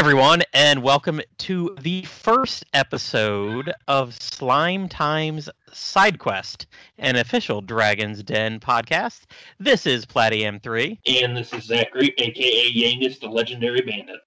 [0.00, 6.66] Everyone, and welcome to the first episode of Slime Times Side Quest,
[6.96, 9.24] an official Dragon's Den podcast.
[9.58, 11.22] This is Platy M3.
[11.22, 14.20] And this is Zachary, aka Yangus, the legendary bandit.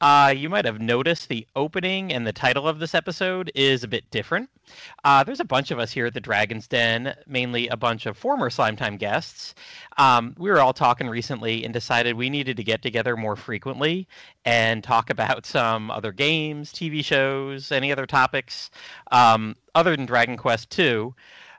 [0.00, 3.88] Uh, you might have noticed the opening and the title of this episode is a
[3.88, 4.50] bit different.
[5.04, 8.16] Uh, there's a bunch of us here at the Dragon's Den, mainly a bunch of
[8.16, 9.54] former Slime Time guests.
[9.98, 14.06] Um, we were all talking recently and decided we needed to get together more frequently
[14.44, 18.70] and talk about some other games, TV shows, any other topics
[19.12, 21.12] um, other than Dragon Quest II.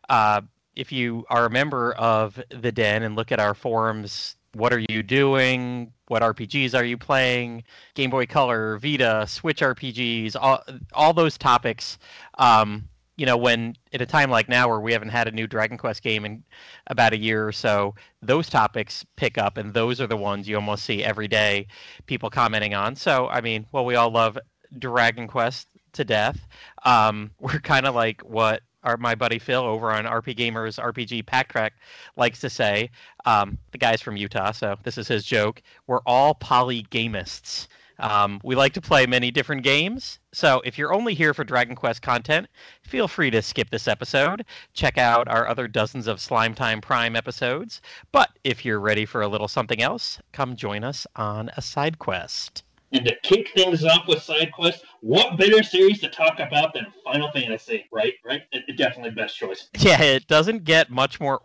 [0.10, 0.42] Uh,
[0.78, 4.84] if you are a member of the Den and look at our forums, what are
[4.90, 5.92] you doing?
[6.08, 7.64] What RPGs are you playing?
[7.94, 12.00] Game Boy Color, Vita, Switch RPGs, all, all those topics.
[12.40, 15.48] Um, you know, when at a time like now where we haven't had a new
[15.48, 16.44] Dragon Quest game in
[16.88, 20.56] about a year or so, those topics pick up, and those are the ones you
[20.56, 21.68] almost see every day
[22.06, 22.96] people commenting on.
[22.96, 24.38] So, I mean, well, we all love
[24.78, 26.48] Dragon Quest to death.
[26.84, 31.26] Um, we're kind of like what our, my buddy Phil over on RP Gamers RPG
[31.26, 31.74] Pack Track
[32.16, 32.90] likes to say.
[33.26, 35.62] Um, the guy's from Utah, so this is his joke.
[35.88, 37.68] We're all polygamists.
[38.00, 41.76] Um, we like to play many different games, so if you're only here for Dragon
[41.76, 42.48] Quest content,
[42.84, 44.46] feel free to skip this episode.
[44.74, 47.82] Check out our other dozens of Slime Time Prime episodes.
[48.12, 51.98] But if you're ready for a little something else, come join us on a side
[51.98, 52.64] quest.
[52.94, 56.88] And to kick things off with side quests, what better series to talk about than
[57.04, 57.86] Final Fantasy?
[57.92, 58.44] Right, right.
[58.54, 59.70] It, it definitely best choice.
[59.78, 61.42] Yeah, it doesn't get much more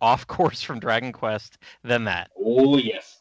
[0.00, 2.30] off course from Dragon Quest than that.
[2.36, 3.19] Oh yes.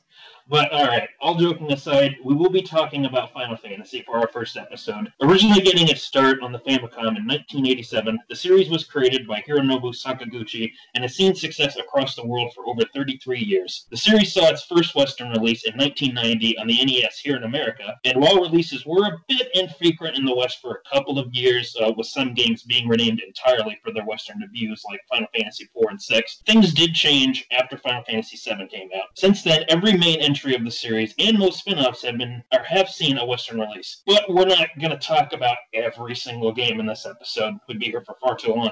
[0.50, 4.28] But all right, all joking aside, we will be talking about Final Fantasy for our
[4.28, 5.14] first episode.
[5.22, 9.94] Originally getting its start on the Famicom in 1987, the series was created by Hironobu
[9.94, 13.86] Sakaguchi and has seen success across the world for over 33 years.
[13.92, 17.96] The series saw its first Western release in 1990 on the NES here in America,
[18.04, 21.76] and while releases were a bit infrequent in the West for a couple of years,
[21.80, 25.90] uh, with some games being renamed entirely for their Western debuts like Final Fantasy IV
[25.92, 29.10] and VI, things did change after Final Fantasy VII came out.
[29.14, 32.90] Since then, every main entry of the series and most spin-offs have been or have
[32.90, 34.02] seen a Western release.
[34.08, 37.56] But we're not going to talk about every single game in this episode.
[37.68, 38.72] We'd be here for far too long.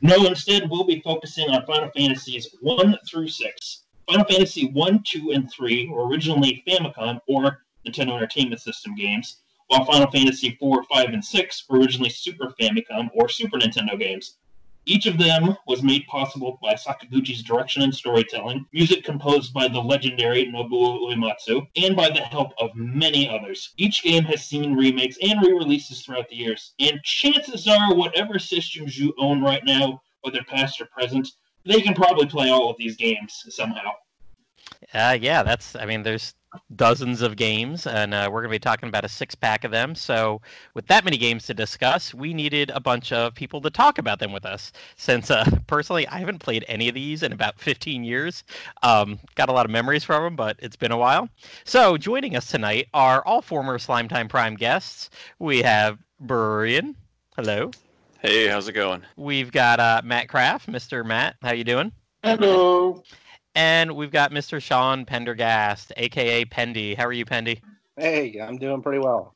[0.00, 3.84] No, instead, we'll be focusing on Final Fantasies 1 through 6.
[4.06, 9.84] Final Fantasy 1, 2, and 3 were originally Famicom or Nintendo Entertainment System games, while
[9.84, 14.36] Final Fantasy 4, 5, and 6 were originally Super Famicom or Super Nintendo games.
[14.86, 19.80] Each of them was made possible by Sakaguchi's direction and storytelling, music composed by the
[19.80, 23.72] legendary Nobuo Uematsu, and by the help of many others.
[23.78, 28.98] Each game has seen remakes and re-releases throughout the years, and chances are whatever systems
[28.98, 31.28] you own right now, whether past or present,
[31.64, 33.90] they can probably play all of these games somehow.
[34.92, 35.74] Uh, yeah, that's.
[35.76, 36.34] I mean, there's
[36.76, 39.70] dozens of games, and uh, we're going to be talking about a six pack of
[39.70, 39.94] them.
[39.94, 40.40] So,
[40.74, 44.18] with that many games to discuss, we needed a bunch of people to talk about
[44.18, 44.72] them with us.
[44.96, 48.44] Since uh, personally, I haven't played any of these in about 15 years.
[48.82, 51.28] Um, got a lot of memories from them, but it's been a while.
[51.64, 55.10] So, joining us tonight are all former Slime Time Prime guests.
[55.38, 56.96] We have Brian.
[57.36, 57.70] Hello.
[58.20, 59.02] Hey, how's it going?
[59.16, 60.68] We've got uh, Matt Kraft.
[60.68, 61.04] Mr.
[61.04, 61.92] Matt, how you doing?
[62.22, 63.02] Hello.
[63.54, 64.60] And we've got Mr.
[64.60, 66.96] Sean Pendergast, aka Pendy.
[66.96, 67.60] How are you, Pendy?
[67.96, 69.34] Hey, I'm doing pretty well.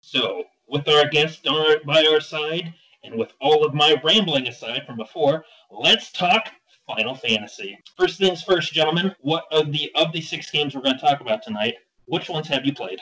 [0.00, 4.82] So, with our guest on, by our side, and with all of my rambling aside
[4.86, 6.50] from before, let's talk
[6.86, 7.78] Final Fantasy.
[7.96, 9.14] First things first, gentlemen.
[9.20, 11.76] What of the of the six games we're going to talk about tonight?
[12.04, 13.00] Which ones have you played?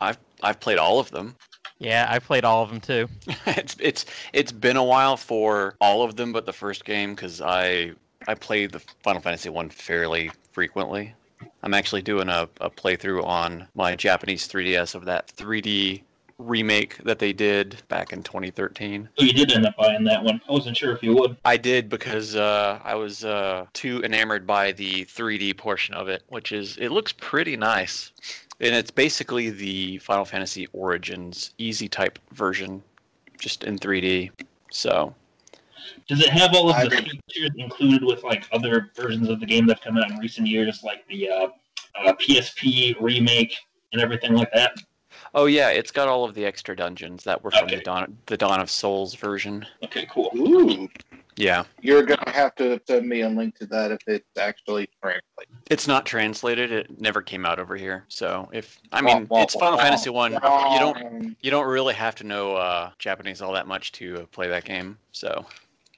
[0.00, 1.36] I've I've played all of them.
[1.78, 3.08] Yeah, I played all of them too.
[3.46, 7.40] it's it's it's been a while for all of them, but the first game because
[7.40, 7.92] I
[8.26, 11.14] I played the Final Fantasy one fairly frequently.
[11.62, 16.02] I'm actually doing a, a playthrough on my Japanese 3DS of that 3D
[16.38, 19.08] remake that they did back in 2013.
[19.18, 20.40] Oh, you did end up buying that one.
[20.48, 21.36] I wasn't sure if you would.
[21.44, 26.22] I did because uh, I was uh, too enamored by the 3D portion of it,
[26.28, 28.12] which is it looks pretty nice.
[28.60, 32.82] And it's basically the Final Fantasy Origins easy type version,
[33.38, 34.30] just in 3D.
[34.70, 35.14] So,
[36.08, 37.20] Does it have all of I the agree.
[37.28, 40.46] features included with like other versions of the game that have come out in recent
[40.46, 41.48] years, like the uh,
[42.04, 43.54] uh, PSP remake
[43.92, 44.74] and everything like that?
[45.34, 47.76] oh yeah, it's got all of the extra dungeons that were from Okay.
[47.76, 49.66] the Dawn the Dawn of Souls version.
[49.84, 50.30] Okay, cool.
[50.34, 50.88] Ooh,
[51.36, 55.54] Yeah, you're gonna have to send me a link to that if it's actually translated.
[55.70, 56.72] it's not translated.
[56.72, 58.06] It never came out over here.
[58.08, 60.32] So if I mean, wah, it's Final wah, Fantasy one.
[60.32, 64.48] You don't you don't really have to know uh, Japanese all that much to play
[64.48, 64.96] that game.
[65.12, 65.44] So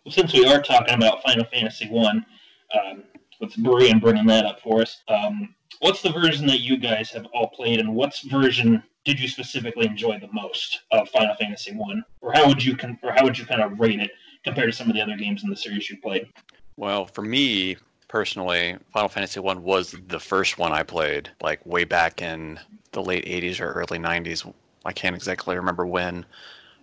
[0.08, 2.26] Since we are talking about Final Fantasy One,
[2.74, 3.04] um,
[3.40, 5.02] with Brian bringing that up for us.
[5.08, 9.28] Um, what's the version that you guys have all played, and what's version did you
[9.28, 13.24] specifically enjoy the most of Final Fantasy One, or how would you con- or how
[13.24, 14.10] would you kind of rate it
[14.48, 16.28] compared to some of the other games in the series you played?
[16.76, 17.76] Well, for me
[18.08, 22.58] personally, Final Fantasy One was the first one I played, like way back in
[22.92, 24.52] the late '80s or early '90s.
[24.84, 26.24] I can't exactly remember when,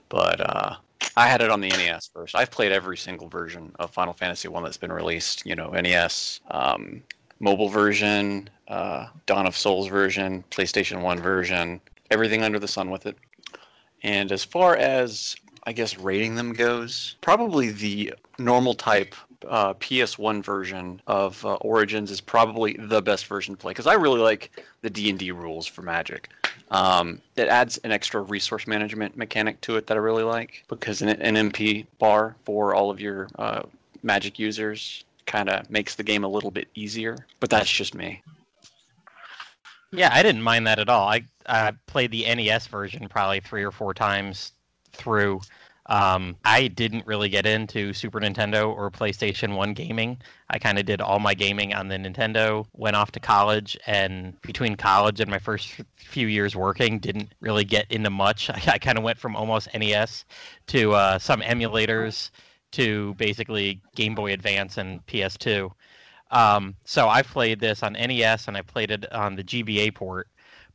[0.09, 0.75] but uh,
[1.17, 2.35] I had it on the NES first.
[2.35, 5.45] I've played every single version of Final Fantasy One that's been released.
[5.45, 7.01] You know, NES, um,
[7.39, 11.81] mobile version, uh, Dawn of Souls version, PlayStation One version,
[12.11, 13.17] everything under the sun with it.
[14.03, 15.35] And as far as
[15.65, 19.15] I guess rating them goes, probably the normal type
[19.47, 23.93] uh, PS1 version of uh, Origins is probably the best version to play because I
[23.93, 24.51] really like
[24.81, 26.29] the D and D rules for Magic.
[26.71, 31.01] Um, it adds an extra resource management mechanic to it that I really like because
[31.01, 33.63] an, an MP bar for all of your uh,
[34.03, 37.17] Magic users kind of makes the game a little bit easier.
[37.39, 38.21] But that's just me.
[39.91, 41.07] Yeah, I didn't mind that at all.
[41.07, 44.51] I I played the NES version probably three or four times
[44.95, 45.41] through.
[45.87, 50.17] Um, I didn't really get into Super Nintendo or PlayStation 1 gaming.
[50.49, 54.39] I kind of did all my gaming on the Nintendo, went off to college, and
[54.41, 58.49] between college and my first few years working, didn't really get into much.
[58.49, 60.25] I, I kind of went from almost NES
[60.67, 62.31] to uh, some emulators
[62.71, 65.71] to basically Game Boy Advance and PS2.
[66.31, 70.27] Um, so I've played this on NES and I played it on the GBA port.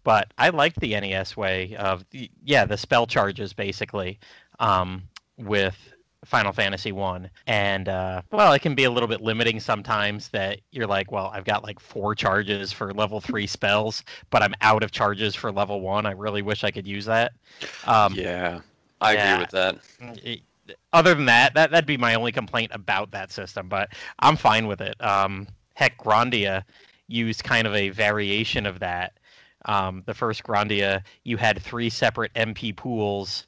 [0.02, 2.04] But I like the NES way of
[2.42, 4.18] yeah the spell charges basically
[4.58, 5.02] um,
[5.36, 5.76] with
[6.24, 10.28] Final Fantasy One, and uh, well, it can be a little bit limiting sometimes.
[10.28, 14.54] That you're like, well, I've got like four charges for level three spells, but I'm
[14.60, 16.06] out of charges for level one.
[16.06, 17.32] I really wish I could use that.
[17.86, 18.60] Um, yeah,
[19.00, 19.32] I yeah.
[19.32, 19.78] agree with that.
[20.22, 20.40] It,
[20.92, 23.68] other than that, that that'd be my only complaint about that system.
[23.68, 23.88] But
[24.18, 25.02] I'm fine with it.
[25.02, 26.64] Um, heck, Grandia
[27.08, 29.14] used kind of a variation of that.
[29.66, 33.46] Um, the first Grandia, you had three separate MP pools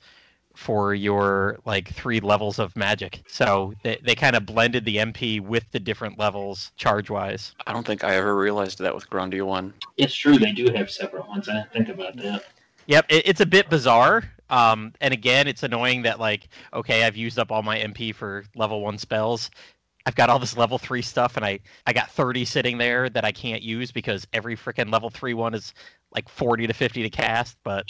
[0.54, 3.22] for your like three levels of magic.
[3.26, 7.54] So they, they kind of blended the MP with the different levels charge wise.
[7.66, 9.72] I don't think I ever realized that with Grandia 1.
[9.96, 11.48] It's true, they do have separate ones.
[11.48, 12.44] I didn't think about that.
[12.86, 14.24] Yep, it, it's a bit bizarre.
[14.50, 18.44] Um, and again, it's annoying that like, okay, I've used up all my MP for
[18.54, 19.50] level one spells.
[20.04, 23.24] I've got all this level three stuff, and I I got 30 sitting there that
[23.24, 25.72] I can't use because every freaking level three one is
[26.14, 27.56] like 40 to 50 to cast.
[27.64, 27.86] But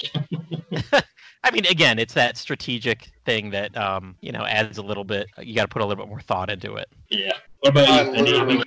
[1.45, 5.29] I mean, again, it's that strategic thing that um, you know adds a little bit.
[5.39, 6.89] You got to put a little bit more thought into it.
[7.11, 7.33] Yeah.
[7.61, 8.17] What about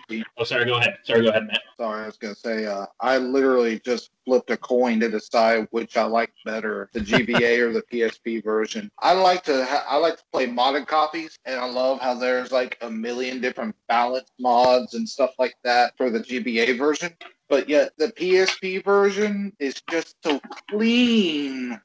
[0.10, 0.24] you?
[0.38, 0.66] Oh, sorry.
[0.66, 0.98] Go ahead.
[1.04, 1.24] Sorry.
[1.24, 1.62] Go ahead, Matt.
[1.77, 2.66] Sorry, I was gonna say.
[2.66, 7.60] Uh, I literally just flipped a coin to decide which I like better, the GBA
[7.60, 8.89] or the PSP version.
[9.00, 9.66] I like to.
[9.66, 13.42] Ha- I like to play modded copies, and I love how there's like a million
[13.42, 17.13] different balance mods and stuff like that for the GBA version.
[17.50, 21.80] But yet the PSP version is just so clean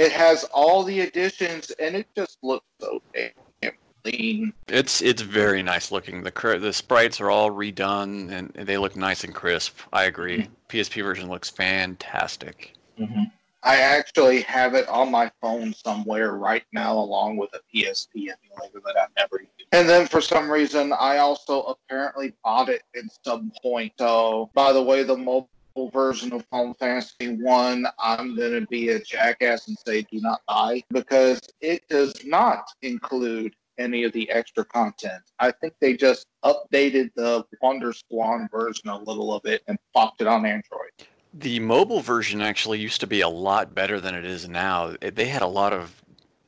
[0.00, 4.54] it has all the additions, and it just looks so damn clean.
[4.66, 6.22] It's it's very nice looking.
[6.22, 9.78] The the sprites are all redone, and they look nice and crisp.
[9.92, 10.38] I agree.
[10.38, 10.52] Mm-hmm.
[10.70, 12.72] PSP version looks fantastic.
[12.98, 13.24] Mm-hmm.
[13.62, 18.80] I actually have it on my phone somewhere right now, along with a PSP emulator
[18.86, 19.68] that I've never used.
[19.72, 23.92] And then for some reason, I also apparently bought it at some point.
[23.98, 25.50] So, by the way, the mobile
[25.92, 30.40] version of Final Fantasy One, I'm going to be a jackass and say do not
[30.46, 35.22] buy because it does not include any of the extra content.
[35.38, 40.20] I think they just updated the Wonder Swan version a little of it and popped
[40.20, 40.90] it on Android.
[41.32, 44.94] The mobile version actually used to be a lot better than it is now.
[45.00, 46.02] They had a lot of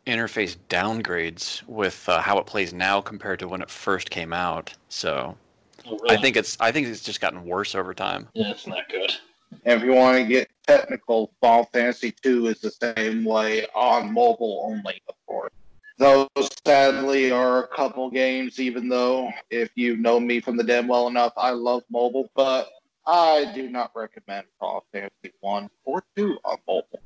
[0.06, 4.74] interface downgrades with uh, how it plays now compared to when it first came out.
[4.88, 5.36] So
[5.86, 6.16] Oh, really?
[6.16, 8.28] I think it's I think it's just gotten worse over time.
[8.34, 9.12] Yeah, it's not good.
[9.64, 14.12] And if you want to get technical, Final Fantasy II is the same way on
[14.12, 15.52] mobile only, of course.
[15.98, 16.28] Those
[16.64, 21.06] sadly are a couple games, even though if you know me from the den well
[21.06, 22.68] enough, I love mobile, but
[23.06, 27.00] I do not recommend Final Fantasy One or Two on mobile.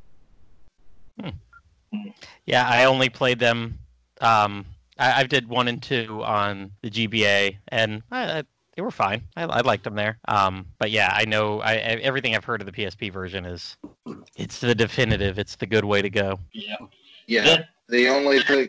[1.92, 2.08] Hmm.
[2.46, 3.78] Yeah, I only played them.
[4.20, 4.66] Um,
[4.98, 8.44] I, I did one and two on the GBA, and I,
[8.76, 9.22] they were fine.
[9.36, 10.18] I, I liked them there.
[10.28, 13.76] Um, but yeah, I know I, everything I've heard of the PSP version is
[14.36, 15.38] it's the definitive.
[15.38, 16.38] It's the good way to go.
[16.52, 16.76] Yeah.
[17.26, 17.62] Yeah.
[17.88, 18.68] The only thing,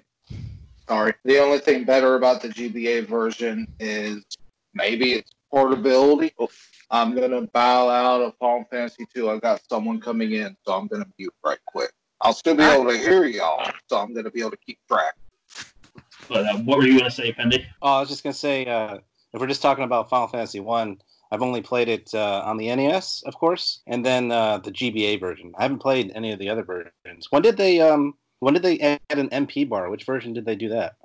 [0.87, 4.23] sorry, the only thing better about the GBA version is
[4.73, 6.33] maybe it's portability.
[6.89, 9.29] I'm gonna bow out of Final Fantasy 2.
[9.29, 11.91] I've got someone coming in, so I'm gonna mute right quick.
[12.21, 15.15] I'll still be able to hear y'all, so I'm gonna be able to keep track.
[16.29, 17.65] But uh, what were you gonna say, Pendy?
[17.81, 18.99] Oh, I was just gonna say, uh,
[19.33, 20.97] if we're just talking about Final Fantasy One,
[21.31, 25.19] I've only played it uh, on the NES, of course, and then uh, the GBA
[25.19, 25.53] version.
[25.57, 27.27] I haven't played any of the other versions.
[27.29, 29.89] When did they um when did they add an MP bar?
[29.89, 30.95] Which version did they do that?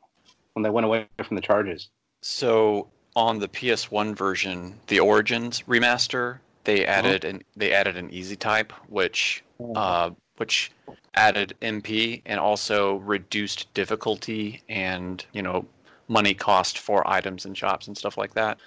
[0.52, 1.88] When they went away from the charges?
[2.20, 8.36] So on the PS1 version, the Origins remaster, they added an they added an easy
[8.36, 9.42] type, which
[9.74, 10.70] uh, which
[11.14, 15.66] added MP and also reduced difficulty and you know
[16.08, 18.58] money cost for items and shops and stuff like that.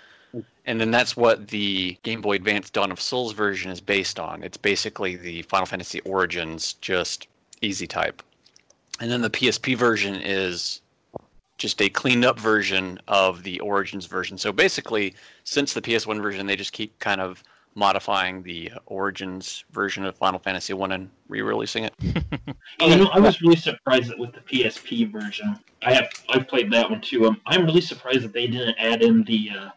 [0.65, 4.43] And then that's what the Game Boy Advance Dawn of Souls version is based on.
[4.43, 7.27] It's basically the Final Fantasy Origins, just
[7.61, 8.21] easy type.
[8.99, 10.81] And then the PSP version is
[11.57, 14.37] just a cleaned up version of the Origins version.
[14.37, 17.43] So basically, since the PS1 version, they just keep kind of
[17.75, 21.93] modifying the Origins version of Final Fantasy One and re-releasing it.
[22.01, 22.15] You
[22.97, 26.89] know, I was really surprised that with the PSP version, I have I've played that
[26.89, 27.25] one too.
[27.27, 29.69] Um, I'm really surprised that they didn't add in the uh,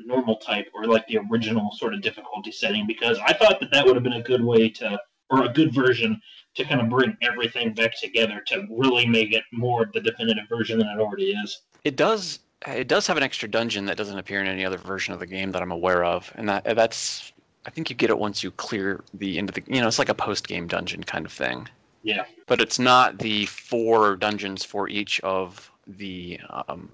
[0.00, 3.84] normal type or like the original sort of difficulty setting because I thought that that
[3.84, 4.98] would have been a good way to
[5.30, 6.20] or a good version
[6.54, 10.44] to kind of bring everything back together to really make it more of the definitive
[10.48, 11.62] version than it already is.
[11.84, 12.40] It does.
[12.66, 15.26] It does have an extra dungeon that doesn't appear in any other version of the
[15.26, 17.31] game that I'm aware of, and that that's.
[17.64, 19.62] I think you get it once you clear the end of the.
[19.66, 21.68] You know, it's like a post-game dungeon kind of thing.
[22.02, 22.24] Yeah.
[22.46, 26.90] But it's not the four dungeons for each of the, um,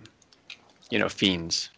[0.91, 1.71] you know, fiends.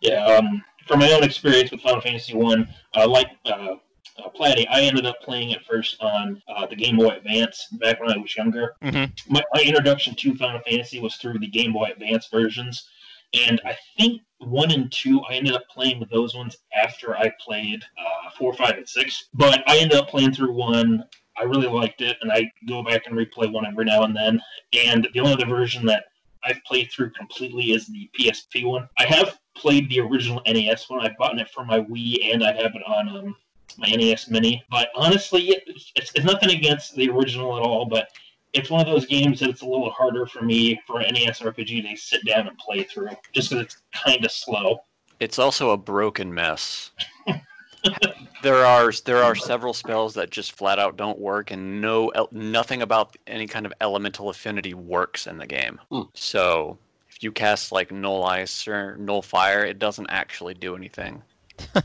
[0.00, 3.76] Yeah, um, from my own experience with Final Fantasy One, uh, like uh,
[4.18, 8.00] uh, Platty, I ended up playing it first on uh, the Game Boy Advance back
[8.00, 8.74] when I was younger.
[8.82, 9.12] Mhm.
[9.28, 12.88] My, my introduction to Final Fantasy was through the Game Boy Advance versions,
[13.34, 17.30] and I think one and two I ended up playing with those ones after I
[17.40, 19.28] played uh, four, five, and six.
[19.34, 21.04] But I ended up playing through one.
[21.38, 24.40] I really liked it, and I go back and replay one every now and then.
[24.86, 26.04] And the only other version that
[26.44, 28.88] I've played through completely is the PSP one.
[28.98, 31.04] I have played the original NES one.
[31.04, 33.36] I've bought it for my Wii, and I have it on um,
[33.78, 34.64] my NES Mini.
[34.70, 37.86] But honestly, it's, it's, it's nothing against the original at all.
[37.86, 38.08] But
[38.52, 41.40] it's one of those games that it's a little harder for me for an NES
[41.40, 44.80] RPG to sit down and play through, just because it's kind of slow.
[45.20, 46.90] It's also a broken mess.
[48.42, 52.82] there are there are several spells that just flat out don't work, and no nothing
[52.82, 55.78] about any kind of elemental affinity works in the game.
[55.90, 56.02] Hmm.
[56.14, 56.78] So
[57.08, 61.22] if you cast like null ice or null fire, it doesn't actually do anything.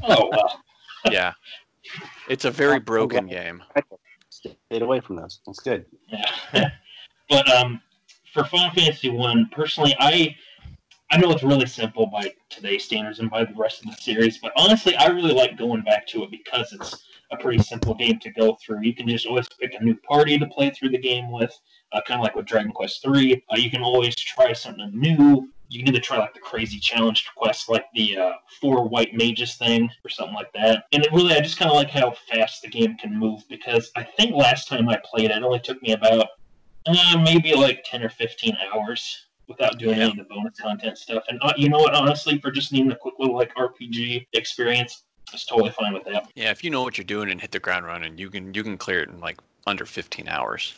[0.04, 0.64] Oh well.
[1.12, 1.34] yeah,
[2.30, 3.64] it's a very broken game.
[4.68, 5.40] Stayed away from those.
[5.46, 5.86] That's good.
[6.08, 6.70] Yeah.
[7.30, 7.82] but um,
[8.34, 10.36] for Final Fantasy One, personally, I
[11.12, 14.40] I know it's really simple by today's standards and by the rest of the series,
[14.40, 18.20] but honestly, I really like going back to it because it's a pretty simple game
[18.20, 18.82] to go through.
[18.82, 21.58] You can just always pick a new party to play through the game with,
[21.92, 23.44] uh, kind of like with Dragon Quest Three.
[23.52, 25.50] Uh, you can always try something new.
[25.70, 28.32] You can either try like the crazy challenge quest, like the uh,
[28.62, 30.86] four white mages thing, or something like that.
[30.92, 33.92] And it really, I just kind of like how fast the game can move because
[33.96, 36.28] I think last time I played it, it only took me about
[36.86, 41.24] uh, maybe like 10 or 15 hours without doing any of the bonus content stuff.
[41.30, 41.94] And uh, you know what?
[41.94, 45.04] Honestly, for just needing a quick little like RPG experience,
[45.34, 46.30] it's totally fine with that.
[46.36, 48.64] Yeah, if you know what you're doing and hit the ground running, you can you
[48.64, 50.76] can clear it in like under 15 hours.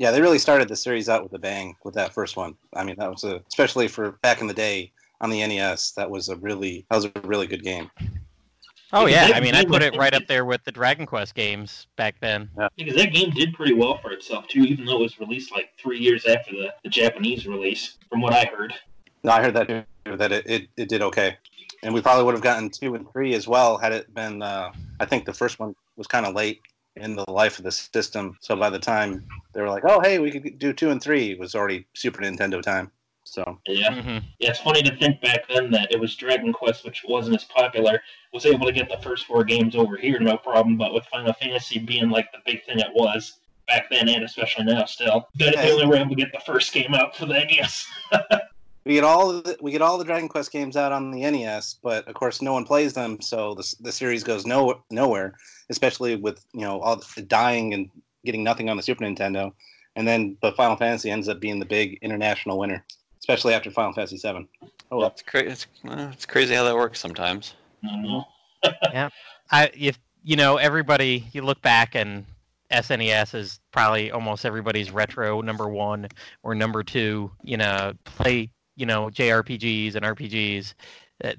[0.00, 2.56] Yeah, they really started the series out with a bang with that first one.
[2.72, 5.92] I mean, that was a especially for back in the day on the NES.
[5.92, 7.90] That was a really that was a really good game.
[8.94, 11.34] Oh Because yeah, I mean, I put it right up there with the Dragon Quest
[11.34, 12.48] games back then.
[12.78, 15.68] Because that game did pretty well for itself too, even though it was released like
[15.78, 18.72] three years after the, the Japanese release, from what I heard.
[19.22, 19.84] No, I heard that too.
[20.16, 21.36] That it, it, it did okay,
[21.82, 24.40] and we probably would have gotten two and three as well had it been.
[24.40, 26.62] Uh, I think the first one was kind of late
[26.96, 30.18] in the life of the system, so by the time they were like, "Oh, hey,
[30.18, 32.90] we could do two and three, it was already Super Nintendo time.
[33.24, 34.00] So Yeah.
[34.02, 37.36] hmm Yeah, it's funny to think back then that it was Dragon Quest, which wasn't
[37.36, 40.92] as popular, was able to get the first four games over here no problem, but
[40.92, 43.34] with Final Fantasy being like the big thing it was
[43.68, 46.72] back then and especially now still, that they only were able to get the first
[46.72, 47.86] game out for the NES.
[48.90, 51.76] we get all the, we get all the Dragon Quest games out on the NES,
[51.80, 55.38] but of course no one plays them, so the the series goes no nowhere.
[55.68, 57.88] Especially with you know all the dying and
[58.24, 59.52] getting nothing on the Super Nintendo,
[59.94, 62.84] and then but Final Fantasy ends up being the big international winner,
[63.20, 64.48] especially after Final Fantasy Seven.
[64.90, 65.06] Oh well.
[65.06, 67.54] It's, cra- it's, uh, it's crazy how that works sometimes.
[67.84, 68.24] I don't know.
[69.52, 72.26] I if you know everybody, you look back and
[72.72, 76.08] SNES is probably almost everybody's retro number one
[76.42, 77.30] or number two.
[77.44, 78.50] You know, play
[78.80, 80.72] you know JRPGs and RPGs,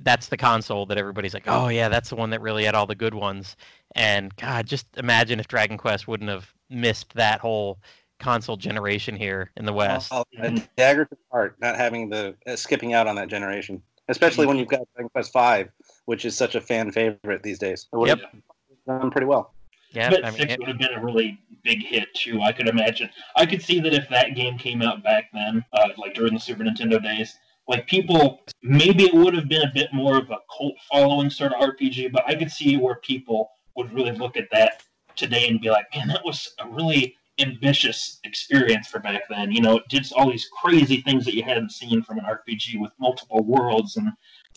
[0.04, 2.86] that's the console that everybody's like, oh yeah, that's the one that really had all
[2.86, 3.58] the good ones.
[3.96, 7.80] And God, just imagine if Dragon Quest wouldn't have missed that whole
[8.20, 10.10] console generation here in the West.
[10.14, 13.82] Oh, a dagger to the heart, not having the uh, skipping out on that generation.
[14.08, 15.72] especially when you've got Dragon Quest Five,
[16.06, 17.88] which is such a fan favorite these days.
[17.92, 18.20] It would Yep.
[18.20, 19.54] have done pretty well.
[19.92, 22.42] Yeah, but I mean, six it- would have been a really big hit too.
[22.42, 23.10] I could imagine.
[23.36, 26.40] I could see that if that game came out back then, uh, like during the
[26.40, 30.38] Super Nintendo days, like people, maybe it would have been a bit more of a
[30.58, 32.12] cult following sort of RPG.
[32.12, 34.84] But I could see where people would really look at that
[35.16, 39.62] today and be like, "Man, that was a really ambitious experience for back then." You
[39.62, 42.92] know, it did all these crazy things that you hadn't seen from an RPG with
[43.00, 44.12] multiple worlds and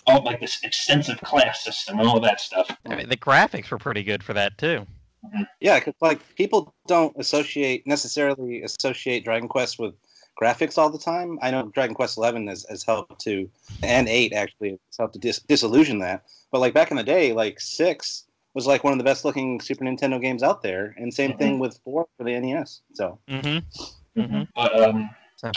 [0.07, 2.76] all like this extensive class system and all that stuff.
[2.87, 4.87] I mean, the graphics were pretty good for that too.
[5.61, 9.95] Yeah, because like people don't associate necessarily associate Dragon Quest with
[10.40, 11.38] graphics all the time.
[11.43, 13.49] I know Dragon Quest Eleven has, has helped to,
[13.83, 16.25] and eight actually has helped to dis- disillusion that.
[16.50, 19.61] But like back in the day, like six was like one of the best looking
[19.61, 21.38] Super Nintendo games out there, and same Mhm.
[21.38, 22.83] thing with four for the NES.
[22.93, 24.21] So Mm-hmm.
[24.21, 24.49] Mhm.
[24.54, 25.50] But um, So-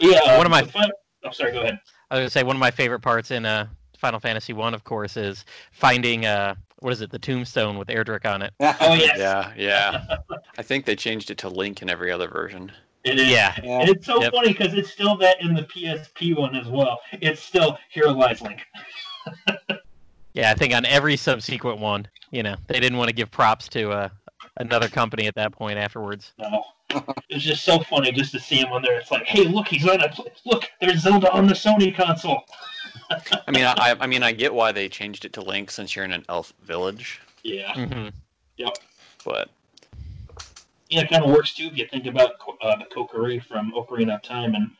[0.00, 0.36] yeah.
[0.36, 0.90] One of my- the fin-
[1.24, 1.52] oh, sorry.
[1.52, 1.78] Go ahead.
[2.10, 3.66] I was gonna say one of my favorite parts in uh,
[3.96, 8.26] Final Fantasy One, of course, is finding uh, what is it, the tombstone with Erdrick
[8.26, 8.52] on it.
[8.60, 10.16] Oh yes, Yeah, yeah.
[10.58, 12.72] I think they changed it to Link in every other version.
[13.04, 13.28] it is.
[13.28, 13.80] Yeah, Yeah.
[13.80, 14.32] And it's so Yep.
[14.32, 17.00] funny because it's still that in the PSP one as well.
[17.12, 18.60] It's still Here Lies Link.
[20.34, 20.50] yeah.
[20.50, 23.90] I think on every subsequent one, you know, they didn't want to give props to
[23.90, 24.08] uh,
[24.58, 26.32] another company at that point afterwards.
[26.38, 26.64] No.
[27.28, 28.98] it's just so funny just to see him on there.
[28.98, 30.12] It's like, hey, look, he's on a
[30.44, 30.64] look.
[30.80, 32.42] There's Zelda on the Sony console.
[33.46, 36.04] I mean, I, I mean, I get why they changed it to Link since you're
[36.04, 38.08] in an elf village, Yeah, Mm-hmm.
[38.58, 38.78] Yep.
[39.24, 39.48] but
[40.90, 44.16] yeah, it kind of works too if you think about uh, the Kokiri from Ocarina
[44.16, 44.70] of Time and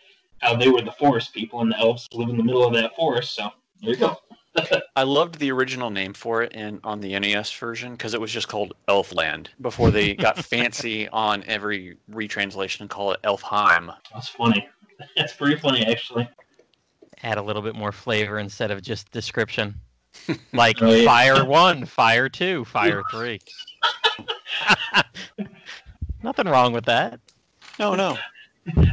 [0.40, 2.94] how they were the forest people and the elves live in the middle of that
[2.94, 3.34] forest.
[3.34, 3.48] So
[3.80, 4.16] there you go.
[4.96, 8.30] I loved the original name for it in on the NES version because it was
[8.30, 13.94] just called Elfland before they got fancy on every retranslation and call it Elfheim.
[14.12, 14.68] That's funny.
[15.16, 16.28] That's pretty funny actually.
[17.22, 19.74] Add a little bit more flavor instead of just description,
[20.52, 21.04] like Oh, yeah.
[21.04, 23.40] Fire One, Fire Two, Fire Three.
[26.22, 27.20] Nothing wrong with that.
[27.78, 28.16] No, no.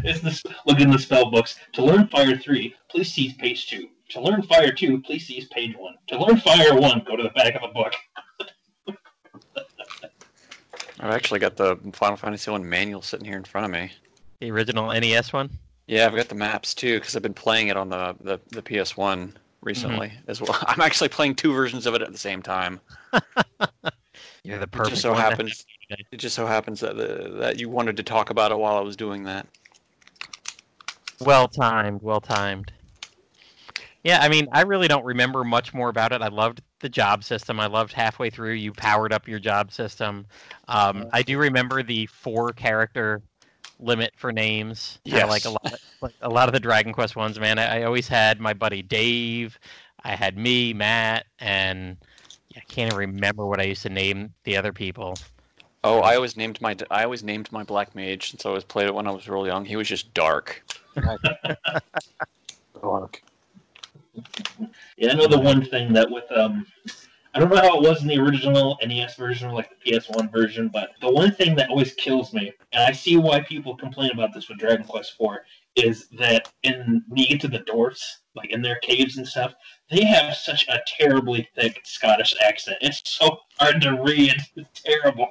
[0.03, 0.43] It's this.
[0.65, 1.59] Look in the spell books.
[1.73, 3.87] To learn Fire three, please see page two.
[4.09, 5.93] To learn Fire two, please see page one.
[6.07, 7.93] To learn Fire one, go to the back of the book.
[10.99, 13.91] I've actually got the Final Fantasy One manual sitting here in front of me.
[14.39, 15.49] The original NES one.
[15.89, 18.61] Yeah, I've got the maps too because I've been playing it on the the, the
[18.61, 20.55] PS1 recently as well.
[20.67, 22.79] I'm actually playing two versions of it at the same time.
[24.43, 24.89] You're the It perfect.
[24.91, 25.65] just so one happens.
[26.11, 28.81] It just so happens that the, that you wanted to talk about it while I
[28.81, 29.47] was doing that.
[31.19, 32.71] Well timed, well timed.
[34.03, 36.21] Yeah, I mean, I really don't remember much more about it.
[36.21, 37.59] I loved the job system.
[37.59, 40.27] I loved halfway through you powered up your job system.
[40.67, 43.23] Um, I do remember the four character
[43.79, 44.99] limit for names.
[45.05, 45.57] Kinda like a Yes.
[45.63, 47.39] lot, like a lot of the Dragon Quest ones.
[47.39, 49.57] Man, I, I always had my buddy Dave.
[50.03, 51.97] I had me, Matt, and
[52.49, 55.17] yeah, I can't even remember what I used to name the other people.
[55.83, 58.87] Oh, I always named my I always named my black mage since I was played
[58.87, 59.63] it when I was real young.
[59.65, 60.63] He was just dark.
[62.81, 63.21] dark.
[64.97, 66.65] Yeah, I know the one thing that with um,
[67.33, 70.31] I don't know how it was in the original NES version or like the PS1
[70.31, 74.09] version, but the one thing that always kills me, and I see why people complain
[74.11, 75.37] about this with Dragon Quest IV,
[75.75, 79.53] is that in when you get to the dwarfs, like in their caves and stuff,
[79.91, 82.77] they have such a terribly thick Scottish accent.
[82.81, 84.35] It's so hard to read.
[84.55, 85.29] It's terrible.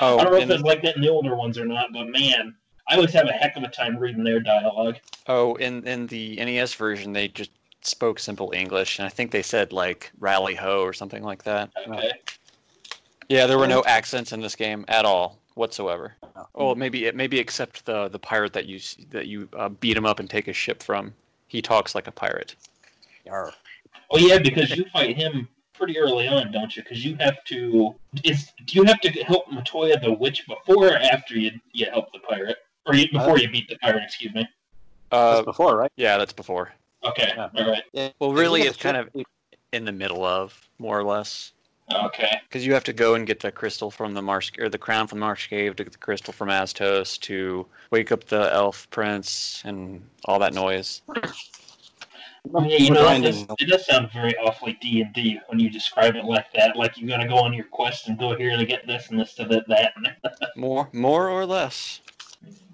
[0.00, 2.08] Oh, I don't know if it's like that in the older ones or not, but
[2.08, 2.54] man,
[2.88, 4.96] I always have a heck of a time reading their dialogue.
[5.26, 7.50] oh, in in the NES version, they just
[7.82, 11.70] spoke simple English, and I think they said like "rally ho" or something like that.
[11.86, 12.12] Okay.
[13.28, 16.14] Yeah, there were no accents in this game at all whatsoever.
[16.54, 20.18] Oh, maybe maybe except the the pirate that you that you uh, beat him up
[20.18, 21.14] and take his ship from.
[21.46, 22.56] He talks like a pirate.
[23.26, 23.52] Yarr.
[24.10, 26.82] Oh yeah, because you fight him pretty early on, don't you?
[26.82, 27.94] Because you have to.
[28.24, 32.12] Is do you have to help Matoya the witch before or after you you help
[32.12, 34.02] the pirate, or you, before you beat the pirate?
[34.04, 34.48] Excuse me.
[35.12, 35.92] Uh, That's before, right?
[35.96, 36.72] yeah, that's before.
[37.04, 37.32] Okay.
[37.34, 37.48] Yeah.
[37.54, 37.82] All right.
[37.92, 38.08] Yeah.
[38.18, 39.08] Well, really, it's kind of
[39.72, 41.52] in the middle of more or less.
[41.92, 42.40] Okay.
[42.44, 45.06] Because you have to go and get the crystal from the marsh or the crown
[45.06, 48.88] from the marsh cave to get the crystal from Astos to wake up the elf
[48.90, 51.02] prince and all that noise.
[52.52, 55.68] Yeah, you know, that does, it does sound very awfully D and D when you
[55.68, 56.74] describe it like that.
[56.76, 59.34] Like you gotta go on your quest and go here to get this and this
[59.34, 59.64] to that.
[59.68, 59.92] that.
[60.56, 62.00] More, more or less.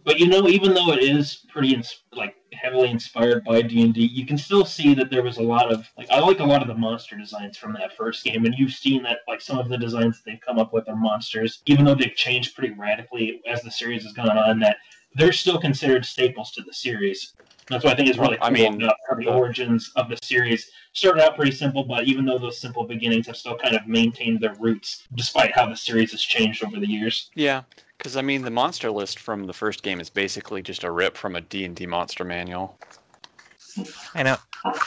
[0.05, 4.07] But you know, even though it is pretty like heavily inspired by D and D,
[4.07, 6.63] you can still see that there was a lot of like I like a lot
[6.63, 9.69] of the monster designs from that first game, and you've seen that like some of
[9.69, 13.41] the designs that they've come up with are monsters, even though they've changed pretty radically
[13.47, 14.59] as the series has gone on.
[14.61, 14.77] That
[15.15, 17.35] they're still considered staples to the series.
[17.69, 20.71] That's why I think it's really I mean, about how the origins of the series
[20.93, 24.41] started out pretty simple, but even though those simple beginnings have still kind of maintained
[24.41, 27.31] their roots, despite how the series has changed over the years.
[27.35, 27.63] Yeah,
[27.99, 31.17] because I mean, the monster list from the first game is basically just a rip
[31.17, 32.79] from a D&D monster manual.
[34.15, 34.37] I know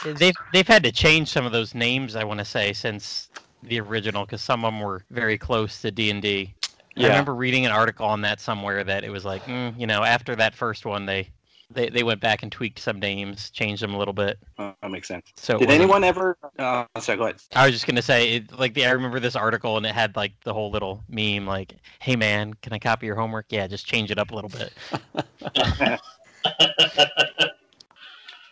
[0.04, 2.16] they've they've had to change some of those names.
[2.16, 3.28] I want to say since
[3.62, 6.54] the original because some of them were very close to D and D.
[6.96, 10.02] I remember reading an article on that somewhere that it was like, mm, you know,
[10.02, 11.30] after that first one, they,
[11.70, 14.38] they they went back and tweaked some names, changed them a little bit.
[14.58, 15.26] Uh, that makes sense.
[15.36, 16.36] So Did anyone ever?
[16.58, 17.40] Uh, sorry, go ahead.
[17.54, 20.16] I was just gonna say, it, like, the, I remember this article and it had
[20.16, 23.46] like the whole little meme, like, "Hey man, can I copy your homework?
[23.50, 24.72] Yeah, just change it up a little bit."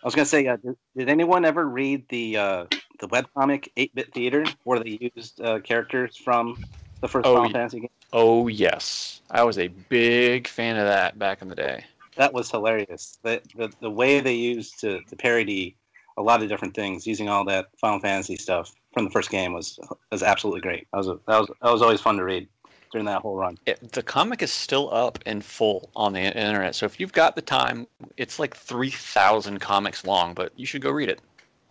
[0.01, 2.65] I was gonna say, uh, did, did anyone ever read the uh,
[2.99, 6.63] the webcomic Eight Bit Theater, where they used uh, characters from
[7.01, 7.57] the first Oh, Final yeah.
[7.57, 7.89] Fantasy game?
[8.13, 11.83] Oh yes, I was a big fan of that back in the day.
[12.19, 13.17] That was hilarious.
[13.23, 15.77] The the, the way they used to, to parody
[16.17, 19.53] a lot of different things using all that Final Fantasy stuff from the first game
[19.53, 19.79] was
[20.11, 20.85] was absolutely great.
[20.91, 22.49] That was a, that was that was always fun to read
[22.91, 23.57] during that whole run.
[23.65, 27.37] It, the comic is still up in full on the internet, so if you've got
[27.37, 31.21] the time, it's like three thousand comics long, but you should go read it.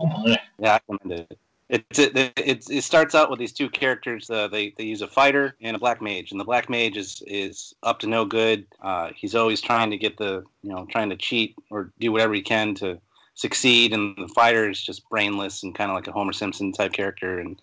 [0.00, 0.06] Oh.
[0.26, 1.38] Yeah, I recommend it.
[1.68, 4.30] It, it, it, it starts out with these two characters.
[4.30, 7.22] Uh, they, they use a fighter and a black mage, and the black mage is,
[7.26, 8.66] is up to no good.
[8.80, 12.32] Uh, he's always trying to get the you know trying to cheat or do whatever
[12.32, 12.98] he can to
[13.34, 16.94] succeed, and the fighter is just brainless and kind of like a Homer Simpson type
[16.94, 17.38] character.
[17.38, 17.60] And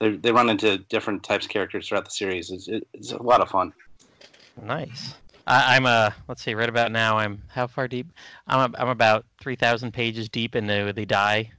[0.00, 2.50] they they run into different types of characters throughout the series.
[2.50, 3.72] It's, it, it's a lot of fun.
[4.62, 5.14] Nice.
[5.46, 8.12] I, I'm uh, let's see, right about now, I'm how far deep?
[8.46, 11.52] I'm I'm about three thousand pages deep into the Dai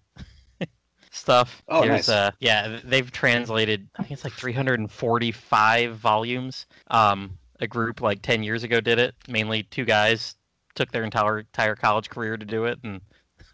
[1.11, 1.63] stuff.
[1.67, 2.09] Oh, There's, nice.
[2.09, 3.87] uh, yeah, they've translated.
[3.97, 6.65] I think it's like 345 volumes.
[6.87, 9.15] Um, a group like 10 years ago did it.
[9.27, 10.35] Mainly two guys
[10.75, 13.01] took their entire entire college career to do it, and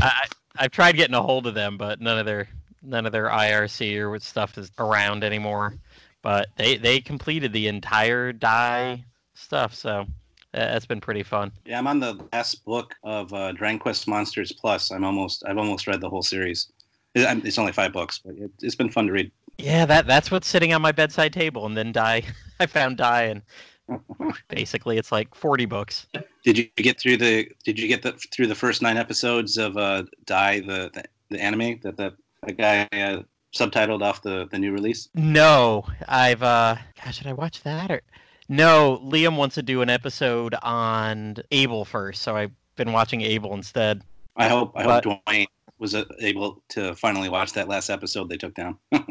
[0.00, 0.26] I,
[0.56, 2.48] I've tried getting a hold of them, but none of their
[2.82, 5.74] none of their IRC or what stuff is around anymore.
[6.22, 9.04] But they they completed the entire Dai
[9.34, 10.06] stuff, so
[10.54, 11.50] uh, that's been pretty fun.
[11.66, 14.90] Yeah, I'm on the last book of uh, Dragon Quest Monsters Plus.
[14.90, 16.68] I'm almost I've almost read the whole series.
[17.16, 19.30] It's only five books, but it, it's been fun to read.
[19.58, 22.22] Yeah, that that's what's sitting on my bedside table, and then Dai.
[22.60, 23.42] I found Dai, and
[24.48, 26.06] basically it's like 40 books.
[26.44, 29.76] Did you get through the Did you get the, through the first nine episodes of
[29.76, 32.14] uh, Dai the, the the anime that the,
[32.46, 33.22] the guy uh,
[33.54, 35.08] subtitled off the the new release?
[35.14, 38.02] No, I've uh, gosh, should I watch that or?
[38.48, 43.54] No, Liam wants to do an episode on Abel first, so I've been watching Abel
[43.54, 44.02] instead.
[44.36, 45.46] I hope I hope But- Dwayne
[45.78, 48.78] was uh, able to finally watch that last episode they took down.
[48.92, 49.04] Uh,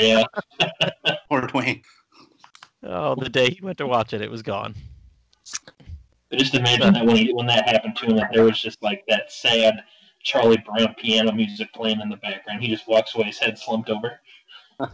[0.00, 0.24] yeah.
[1.30, 1.82] or Dwayne.
[2.82, 4.74] Oh, the day he went to watch it, it was gone.
[6.30, 8.82] But just imagine that when he, when that happened to him, that there was just
[8.82, 9.82] like that sad
[10.22, 12.62] Charlie Brown piano music playing in the background.
[12.62, 14.20] He just walks away, his head slumped over.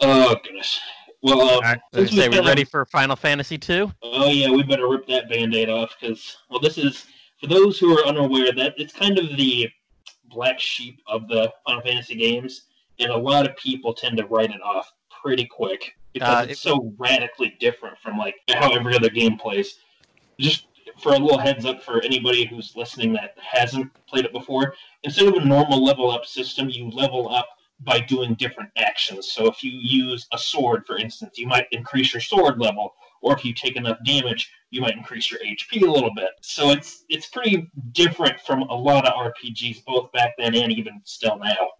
[0.00, 0.80] oh goodness.
[1.22, 3.92] Well, um, All right, since say we kinda- ready for Final Fantasy two?
[4.02, 7.06] Oh yeah, we better rip that band-aid off because well, this is
[7.40, 9.68] for those who are unaware that it's kind of the
[10.28, 12.62] black sheep of the Final Fantasy games,
[12.98, 16.60] and a lot of people tend to write it off pretty quick because Uh, it's
[16.60, 19.78] so radically different from like how every other game plays.
[20.38, 20.66] Just
[21.00, 25.26] for a little heads up for anybody who's listening that hasn't played it before, instead
[25.26, 27.48] of a normal level up system, you level up
[27.80, 29.32] by doing different actions.
[29.32, 33.34] So if you use a sword, for instance, you might increase your sword level, or
[33.34, 36.30] if you take enough damage, you might increase your HP a little bit.
[36.40, 41.00] So it's it's pretty different from a lot of RPGs, both back then and even
[41.04, 41.70] still now.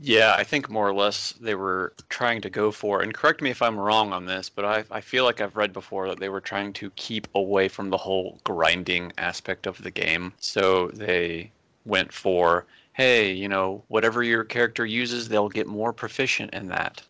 [0.00, 3.50] Yeah, I think more or less they were trying to go for, and correct me
[3.50, 6.28] if I'm wrong on this, but I, I feel like I've read before that they
[6.28, 10.32] were trying to keep away from the whole grinding aspect of the game.
[10.40, 11.52] So they
[11.84, 17.02] went for, hey, you know, whatever your character uses, they'll get more proficient in that.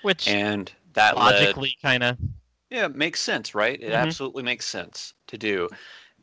[0.00, 2.18] Which And that logically kind of
[2.70, 3.80] yeah, it makes sense, right?
[3.80, 3.94] It Mhm.
[3.94, 5.68] absolutely makes sense to do,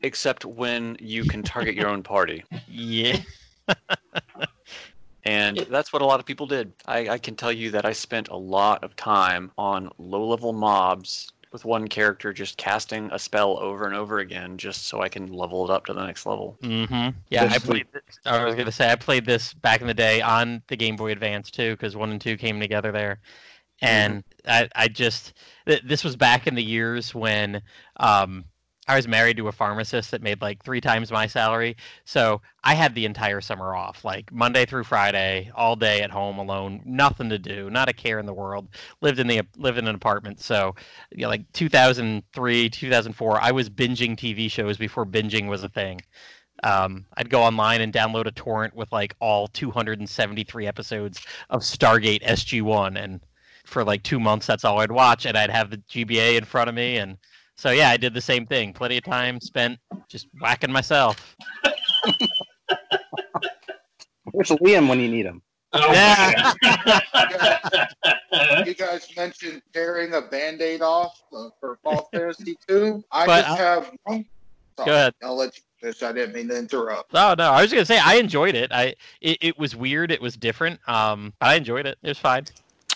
[0.02, 2.43] except when you can target your own party.
[2.67, 3.19] yeah.
[5.24, 6.74] And that's what a lot of people did.
[6.86, 10.54] I, I can tell you that I spent a lot of time on low level
[10.54, 15.07] mobs with one character just casting a spell over and over again just so I
[15.07, 16.57] can level it up to the next level.
[16.61, 17.17] Mm-hmm.
[17.29, 17.87] Yeah, I played.
[17.93, 20.97] This, I was gonna say I played this back in the day on the Game
[20.97, 23.21] Boy Advance too, because one and two came together there,
[23.81, 25.31] and I, I just
[25.65, 27.61] th- this was back in the years when
[28.01, 28.43] um,
[28.88, 31.76] I was married to a pharmacist that made like three times my salary.
[32.06, 36.38] So I had the entire summer off, like Monday through Friday, all day at home
[36.38, 38.67] alone, nothing to do, not a care in the world.
[39.02, 40.39] Lived in the lived in an apartment.
[40.39, 40.76] So,
[41.12, 46.02] you know, like 2003, 2004, I was binging TV shows before binging was a thing.
[46.63, 52.24] Um, I'd go online and download a torrent with like all 273 episodes of Stargate
[52.24, 53.19] SG1, and
[53.65, 56.69] for like two months, that's all I'd watch, and I'd have the GBA in front
[56.69, 57.17] of me, and
[57.57, 58.73] so yeah, I did the same thing.
[58.73, 61.35] Plenty of time spent just whacking myself.
[64.31, 65.41] Where's Liam when you need him?
[65.73, 66.53] Oh, Yeah.
[68.65, 73.03] you guys mentioned tearing a band-aid off uh, for Fall Fantasy 2.
[73.11, 74.25] I But, just uh, have one.
[74.77, 75.13] Sorry, Go ahead.
[75.23, 76.03] I'll let you finish.
[76.03, 77.11] I didn't mean to interrupt.
[77.13, 78.73] Oh no, I was gonna say I enjoyed it.
[78.73, 80.11] I it, it was weird.
[80.11, 80.81] It was different.
[80.89, 81.97] Um, I enjoyed it.
[82.03, 82.45] It was fine.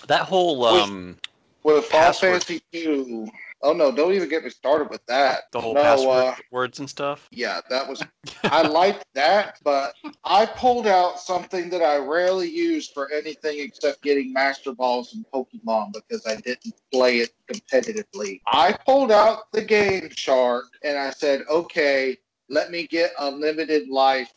[0.07, 1.15] That whole um,
[1.63, 2.43] With Fall Password.
[2.43, 3.27] Fantasy 2.
[3.61, 5.43] Oh no, don't even get me started with that.
[5.51, 7.27] the whole no, password uh, words and stuff.
[7.31, 8.01] yeah, that was
[8.45, 9.93] I liked that, but
[10.23, 15.25] I pulled out something that I rarely use for anything except getting Master Balls in
[15.33, 18.41] Pokemon because I didn't play it competitively.
[18.47, 22.17] I pulled out the Game Shark and I said, okay,
[22.49, 24.31] let me get unlimited life,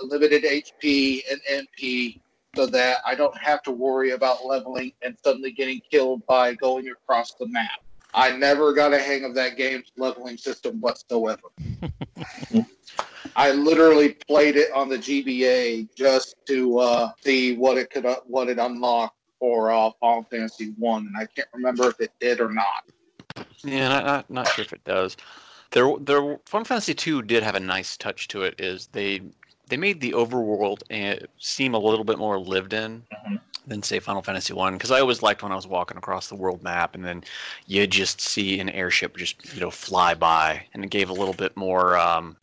[0.00, 2.20] unlimited HP and MP
[2.54, 6.88] so that I don't have to worry about leveling and suddenly getting killed by going
[6.88, 7.80] across the map.
[8.14, 11.48] I never got a hang of that game's leveling system whatsoever.
[13.36, 18.16] I literally played it on the GBA just to uh, see what it could uh,
[18.26, 22.40] what it unlocked for uh, Final Fantasy One, and I can't remember if it did
[22.40, 23.46] or not.
[23.64, 25.16] Yeah, not, not not sure if it does.
[25.70, 26.38] There, there.
[26.44, 28.60] Final Fantasy two did have a nice touch to it.
[28.60, 29.22] Is they
[29.68, 33.40] they made the overworld uh, seem a little bit more lived in Mhm.
[33.66, 34.74] than say Final Fantasy one.
[34.74, 37.22] Because I always liked when I was walking across the world map and then
[37.66, 41.34] you just see an airship just you know fly by, and it gave a little
[41.34, 42.36] bit more um,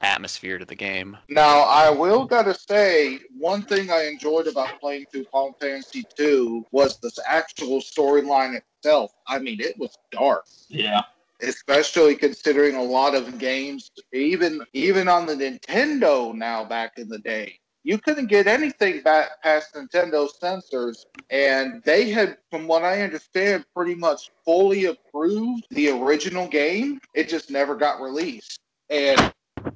[0.00, 1.16] atmosphere to the game.
[1.28, 6.64] Now, I will gotta say, one thing I enjoyed about playing through Final Fantasy Two
[6.70, 9.12] was the actual storyline itself.
[9.26, 10.44] I mean, it was dark.
[10.68, 11.02] yeah.
[11.42, 17.18] Especially considering a lot of games even even on the Nintendo now back in the
[17.18, 17.58] day.
[17.84, 23.64] You couldn't get anything back past Nintendo censors and they had from what I understand
[23.74, 27.00] pretty much fully approved the original game.
[27.14, 28.58] It just never got released.
[28.90, 29.32] And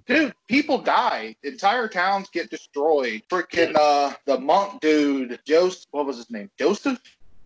[0.06, 1.36] dude people die.
[1.44, 3.22] Entire towns get destroyed.
[3.30, 6.50] Freaking uh the monk dude Joseph what was his name?
[6.58, 7.00] Joseph?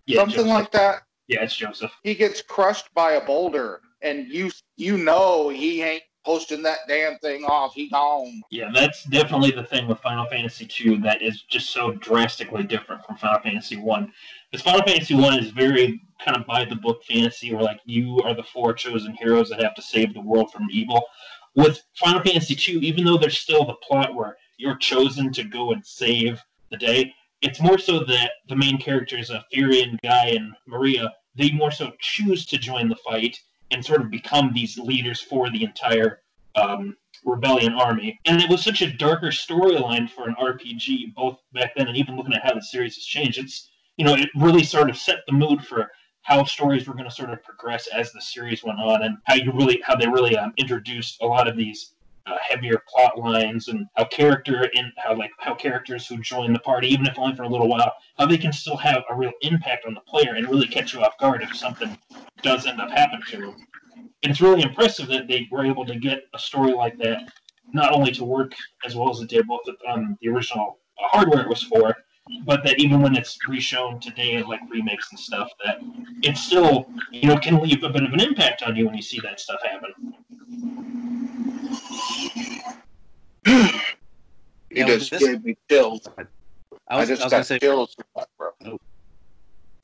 [0.07, 0.51] Yeah, something Joseph.
[0.51, 1.03] like that?
[1.27, 1.91] Yeah, it's Joseph.
[2.03, 7.17] he gets crushed by a boulder and you you know he ain't posting that damn
[7.19, 11.43] thing off he gone Yeah, that's definitely the thing with Final Fantasy two that is
[11.43, 14.11] just so drastically different from Final Fantasy One.
[14.51, 18.19] Because Final Fantasy One is very kind of by the book fantasy, where like you
[18.23, 21.03] are the four chosen heroes that have to save the world from evil.
[21.55, 25.71] With Final Fantasy two, even though there's still the plot where you're chosen to go
[25.73, 26.41] and save
[26.71, 31.51] the day, it's more so that the main characters, uh, Firion, Guy, and Maria, they
[31.51, 33.37] more so choose to join the fight
[33.71, 36.21] and sort of become these leaders for the entire
[36.55, 38.19] um, rebellion army.
[38.25, 42.15] And it was such a darker storyline for an RPG, both back then and even
[42.15, 43.37] looking at how the series has changed.
[43.37, 47.09] It's you know it really sort of set the mood for how stories were going
[47.09, 50.07] to sort of progress as the series went on, and how you really how they
[50.07, 51.94] really um, introduced a lot of these.
[52.27, 56.59] Uh, heavier plot lines and how character and how like how characters who join the
[56.59, 59.31] party even if only for a little while how they can still have a real
[59.41, 61.95] impact on the player and really catch you off guard if something
[62.41, 63.55] does end up happening to them
[64.23, 67.31] and it's really impressive that they were able to get a story like that
[67.73, 68.53] not only to work
[68.85, 71.95] as well as it did both on the original hardware it was for,
[72.43, 75.77] but that even when it's reshown today like remakes and stuff, that
[76.23, 79.01] it still you know can leave a bit of an impact on you when you
[79.01, 81.04] see that stuff happen.
[83.45, 83.53] You
[84.71, 86.25] Yeah, with just this- gave me chills I
[86.87, 87.95] i, was, just I was got gonna say, chills
[88.37, 88.77] bro.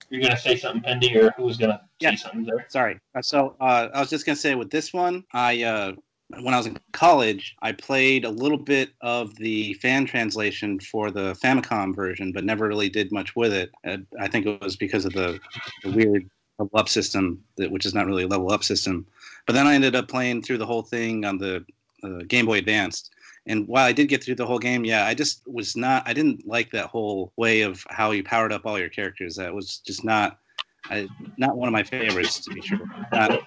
[0.10, 2.12] You're gonna say something, Pendy, or who's gonna Yeah.
[2.12, 2.66] say something there?
[2.70, 3.00] sorry.
[3.16, 5.94] Uh, So uh, I was just gonna say with this one, I uh,
[6.42, 11.12] when I was in college, I played a little bit of the fan translation for
[11.12, 13.70] the Famicom version, but never really did much with it.
[13.86, 15.40] Uh, I think it was because of the,
[15.84, 19.06] the weird level up system, that which is not really a level up system.
[19.46, 21.66] But then I ended up playing through the whole thing on the
[22.04, 23.12] uh, Game Boy Advanced.
[23.52, 26.08] And while I did get through the whole game, yeah, I just was not.
[26.08, 29.36] I didn't like that whole way of how you powered up all your characters.
[29.36, 30.40] That was just not,
[30.86, 31.06] I,
[31.38, 32.80] not one of my favorites to be sure.
[33.12, 33.42] Not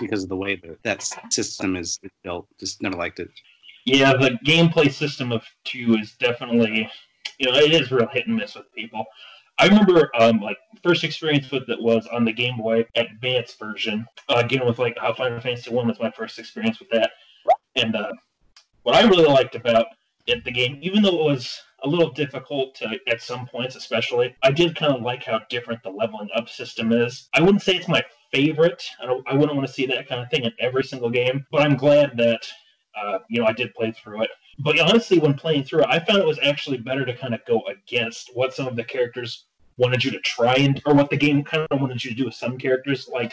[0.00, 2.48] because of the way that that system is built.
[2.58, 3.30] Just never liked it.
[3.84, 6.90] Yeah, the gameplay system of two is definitely,
[7.38, 9.04] you know, it is real hit and miss with people.
[9.60, 14.04] I remember um, like first experience with it was on the Game Boy Advance version.
[14.28, 17.12] Uh, again, with like how Final Fantasy One was my first experience with that,
[17.76, 18.12] and uh,
[18.82, 19.86] what I really liked about
[20.26, 24.34] it, the game, even though it was a little difficult to, at some points, especially,
[24.42, 27.28] I did kind of like how different the leveling up system is.
[27.34, 28.82] I wouldn't say it's my favorite.
[29.00, 31.62] I, I wouldn't want to see that kind of thing in every single game, but
[31.62, 32.46] I'm glad that
[32.96, 34.30] uh, you know I did play through it.
[34.58, 37.40] But honestly, when playing through it, I found it was actually better to kind of
[37.46, 39.46] go against what some of the characters
[39.78, 42.26] wanted you to try and, or what the game kind of wanted you to do
[42.26, 43.08] with some characters.
[43.12, 43.32] Like,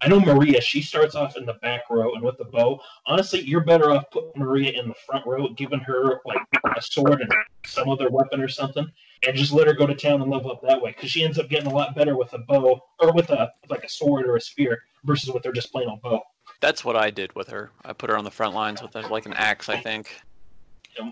[0.00, 2.80] I know Maria, she starts off in the back row and with the bow.
[3.06, 6.38] Honestly, you're better off putting Maria in the front row, giving her like
[6.76, 7.32] a sword and
[7.66, 8.86] some other weapon or something,
[9.26, 10.92] and just let her go to town and level up that way.
[10.92, 13.82] Because she ends up getting a lot better with a bow or with a like
[13.82, 16.22] a sword or a spear versus with her just plain old bow.
[16.60, 17.70] That's what I did with her.
[17.84, 20.20] I put her on the front lines with a, like an axe, I think.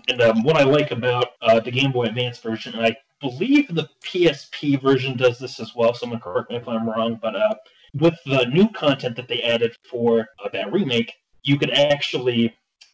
[0.07, 3.73] And um, what I like about uh, the Game Boy Advance version, and I believe
[3.73, 5.93] the PSP version does this as well.
[5.93, 7.55] Someone correct me if I'm wrong, but uh,
[7.93, 12.53] with the new content that they added for uh, that remake, you could actually,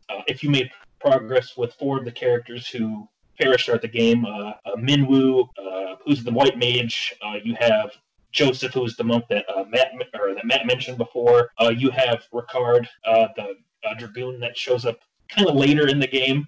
[0.10, 3.08] uh, if you made progress with four of the characters who
[3.40, 7.92] perished throughout the game, uh, uh, Minwu, uh, who's the white mage, uh, you have
[8.32, 11.50] Joseph, who's the monk that Matt or that Matt mentioned before.
[11.76, 13.56] You have Ricard, the
[13.98, 16.48] dragoon that shows up kind of later in the game,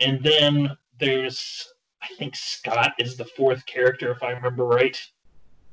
[0.00, 1.68] and then there's
[2.02, 4.98] I think Scott is the fourth character, if I remember right,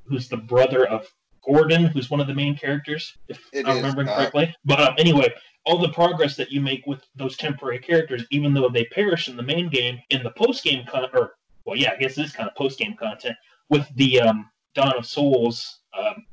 [0.06, 1.08] who's the brother of
[1.45, 4.17] Gordon, who's one of the main characters, if It I'm remembering not.
[4.17, 4.56] correctly.
[4.65, 5.34] But um, anyway,
[5.65, 9.38] all the progress that you make with those temporary characters, even though they perish in
[9.38, 12.49] the main game, in the post game con or well, yeah, I guess this kind
[12.49, 13.36] of post game content
[13.69, 16.25] with the um, Dawn of Souls um,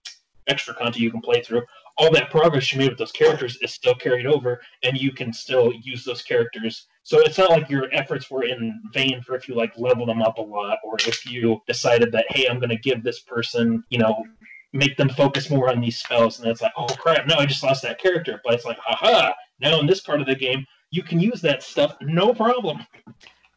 [0.49, 1.63] extra content you can play through.
[1.99, 5.33] All that progress you made with those characters is still carried over, and you can
[5.33, 6.87] still use those characters.
[7.03, 10.23] So it's not like your efforts were in vain for if you like level them
[10.23, 13.85] up a lot, or if you decided that hey, I'm going to give this person,
[13.91, 14.25] you know,
[14.73, 17.63] make them focus more on these spells, and it's like, oh crap, no, I just
[17.63, 18.41] lost that character.
[18.45, 21.63] But it's like, haha, now in this part of the game, you can use that
[21.63, 22.87] stuff no problem.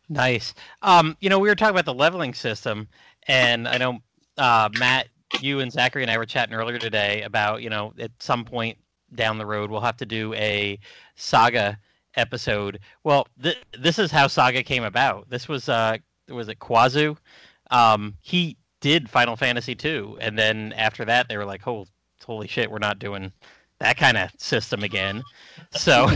[0.09, 0.53] Nice.
[0.81, 2.87] Um, you know, we were talking about the leveling system,
[3.27, 3.99] and I know
[4.37, 5.07] uh, Matt,
[5.39, 8.77] you and Zachary and I were chatting earlier today about, you know, at some point
[9.15, 10.79] down the road we'll have to do a
[11.15, 11.77] saga
[12.15, 12.79] episode.
[13.03, 15.29] Well, th- this is how saga came about.
[15.29, 15.97] This was uh,
[16.29, 17.17] was it Kawazu?
[17.71, 21.87] Um, he did Final Fantasy two, and then after that they were like, "Oh,
[22.23, 23.31] holy shit, we're not doing
[23.79, 25.23] that kind of system again."
[25.71, 26.09] So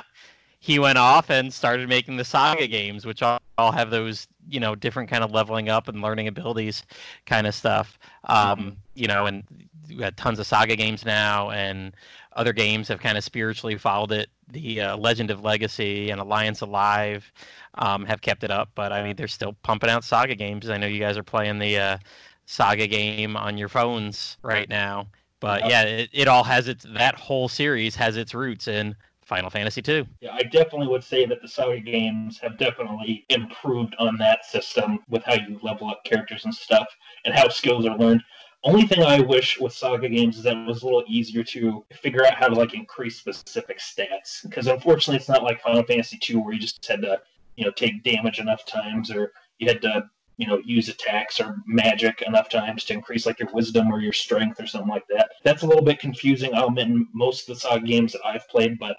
[0.60, 4.60] he went off and started making the saga games, which all, all have those you
[4.60, 6.84] know different kind of leveling up and learning abilities
[7.26, 7.98] kind of stuff.
[8.24, 9.42] Um, you know, and
[9.88, 11.96] we had tons of saga games now, and
[12.36, 14.30] other games have kind of spiritually followed it.
[14.48, 17.30] The uh, Legend of Legacy and Alliance Alive
[17.74, 20.68] um, have kept it up, but I mean they're still pumping out saga games.
[20.68, 21.98] I know you guys are playing the uh,
[22.46, 25.08] saga game on your phones right now.
[25.40, 29.50] But yeah, it, it all has its that whole series has its roots in Final
[29.50, 30.06] Fantasy two.
[30.20, 35.00] Yeah, I definitely would say that the Saga games have definitely improved on that system
[35.08, 36.86] with how you level up characters and stuff
[37.24, 38.22] and how skills are learned.
[38.64, 41.84] Only thing I wish with Saga games is that it was a little easier to
[41.92, 44.42] figure out how to like increase specific stats.
[44.42, 47.20] Because unfortunately, it's not like Final Fantasy two where you just had to
[47.56, 50.04] you know take damage enough times or you had to
[50.38, 54.14] you know use attacks or magic enough times to increase like your wisdom or your
[54.14, 55.28] strength or something like that.
[55.42, 56.54] That's a little bit confusing.
[56.54, 58.96] I'll admit in most of the Saga games that I've played, but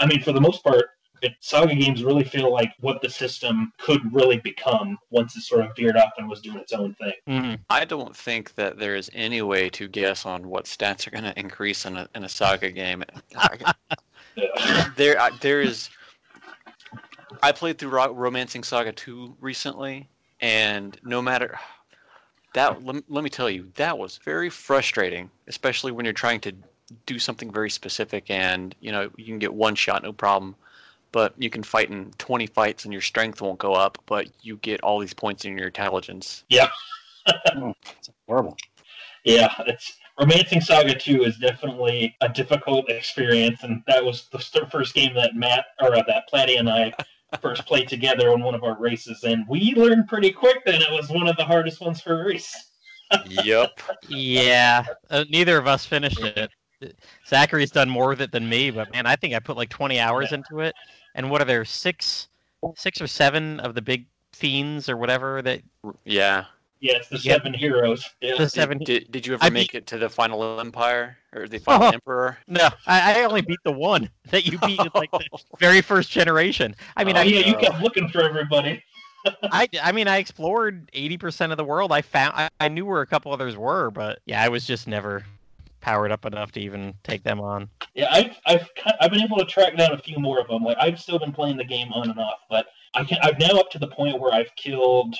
[0.00, 0.86] I mean, for the most part,
[1.22, 5.64] it, Saga games really feel like what the system could really become once it sort
[5.64, 7.12] of veered off and was doing its own thing.
[7.28, 7.54] Mm-hmm.
[7.70, 11.24] I don't think that there is any way to guess on what stats are going
[11.24, 13.04] to increase in a, in a saga game.
[14.96, 15.90] There, there is.
[17.42, 20.08] I played through Ro- Romancing Saga 2 recently,
[20.40, 21.58] and no matter
[22.54, 26.52] that, let, let me tell you, that was very frustrating, especially when you're trying to
[27.06, 30.54] do something very specific, and you know you can get one shot, no problem,
[31.12, 34.56] but you can fight in 20 fights and your strength won't go up, but you
[34.58, 36.44] get all these points in your intelligence.
[36.48, 36.68] Yeah.
[37.98, 38.56] It's horrible.
[39.24, 44.94] Yeah, it's Romancing Saga 2 is definitely a difficult experience, and that was the first
[44.94, 46.92] game that Matt or uh, that Platty and I
[47.40, 50.90] first played together on one of our races, and we learned pretty quick that it
[50.90, 52.54] was one of the hardest ones for a race.
[53.26, 53.78] yep.
[54.08, 56.50] Yeah, uh, neither of us finished it.
[57.28, 60.00] Zachary's done more with it than me, but man, I think I put like 20
[60.00, 60.74] hours into it.
[61.14, 62.28] And what are there six,
[62.76, 65.62] six or seven of the big fiends or whatever that
[66.04, 66.44] Yeah.
[66.80, 67.34] Yeah, it's the Yeah.
[67.34, 68.04] seven heroes.
[68.20, 68.36] Yeah.
[68.36, 68.78] the seven?
[68.78, 71.86] Did, did you ever I make it to the final empire or the oh, final
[71.86, 71.90] Oh.
[71.90, 72.38] emperor?
[72.48, 75.38] No, I, I only beat the one that you beat in like the oh.
[75.60, 76.74] very first generation.
[76.96, 78.82] I mean, oh, I yeah, you kept looking for everybody.
[79.44, 81.92] I, I mean, I explored 80% of the world.
[81.92, 84.88] I found, I, I knew where a couple others were, but yeah, I was just
[84.88, 85.24] never
[85.82, 87.68] powered up enough to even take them on.
[87.94, 88.68] Yeah, I've I've
[89.00, 90.62] I've been able to track down a few more of them.
[90.62, 93.58] Like I've still been playing the game on and off, but I can I'm now
[93.58, 95.14] up to the point where I've killed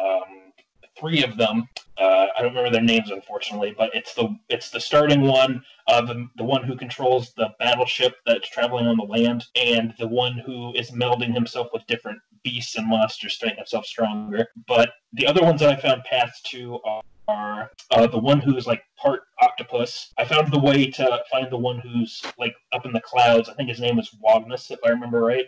[0.00, 0.52] um,
[0.98, 1.68] three of them.
[1.96, 6.00] Uh, I don't remember their names unfortunately, but it's the it's the starting one, uh,
[6.00, 10.38] the the one who controls the battleship that's traveling on the land, and the one
[10.38, 14.46] who is melding himself with different beasts and monsters to make himself stronger.
[14.66, 18.66] But the other ones that I found paths to are are uh, the one who's
[18.66, 20.12] like part octopus.
[20.18, 23.48] I found the way to find the one who's like up in the clouds.
[23.48, 25.46] I think his name is Wagnas, if I remember right.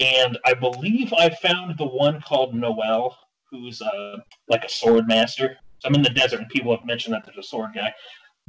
[0.00, 3.16] And I believe I found the one called Noel,
[3.50, 4.16] who's uh,
[4.48, 5.56] like a sword master.
[5.78, 7.92] So I'm in the desert, and people have mentioned that there's a sword guy.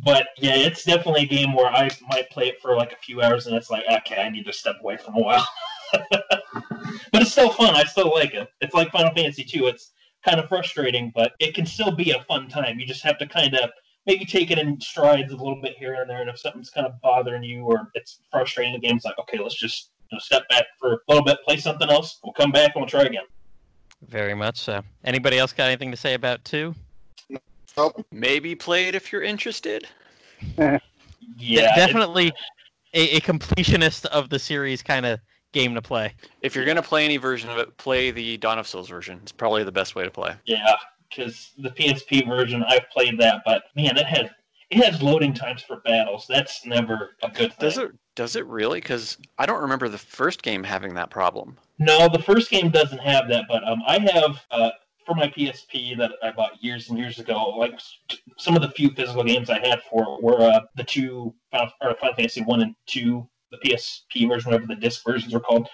[0.04, 3.22] But yeah, it's definitely a game where I might play it for like a few
[3.22, 5.48] hours, and it's like, okay, I need to step away from a while.
[5.94, 7.76] but it's still fun.
[7.76, 8.50] I still like it.
[8.60, 9.68] It's like Final Fantasy 2.
[9.68, 9.92] It's
[10.26, 12.80] kind of frustrating, but it can still be a fun time.
[12.80, 13.70] You just have to kind of
[14.06, 16.22] maybe take it in strides a little bit here and there.
[16.22, 19.56] And if something's kind of bothering you or it's frustrating, the game's like, okay, let's
[19.56, 22.20] just you know, step back for a little bit, play something else.
[22.24, 23.24] We'll come back and we'll try again.
[24.08, 24.82] Very much so.
[25.04, 26.76] Anybody else got anything to say about two?
[27.78, 28.06] Nope.
[28.12, 29.88] Maybe play it if you're interested.
[31.38, 32.32] Yeah, De- definitely
[32.94, 35.20] a, a completionist of the series kind of
[35.56, 36.14] game to play.
[36.42, 39.20] If you're gonna play any version of it, play the Dawn of Souls version.
[39.24, 40.36] It's probably the best way to play.
[40.46, 40.76] Yeah,
[41.10, 44.30] because the PSP version, I've played that, but man, it has
[44.70, 46.26] it has loading times for battles.
[46.28, 47.70] That's never a good thing.
[47.70, 47.92] Does it?
[48.16, 48.82] Does it really?
[48.82, 51.58] Because I don't remember the first game having that problem.
[51.80, 54.70] No, the first game doesn't have that, but um, I have uh,
[55.06, 57.56] for my PSP that I bought years and years ago.
[57.58, 57.80] Like
[58.38, 61.96] some of the few physical games I had for were uh, the two Final, or
[61.96, 63.28] Final Fantasy one and two,
[63.62, 65.68] the PSP version, whatever the disc versions are called.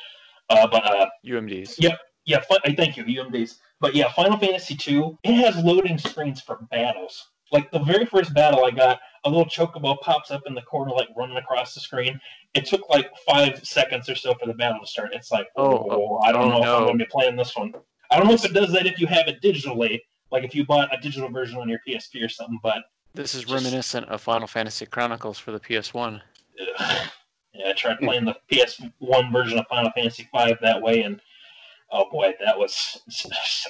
[0.50, 1.76] Uh, but uh, UMDs.
[1.80, 1.98] Yep.
[2.26, 3.56] Yeah, fi- thank you, UMDs.
[3.80, 7.30] But yeah, Final Fantasy two, it has loading screens for battles.
[7.52, 10.92] Like the very first battle I got, a little chocobo pops up in the corner,
[10.92, 12.20] like running across the screen.
[12.54, 15.10] It took like five seconds or so for the battle to start.
[15.14, 17.56] It's like, oh, Oh, I don't oh, know if I'm going to be playing this
[17.56, 17.74] one.
[18.10, 20.00] I don't know if it does that if you have it digitally,
[20.32, 22.60] like if you bought a digital version on your PSP or something.
[22.64, 26.22] But This is Just- reminiscent of Final Fantasy Chronicles for the PS1.
[26.80, 27.10] ugh.
[27.54, 31.22] Yeah, I tried playing the PS1 version of Final Fantasy V that way, and
[31.92, 33.02] oh boy, that was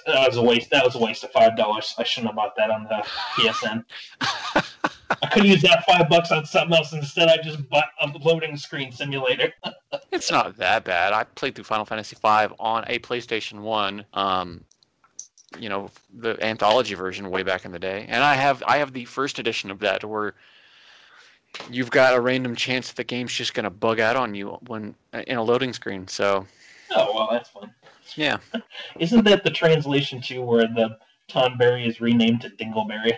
[0.06, 0.70] that was a waste.
[0.70, 1.94] That was a waste of five dollars.
[1.98, 3.04] I shouldn't have bought that on the
[3.38, 3.84] PSN.
[5.24, 7.28] I could used that five bucks on something else instead.
[7.28, 9.54] I just bought a loading screen simulator.
[10.12, 11.14] It's not that bad.
[11.14, 14.06] I played through Final Fantasy V on a PlayStation One.
[14.14, 14.64] Um,
[15.58, 18.94] you know, the anthology version way back in the day, and I have I have
[18.94, 20.36] the first edition of that where
[21.70, 24.96] you've got a random chance that the game's just gonna bug out on you when
[25.14, 26.08] uh, in a loading screen.
[26.08, 26.46] So
[26.94, 27.74] Oh well, that's fun.
[28.16, 28.38] yeah,
[29.00, 30.98] Isn't that the translation too, where the
[31.30, 33.14] Tonberry is renamed to Dingleberry?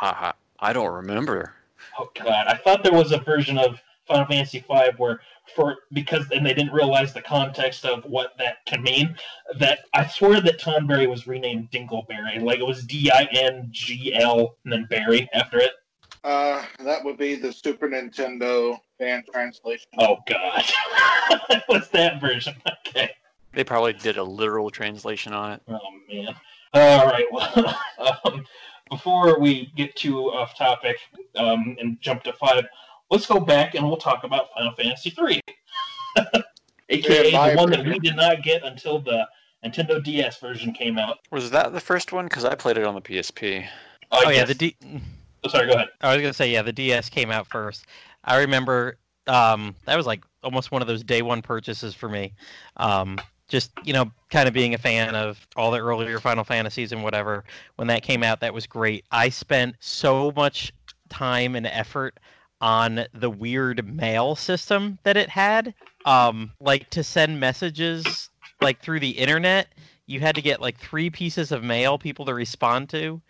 [0.00, 1.54] I, I I don't remember.
[1.98, 5.20] Oh god, I thought there was a version of Final Fantasy V where
[5.54, 9.14] for because and they didn't realize the context of what that can mean.
[9.58, 14.14] That I swear that Tonberry was renamed Dingleberry, like it was D I N G
[14.14, 15.72] L and then Berry after it.
[16.24, 19.86] Uh, that would be the Super Nintendo fan translation.
[19.98, 20.64] Oh god,
[21.66, 22.54] what's that version?
[22.86, 23.10] Okay.
[23.52, 25.62] They probably did a literal translation on it.
[25.68, 26.34] Oh man.
[26.74, 27.24] All right.
[27.30, 27.80] Well,
[28.24, 28.44] um,
[28.90, 30.96] before we get too off topic
[31.36, 32.64] um, and jump to five,
[33.10, 35.40] let's go back and we'll talk about Final Fantasy three,
[36.88, 39.26] aka Yeah, the one that we did not get until the
[39.64, 41.18] Nintendo DS version came out.
[41.30, 42.26] Was that the first one?
[42.26, 43.66] Because I played it on the PSP.
[44.10, 44.76] I Oh yeah, the D.
[45.44, 45.66] oh, sorry.
[45.66, 45.88] Go ahead.
[46.00, 47.86] I was gonna say yeah, the DS came out first.
[48.24, 52.32] I remember um, that was like almost one of those day one purchases for me.
[52.76, 53.18] Um,
[53.48, 57.02] just you know, kind of being a fan of all the earlier Final Fantasies and
[57.02, 57.44] whatever.
[57.76, 59.04] When that came out, that was great.
[59.10, 60.72] I spent so much
[61.08, 62.18] time and effort
[62.60, 65.74] on the weird mail system that it had.
[66.04, 68.30] Um, like to send messages
[68.60, 69.68] like through the internet,
[70.06, 73.20] you had to get like three pieces of mail people to respond to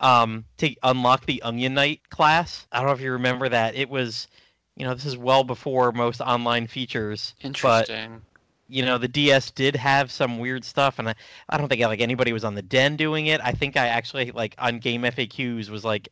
[0.00, 2.66] um, to unlock the Onion Knight class.
[2.72, 3.74] I don't know if you remember that.
[3.74, 4.28] It was,
[4.76, 7.34] you know, this is well before most online features.
[7.42, 8.22] Interesting.
[8.68, 11.14] You know, the DS did have some weird stuff, and I,
[11.48, 13.40] I don't think like anybody was on the Den doing it.
[13.42, 16.10] I think I actually like on Game FAQs was like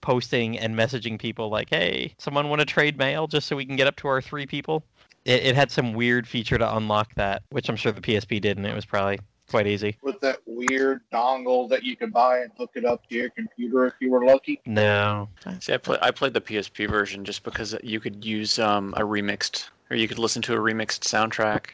[0.00, 3.76] posting and messaging people like, "Hey, someone want to trade mail just so we can
[3.76, 4.84] get up to our three people."
[5.26, 8.56] It, it had some weird feature to unlock that, which I'm sure the PSP did,
[8.56, 9.18] and it was probably
[9.48, 9.96] quite easy.
[10.02, 13.86] With that weird dongle that you could buy and hook it up to your computer
[13.86, 14.60] if you were lucky.
[14.66, 15.28] No,
[15.60, 19.00] See, I, play, I played the PSP version just because you could use um, a
[19.00, 21.70] remixed, or you could listen to a remixed soundtrack.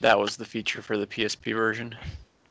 [0.00, 1.94] That was the feature for the PSP version.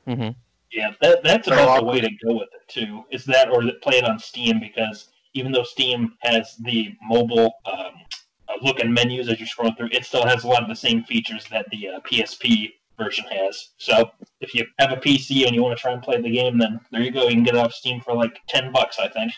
[0.08, 0.30] hmm
[0.72, 3.04] Yeah, that that's Very about the way to go with it too.
[3.12, 7.92] Is that or play it on Steam because even though Steam has the mobile um,
[8.48, 10.76] uh, look and menus as you're scrolling through, it still has a lot of the
[10.76, 12.72] same features that the uh, PSP
[13.04, 13.72] version has.
[13.78, 16.58] So if you have a PC and you want to try and play the game,
[16.58, 17.24] then there you go.
[17.24, 19.34] You can get it off Steam for like ten bucks, I think.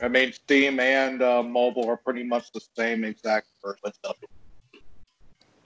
[0.00, 3.92] I mean, Steam and uh, mobile are pretty much the same exact version.
[4.02, 4.16] But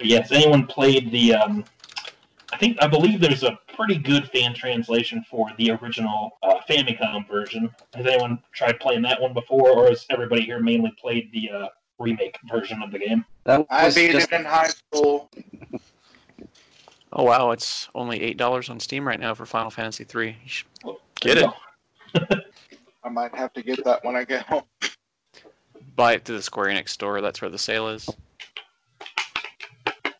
[0.06, 1.34] yes, anyone played the?
[1.34, 1.64] Um,
[2.52, 7.28] I think I believe there's a pretty good fan translation for the original uh, Famicom
[7.28, 7.74] version.
[7.94, 11.68] Has anyone tried playing that one before, or has everybody here mainly played the uh,
[11.98, 13.24] remake version of the game?
[13.44, 15.30] That I was beat just, it in high school.
[17.18, 20.36] Oh wow, it's only eight dollars on Steam right now for Final Fantasy three.
[20.44, 20.66] You should
[21.20, 21.50] Get it.
[23.04, 24.64] I might have to get that when I get home.
[25.96, 27.22] buy it through the Square Enix store.
[27.22, 28.06] That's where the sale is.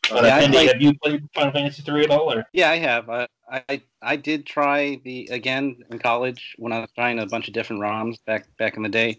[0.09, 2.33] But Yeah, I Andy, played- have you played Final Fantasy three at all?
[2.33, 3.11] Or Yeah, I have.
[3.11, 7.47] I, I I did try the again in college when I was trying a bunch
[7.49, 9.19] of different ROMs back back in the day.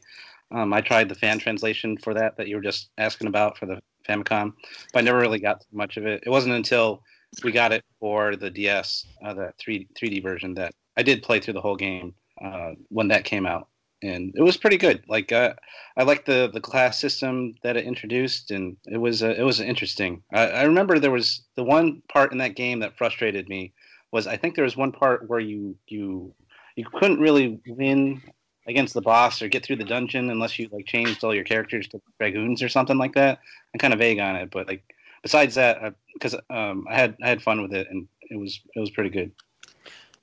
[0.49, 3.65] Um, I tried the fan translation for that that you were just asking about for
[3.67, 4.53] the Famicom,
[4.93, 6.23] but I never really got much of it.
[6.25, 7.03] It wasn't until
[7.43, 11.39] we got it for the DS, uh, the three 3D version, that I did play
[11.39, 12.13] through the whole game
[12.43, 13.67] uh, when that came out,
[14.01, 15.03] and it was pretty good.
[15.07, 15.53] Like uh,
[15.97, 19.59] I liked the the class system that it introduced, and it was uh, it was
[19.59, 20.23] interesting.
[20.33, 23.73] I, I remember there was the one part in that game that frustrated me
[24.11, 26.33] was I think there was one part where you you
[26.75, 28.21] you couldn't really win
[28.67, 31.87] against the boss or get through the dungeon unless you like changed all your characters
[31.87, 33.39] to dragoons or something like that.
[33.73, 34.83] I'm kind of vague on it, but like
[35.27, 38.79] besides that, because um, I had I had fun with it and it was it
[38.79, 39.29] was pretty good.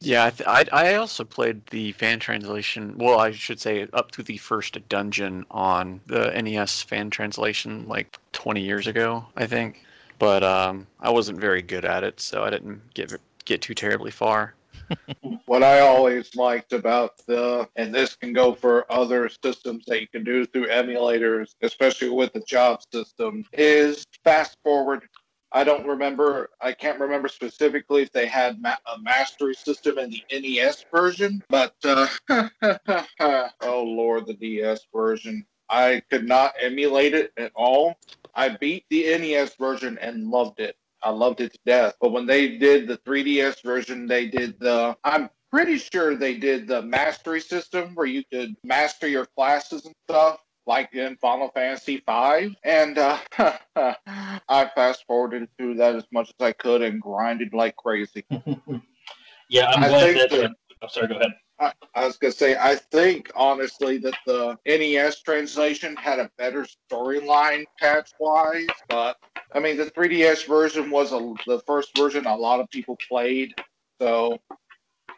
[0.01, 2.97] Yeah, I, th- I I also played the fan translation.
[2.97, 8.19] Well, I should say up to the first dungeon on the NES fan translation, like
[8.33, 9.83] 20 years ago, I think.
[10.19, 13.13] But um, I wasn't very good at it, so I didn't get
[13.45, 14.55] get too terribly far.
[15.47, 20.09] What I always liked about the, and this can go for other systems that you
[20.09, 25.03] can do through emulators, especially with the job system, is fast forward.
[25.53, 30.11] I don't remember, I can't remember specifically if they had ma- a mastery system in
[30.11, 32.07] the NES version, but, uh,
[33.61, 35.47] oh Lord, the DS version.
[35.69, 37.97] I could not emulate it at all.
[38.35, 40.77] I beat the NES version and loved it.
[41.05, 41.95] I loved it to death.
[42.01, 44.97] But when they did the 3DS version, they did the.
[45.05, 49.95] I'm pretty sure they did the mastery system where you could master your classes and
[50.09, 52.57] stuff, like in Final Fantasy V.
[52.65, 53.19] And uh,
[53.77, 58.25] I fast forwarded through that as much as I could and grinded like crazy.
[59.51, 60.33] yeah, I'm I glad that.
[60.33, 60.49] uh,
[60.83, 61.33] oh, sorry, go ahead.
[61.65, 66.67] I, I was gonna say, I think honestly that the NES translation had a better
[66.91, 69.17] storyline patch wise, but
[69.53, 73.55] I mean the 3DS version was a, the first version a lot of people played,
[74.01, 74.39] so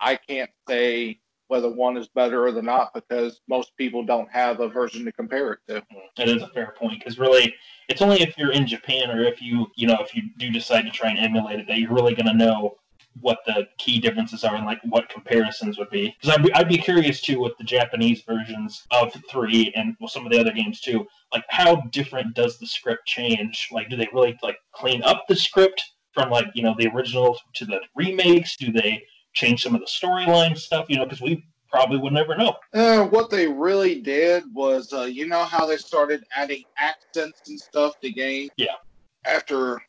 [0.01, 4.61] I can't say whether one is better or the not because most people don't have
[4.61, 5.83] a version to compare it to.
[6.17, 7.55] That is a fair point because really,
[7.89, 10.83] it's only if you're in Japan or if you, you know, if you do decide
[10.83, 12.77] to try and emulate it that you're really going to know
[13.21, 16.15] what the key differences are and like what comparisons would be.
[16.21, 20.09] Because I'd be, I'd be curious too with the Japanese versions of three and well,
[20.09, 21.07] some of the other games too.
[21.33, 23.69] Like, how different does the script change?
[23.73, 27.39] Like, do they really like clean up the script from like you know the original
[27.55, 28.57] to the remakes?
[28.57, 29.03] Do they
[29.35, 30.87] change some of the storyline stuff?
[30.89, 32.57] You know, because we probably would never know.
[32.73, 37.61] Uh, what they really did was, uh, you know how they started adding accents and
[37.61, 38.51] stuff to games?
[38.57, 38.77] Yeah.
[39.25, 39.83] After,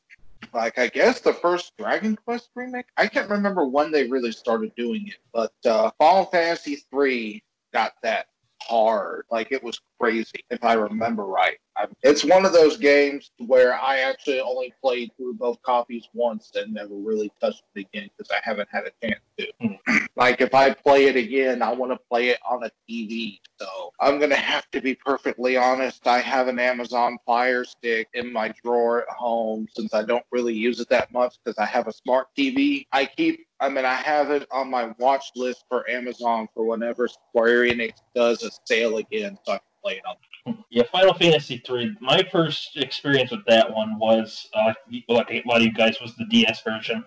[0.53, 2.85] like, I guess the first Dragon Quest remake?
[2.97, 7.93] I can't remember when they really started doing it, but uh, Final Fantasy III got
[8.03, 8.27] that
[8.67, 9.25] hard.
[9.31, 11.57] Like, it was crazy, if I remember right.
[11.77, 16.51] I, it's one of those games where I actually only played through both copies once
[16.55, 19.97] and never really touched it again because I haven't had a chance to hmm.
[20.15, 23.39] like if I play it again, I want to play it on a TV.
[23.59, 26.07] So I'm gonna have to be perfectly honest.
[26.07, 30.53] I have an Amazon Fire Stick in my drawer at home since I don't really
[30.53, 32.87] use it that much because I have a smart TV.
[32.91, 33.46] I keep.
[33.59, 37.93] I mean, I have it on my watch list for Amazon for whenever Square Enix
[38.13, 40.63] does a sale again, so I can play it on.
[40.69, 41.95] Yeah, Final Fantasy three.
[41.99, 44.73] My first experience with that one was, uh,
[45.09, 47.03] like a lot of you guys, was the DS version.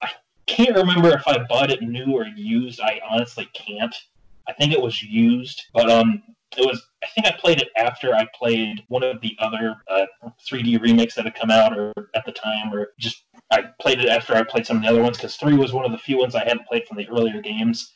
[0.00, 0.10] I
[0.46, 2.80] can't remember if I bought it new or used.
[2.80, 3.94] I honestly can't.
[4.48, 6.22] I think it was used, but um,
[6.56, 6.82] it was.
[7.02, 10.06] I think I played it after I played one of the other uh,
[10.50, 14.08] 3D remakes that had come out, or at the time, or just I played it
[14.08, 16.18] after I played some of the other ones because three was one of the few
[16.18, 17.92] ones I hadn't played from the earlier games,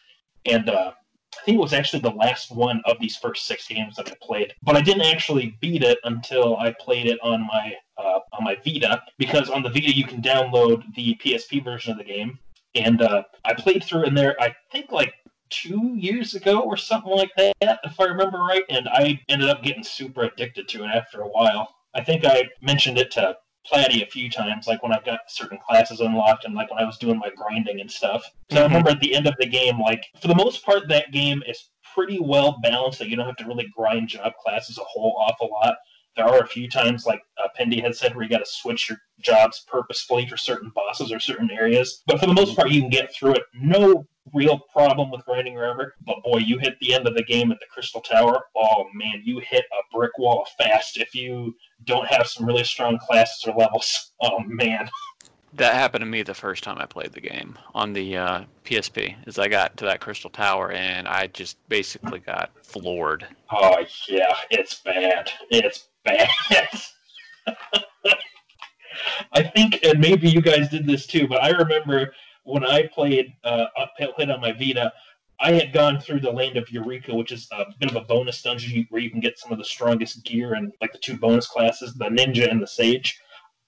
[0.46, 0.92] and uh,
[1.34, 4.14] I think it was actually the last one of these first six games that I
[4.22, 4.55] played.
[4.62, 8.57] But I didn't actually beat it until I played it on my uh, on my
[8.64, 12.38] Vita because on the Vita you can download the PSP version of the game,
[12.74, 14.40] and uh, I played through in there.
[14.40, 15.14] I think like
[15.53, 18.64] two years ago or something like that, if I remember right.
[18.70, 21.68] And I ended up getting super addicted to it after a while.
[21.94, 23.36] I think I mentioned it to
[23.70, 26.86] Platty a few times, like when I got certain classes unlocked and like when I
[26.86, 28.24] was doing my grinding and stuff.
[28.50, 28.68] So I mm-hmm.
[28.68, 31.68] remember at the end of the game, like for the most part, that game is
[31.94, 32.98] pretty well balanced.
[32.98, 35.76] That you don't have to really grind job classes a whole awful lot.
[36.16, 38.88] There are a few times, like uh, Pendy had said, where you got to switch
[38.88, 42.02] your jobs purposefully for certain bosses or certain areas.
[42.06, 43.42] But for the most part, you can get through it.
[43.54, 45.94] No real problem with grinding rubber.
[46.06, 48.44] But boy, you hit the end of the game at the Crystal Tower.
[48.56, 51.54] Oh man, you hit a brick wall fast if you
[51.84, 54.10] don't have some really strong classes or levels.
[54.24, 54.88] Oh man.
[55.54, 59.16] That happened to me the first time I played the game on the uh, PSP.
[59.26, 63.26] Is I got to that Crystal Tower and I just basically got floored.
[63.50, 65.28] Oh yeah, it's bad.
[65.50, 66.28] It's bad.
[69.32, 73.32] I think, and maybe you guys did this too, but I remember when I played
[73.44, 73.66] uh,
[74.16, 74.92] played on my Vita,
[75.40, 78.40] I had gone through the land of Eureka, which is a bit of a bonus
[78.42, 81.46] dungeon where you can get some of the strongest gear and like the two bonus
[81.46, 83.20] classes, the ninja and the sage.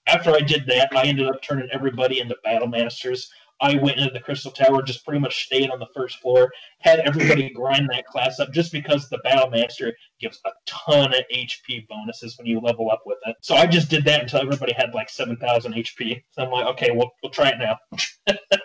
[0.07, 3.31] After I did that, I ended up turning everybody into battle masters.
[3.61, 6.99] I went into the Crystal Tower, just pretty much stayed on the first floor, had
[6.99, 11.87] everybody grind that class up just because the Battle Master gives a ton of HP
[11.87, 13.35] bonuses when you level up with it.
[13.41, 16.23] So I just did that until everybody had like 7,000 HP.
[16.31, 17.77] So I'm like, okay, we'll, we'll try it now.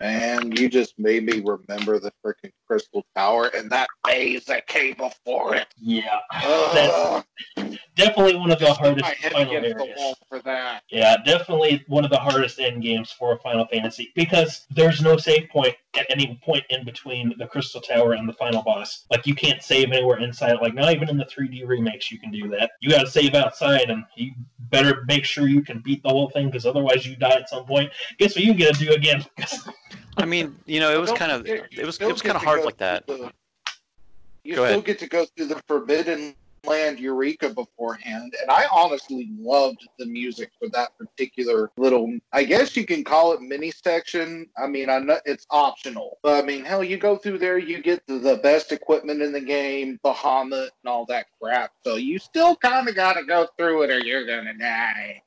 [0.00, 4.94] And you just made me remember the freaking Crystal Tower and that maze that came
[4.94, 5.66] before it.
[5.78, 6.18] Yeah.
[6.42, 7.24] Ugh.
[7.56, 10.16] That's definitely one of the hardest final areas.
[10.28, 10.84] for that.
[10.90, 15.48] Yeah, definitely one of the hardest end games for Final Fantasy because there's no save
[15.50, 19.04] point at any point in between the Crystal Tower and the final boss.
[19.10, 20.58] Like you can't save anywhere inside.
[20.62, 22.72] Like not even in the 3D remakes you can do that.
[22.80, 24.32] You got to save outside, and you
[24.70, 27.66] better make sure you can beat the whole thing because otherwise you die at some
[27.66, 27.90] point.
[28.18, 29.24] Guess what you get to do again?
[30.16, 32.64] I mean, you know, it was kind of it was it was kind of hard
[32.64, 33.06] like that.
[33.06, 33.32] the-
[34.42, 34.84] you Go still ahead.
[34.86, 36.34] get to go through the Forbidden
[36.64, 42.18] Land Eureka beforehand, and I honestly loved the music for that particular little.
[42.32, 44.46] I guess you can call it mini section.
[44.56, 47.82] I mean, I know it's optional, but I mean, hell, you go through there, you
[47.82, 51.72] get the, the best equipment in the game, Bahamut, and all that crap.
[51.84, 55.22] So you still kind of got to go through it, or you're gonna die.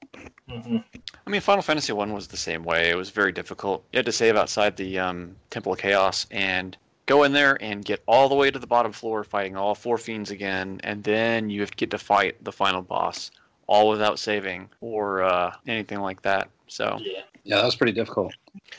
[0.50, 0.78] hmm
[1.26, 2.90] I mean, Final Fantasy One was the same way.
[2.90, 3.86] It was very difficult.
[3.94, 6.76] You had to save outside the um, Temple of Chaos and
[7.06, 9.98] go in there and get all the way to the bottom floor, fighting all four
[9.98, 13.32] fiends again, and then you have to get to fight the final boss,
[13.68, 16.50] all without saving or uh, anything like that.
[16.68, 17.22] So, Yeah.
[17.46, 18.34] Yeah, that was pretty difficult.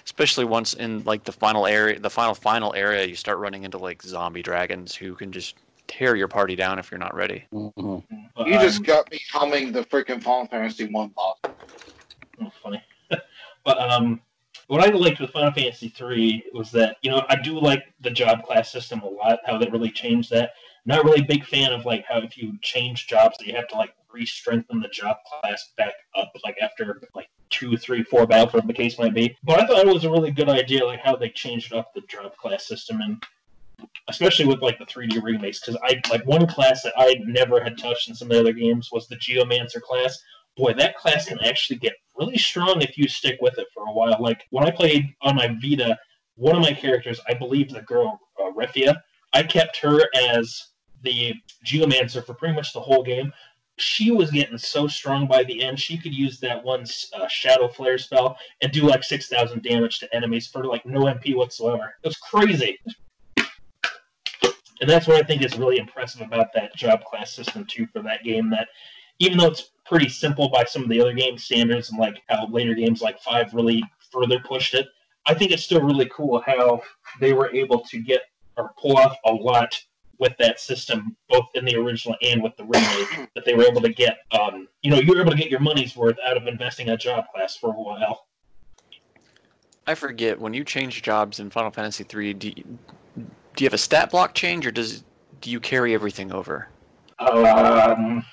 [0.07, 3.77] especially once in like the final area, the final final area, you start running into
[3.77, 5.57] like zombie dragons who can just
[5.87, 7.45] tear your party down if you're not ready.
[7.53, 7.99] hmm
[8.39, 11.37] You just got me humming the freaking Final Fantasy One boss.
[12.41, 12.83] Oh, funny.
[13.65, 14.23] but um,
[14.69, 18.11] what I liked with Final Fantasy three was that you know I do like the
[18.11, 19.39] job class system a lot.
[19.45, 20.53] How that really changed that.
[20.87, 23.77] Not really big fan of like how if you change jobs, that you have to
[23.77, 28.69] like re-strengthen the job class back up like after like two, three, four battles, whatever
[28.69, 29.37] the case might be.
[29.45, 32.03] But I thought it was a really good idea, like how they changed up the
[32.03, 33.23] job class system and.
[34.09, 37.77] Especially with like the 3D remakes, because I like one class that I never had
[37.77, 40.23] touched in some of the other games was the Geomancer class,
[40.57, 43.93] boy, that class can actually get really strong if you stick with it for a
[43.93, 44.17] while.
[44.21, 45.99] Like when I played on my Vita,
[46.37, 48.97] one of my characters, I believe the girl uh, Refia,
[49.33, 50.01] I kept her
[50.33, 50.69] as
[51.03, 51.35] the
[51.65, 53.33] Geomancer for pretty much the whole game.
[53.77, 55.81] She was getting so strong by the end.
[55.81, 56.85] She could use that one
[57.15, 61.01] uh, Shadow Flare spell and do like six thousand damage to enemies for like no
[61.03, 61.95] MP whatsoever.
[62.03, 62.79] It was crazy.
[64.81, 68.03] And that's what I think is really impressive about that job class system too for
[68.03, 68.51] that game.
[68.51, 68.69] That
[69.19, 72.47] even though it's pretty simple by some of the other game standards and like how
[72.49, 74.89] later games like five really further pushed it,
[75.27, 76.83] I think it's still really cool how
[77.21, 78.23] they were able to get
[78.57, 79.79] or pull off a lot
[80.19, 83.31] with that system, both in the original and with the remake.
[83.35, 85.61] that they were able to get, um, you know, you were able to get your
[85.61, 88.27] money's worth out of investing a job class for a while.
[89.87, 92.33] I forget when you change jobs in Final Fantasy three.
[92.33, 92.79] Do you,
[93.17, 95.05] do you have a stat block change, or does
[95.41, 96.69] do you carry everything over?
[97.19, 98.25] Um,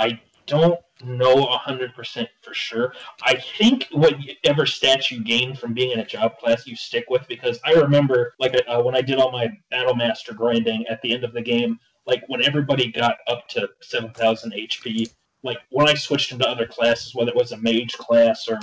[0.00, 2.94] I don't know hundred percent for sure.
[3.22, 7.28] I think whatever stats you gain from being in a job class, you stick with
[7.28, 11.12] because I remember like uh, when I did all my Battle Master grinding at the
[11.12, 15.86] end of the game, like when everybody got up to seven thousand HP, like when
[15.88, 18.58] I switched into other classes, whether it was a mage class or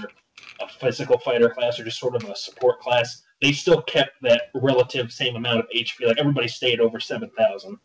[0.60, 4.50] a physical fighter class or just sort of a support class, they still kept that
[4.56, 6.08] relative same amount of HP.
[6.08, 7.78] Like everybody stayed over seven thousand.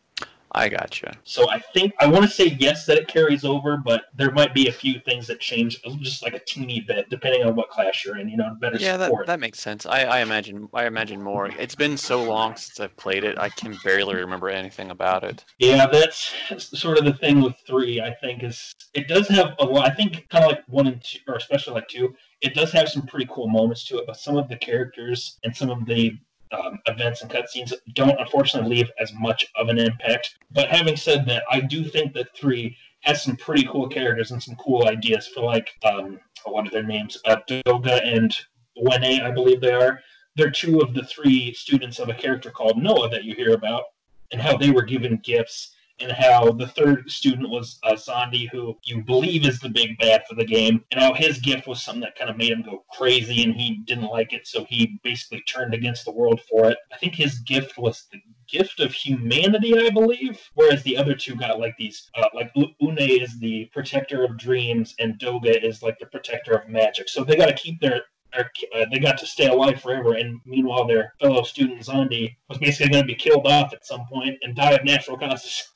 [0.55, 1.15] I gotcha.
[1.23, 4.53] So I think I want to say yes that it carries over, but there might
[4.53, 8.05] be a few things that change just like a teeny bit depending on what class
[8.05, 8.29] you're in.
[8.29, 9.27] You know, better Yeah, that, support.
[9.27, 9.85] that makes sense.
[9.85, 11.47] I, I imagine I imagine more.
[11.57, 13.37] It's been so long since I've played it.
[13.39, 15.43] I can barely remember anything about it.
[15.57, 16.33] Yeah, that's
[16.79, 17.99] sort of the thing with three.
[17.99, 19.89] I think is it does have a lot.
[19.89, 22.89] I think kind of like one and two, or especially like two, it does have
[22.89, 24.03] some pretty cool moments to it.
[24.05, 26.13] But some of the characters and some of the
[26.53, 30.37] um, events and cutscenes don't unfortunately leave as much of an impact.
[30.51, 34.41] But having said that, I do think that three has some pretty cool characters and
[34.41, 37.17] some cool ideas for like um, what are their names?
[37.25, 38.33] Uh, Doga and
[38.77, 39.99] Une, I believe they are.
[40.35, 43.83] They're two of the three students of a character called Noah that you hear about,
[44.31, 48.75] and how they were given gifts and how the third student was uh, Xande, who
[48.83, 52.01] you believe is the big bad for the game, and how his gift was something
[52.01, 55.41] that kind of made him go crazy, and he didn't like it, so he basically
[55.41, 56.77] turned against the world for it.
[56.91, 58.19] I think his gift was the
[58.49, 62.97] gift of humanity, I believe, whereas the other two got like these, uh, like Une
[62.97, 67.09] is the protector of dreams, and Doga is like the protector of magic.
[67.09, 68.01] So they got to keep their
[68.35, 72.57] are, uh, they got to stay alive forever, and meanwhile, their fellow student Xande was
[72.57, 75.72] basically going to be killed off at some point and die of natural causes.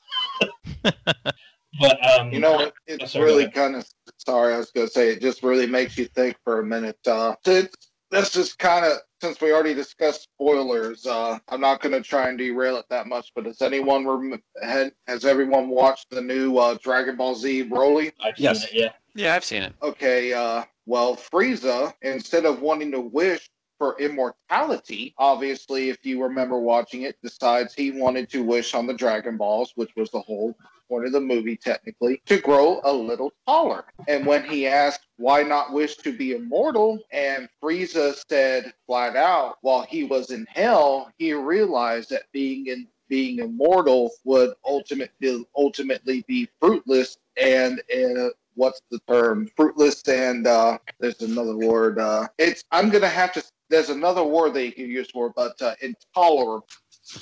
[0.82, 3.86] But um, You know, it, it's sorry, really kind of
[4.18, 4.54] sorry.
[4.54, 6.98] I was going to say it just really makes you think for a minute.
[7.06, 7.70] Uh, since
[8.10, 12.28] this is kind of since we already discussed spoilers, uh, I'm not going to try
[12.28, 13.32] and derail it that much.
[13.34, 18.12] But has anyone rem- had, has everyone watched the new uh, Dragon Ball Z Broly?
[18.22, 18.64] I've seen Yes.
[18.64, 18.92] it, yeah.
[19.14, 19.72] Yeah, I've seen it.
[19.82, 26.58] Okay, uh, well, Frieza, instead of wanting to wish for immortality, obviously, if you remember
[26.58, 30.56] watching it, decides he wanted to wish on the Dragon Balls, which was the whole
[30.88, 33.84] point of the movie, technically, to grow a little taller.
[34.08, 36.98] And when he asked, why not wish to be immortal?
[37.12, 42.88] And Frieza said flat out, while he was in hell, he realized that being in
[43.08, 50.76] being immortal would ultimately ultimately be fruitless and uh, what's the term fruitless and uh
[51.00, 54.88] there's another word uh it's i'm gonna have to there's another word that you can
[54.88, 56.66] use for it but uh, intolerable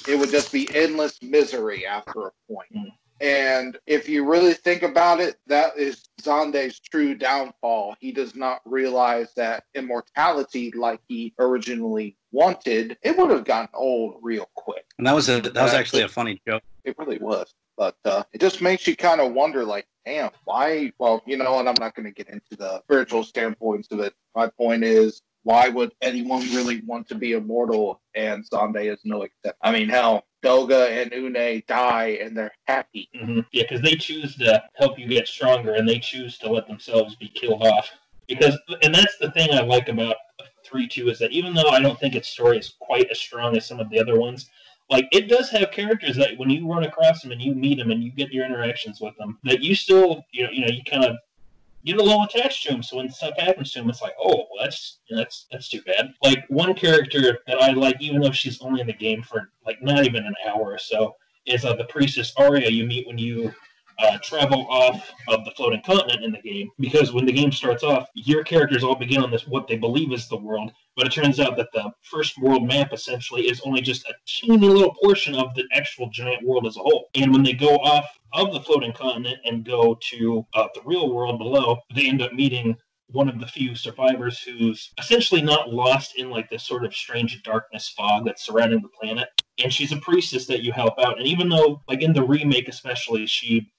[0.08, 2.92] it would just be endless misery after a point Mm.
[3.20, 8.60] and if you really think about it that is Xande's true downfall he does not
[8.64, 15.06] realize that immortality like he originally wanted it would have gotten old real quick And
[15.06, 16.62] that was a that was actually a funny joke.
[16.84, 17.54] it really was.
[17.78, 20.92] But uh, it just makes you kind of wonder, like, damn, why?
[20.98, 24.14] Well, you know, and I'm not going to get into the spiritual standpoints of it.
[24.34, 28.00] My point is, why would anyone really want to be immortal?
[28.16, 29.56] And Xande is no exception.
[29.62, 33.08] I mean, hell, Doga and Une die and they're happy.
[33.14, 36.66] hmm Yeah, because they choose to help you get stronger, and they choose to let
[36.66, 37.88] themselves be killed off.
[38.26, 40.16] Because, and that's the thing I like about
[40.64, 43.56] three two is that even though I don't think its story is quite as strong
[43.56, 44.50] as some of the other ones,
[44.90, 47.92] like it does have characters that when you run across them and you meet them
[47.92, 50.82] and you get your interactions with them, that you still, you know, you know, you
[50.82, 51.16] kind of
[51.86, 52.82] get a little attached to him.
[52.82, 56.12] So when stuff happens to him, it's like, oh, well, that's that's that's too bad.
[56.22, 59.82] Like one character that I like, even though she's only in the game for like
[59.82, 61.14] not even an hour or so,
[61.46, 63.52] is uh, the priestess Aria you meet when you
[63.98, 66.70] uh, travel off of the floating continent in the game.
[66.78, 70.12] Because when the game starts off, your characters all begin on this what they believe
[70.12, 73.80] is the world, but it turns out that the first world map essentially is only
[73.80, 77.08] just a teeny little portion of the actual giant world as a whole.
[77.14, 81.12] And when they go off of the floating continent and go to uh, the real
[81.12, 82.76] world below, they end up meeting
[83.08, 87.40] one of the few survivors who's essentially not lost in like this sort of strange
[87.42, 89.28] darkness fog that's surrounding the planet.
[89.62, 91.18] And she's a priestess that you help out.
[91.18, 93.70] And even though, like in the remake especially, she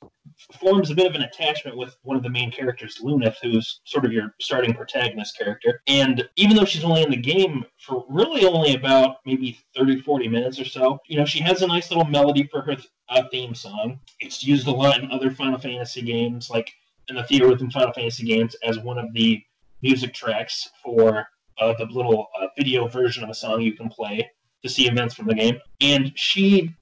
[0.59, 4.05] forms a bit of an attachment with one of the main characters, Luneth, who's sort
[4.05, 5.81] of your starting protagonist character.
[5.87, 10.27] And even though she's only in the game for really only about maybe 30, 40
[10.27, 12.77] minutes or so, you know, she has a nice little melody for her
[13.09, 13.99] uh, theme song.
[14.19, 16.71] It's used a lot in other Final Fantasy games, like
[17.09, 19.41] in the Theater within Final Fantasy games, as one of the
[19.81, 21.25] music tracks for
[21.59, 24.29] uh, the little uh, video version of a song you can play
[24.63, 25.59] to see events from the game.
[25.81, 26.75] And she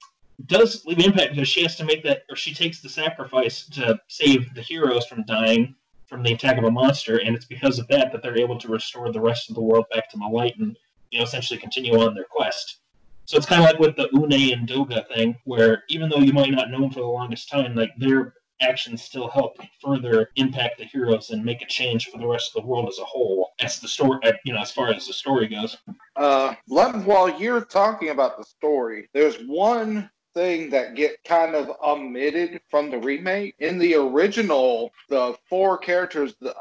[0.44, 3.66] does leave an impact because she has to make that, or she takes the sacrifice
[3.70, 5.74] to save the heroes from dying
[6.06, 8.68] from the attack of a monster, and it's because of that that they're able to
[8.68, 10.76] restore the rest of the world back to the light and
[11.10, 12.78] you know essentially continue on their quest.
[13.24, 16.32] So it's kind of like with the Une and Doga thing, where even though you
[16.32, 20.78] might not know them for the longest time, like their actions still help further impact
[20.78, 23.50] the heroes and make a change for the rest of the world as a whole.
[23.60, 25.76] As the story, uh, you know, as far as the story goes.
[26.14, 31.70] Uh, let, while you're talking about the story, there's one thing that get kind of
[31.82, 33.54] omitted from the remake.
[33.58, 36.54] In the original, the four characters, the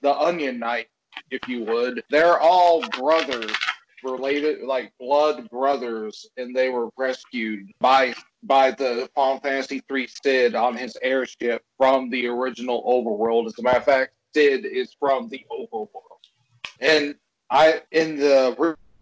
[0.00, 0.88] the Onion Knight,
[1.30, 3.52] if you would, they're all brothers
[4.02, 8.14] related like blood brothers and they were rescued by
[8.44, 13.46] by the Final Fantasy III Sid on his airship from the original overworld.
[13.46, 15.90] As a matter of fact, Sid is from the overworld.
[16.80, 17.14] And
[17.50, 18.56] I in the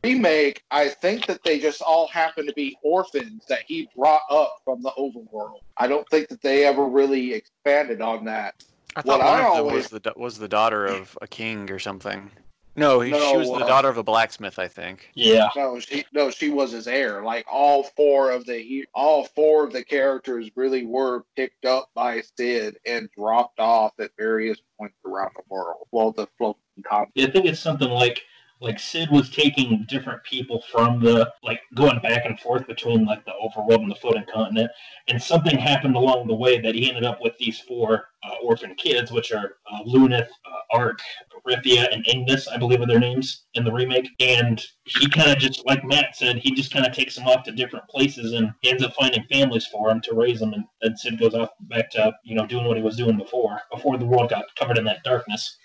[0.04, 4.56] remake, I think that they just all happen to be orphans that he brought up
[4.64, 5.60] from the overworld.
[5.76, 8.62] I don't think that they ever really expanded on that.
[8.96, 11.26] I thought What one I of them always- was the was the daughter of a
[11.26, 12.30] king or something.
[12.76, 15.10] No, he, she No, was the uh, daughter of a blacksmith, I think.
[15.14, 15.48] Yeah.
[15.56, 17.24] No, she no, she was his heir.
[17.24, 22.22] Like all four of the all four of the characters really were picked up by
[22.36, 25.88] Sid and dropped off at various points around the world.
[25.90, 27.30] Well, the floating continent.
[27.30, 28.22] I think it's something like
[28.60, 33.24] like Sid was taking different people from the like going back and forth between like
[33.24, 34.70] the overworld and the floating continent,
[35.08, 38.74] and something happened along the way that he ended up with these four uh, orphan
[38.74, 40.98] kids, which are uh, Luneth, uh, Arc,
[41.46, 44.08] Refia, and Ignis, I believe are their names in the remake.
[44.18, 47.44] And he kind of just like Matt said, he just kind of takes them off
[47.44, 50.96] to different places and ends up finding families for them to raise them, and then
[50.96, 54.06] Sid goes off back to you know doing what he was doing before before the
[54.06, 55.56] world got covered in that darkness.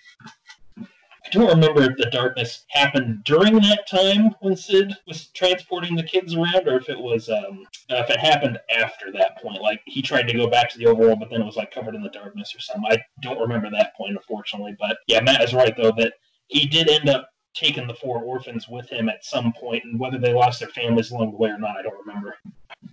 [1.34, 6.04] I don't remember if the darkness happened during that time when Sid was transporting the
[6.04, 9.62] kids around, or if it was um, uh, if it happened after that point.
[9.62, 11.96] Like he tried to go back to the overworld, but then it was like covered
[11.96, 12.92] in the darkness or something.
[12.92, 14.76] I don't remember that point, unfortunately.
[14.80, 16.14] But yeah, Matt is right though that
[16.48, 20.20] he did end up taking the four orphans with him at some point, and whether
[20.20, 22.36] they lost their families along the way or not, I don't remember.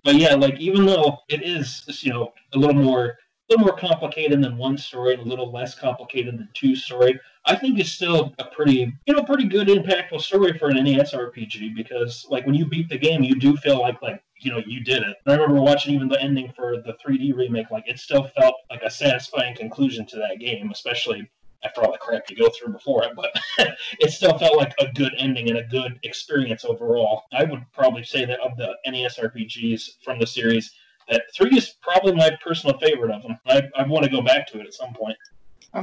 [0.03, 3.77] But yeah, like even though it is you know a little more a little more
[3.77, 7.19] complicated than one story and a little less complicated than two story.
[7.45, 11.13] I think it's still a pretty, you know, pretty good, impactful story for an NES
[11.13, 14.61] RPG because, like, when you beat the game, you do feel like, like, you know,
[14.65, 15.17] you did it.
[15.25, 18.55] And I remember watching even the ending for the 3D remake, like, it still felt
[18.69, 21.29] like a satisfying conclusion to that game, especially
[21.63, 23.13] after all the crap you go through before it.
[23.15, 23.31] But
[23.99, 27.23] it still felt like a good ending and a good experience overall.
[27.33, 30.71] I would probably say that of the NES RPGs from the series,
[31.09, 33.37] that three is probably my personal favorite of them.
[33.47, 35.17] I, I want to go back to it at some point.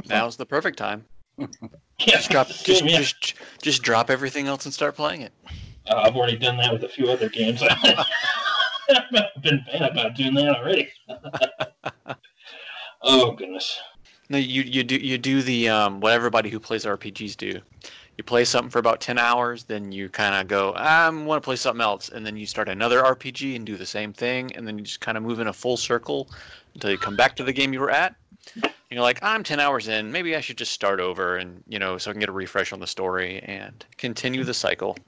[0.09, 1.05] Now's the perfect time.
[1.97, 2.97] Just drop, just, just, yeah.
[2.97, 5.33] just, just drop everything else and start playing it.
[5.87, 7.63] Uh, I've already done that with a few other games.
[8.89, 10.89] I've been bad about doing that already.
[13.01, 13.79] oh goodness.
[14.29, 17.59] No, you you do you do the um, what everybody who plays RPGs do.
[18.17, 21.45] You play something for about ten hours, then you kind of go, I want to
[21.45, 24.67] play something else, and then you start another RPG and do the same thing, and
[24.67, 26.29] then you just kind of move in a full circle
[26.73, 28.15] until you come back to the game you were at.
[28.89, 31.97] You're like, I'm ten hours in, maybe I should just start over, and you know,
[31.97, 34.97] so I can get a refresh on the story and continue the cycle.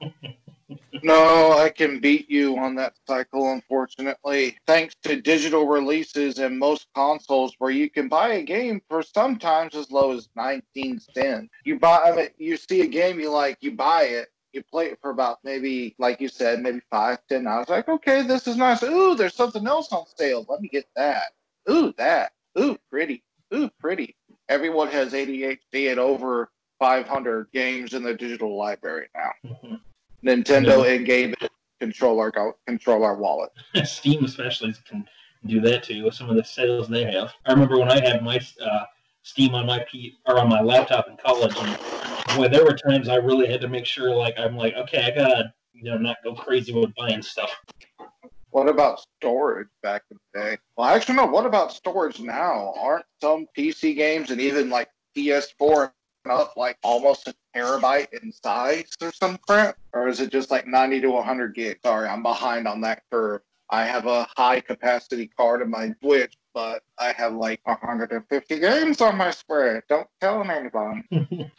[1.02, 4.56] No, I can beat you on that cycle, unfortunately.
[4.66, 9.74] Thanks to digital releases and most consoles where you can buy a game for sometimes
[9.74, 11.48] as low as 19 cents.
[11.64, 14.86] You buy I mean, you see a game you like, you buy it, you play
[14.86, 17.68] it for about maybe, like you said, maybe five, ten hours.
[17.68, 18.82] Like, okay, this is nice.
[18.82, 20.46] Ooh, there's something else on sale.
[20.48, 21.32] Let me get that.
[21.68, 22.32] Ooh, that.
[22.58, 23.24] Ooh, pretty.
[23.54, 24.16] Ooh, pretty.
[24.48, 29.78] Everyone has ADHD and over 500 games in the digital library now.
[30.24, 31.34] Nintendo and Game
[31.80, 33.50] control our control our wallet.
[33.84, 35.04] Steam especially can
[35.46, 37.32] do that too with some of the sales they have.
[37.46, 38.84] I remember when I had my uh,
[39.22, 41.78] Steam on my P or on my laptop in college, and
[42.36, 45.10] boy, there were times I really had to make sure, like, I'm like, okay, I
[45.14, 47.50] gotta, you know, not go crazy with buying stuff.
[48.52, 50.58] What about storage back in the day?
[50.76, 51.24] Well, actually, no.
[51.24, 52.74] What about storage now?
[52.76, 55.90] Aren't some PC games and even like PS4
[56.24, 59.76] and up like almost a terabyte in size or some crap?
[59.94, 61.80] Or is it just like 90 to 100 gigs?
[61.82, 63.40] Sorry, I'm behind on that curve.
[63.70, 69.00] I have a high capacity card in my Switch, but I have like 150 games
[69.00, 69.82] on my spread.
[69.88, 71.02] Don't tell anybody.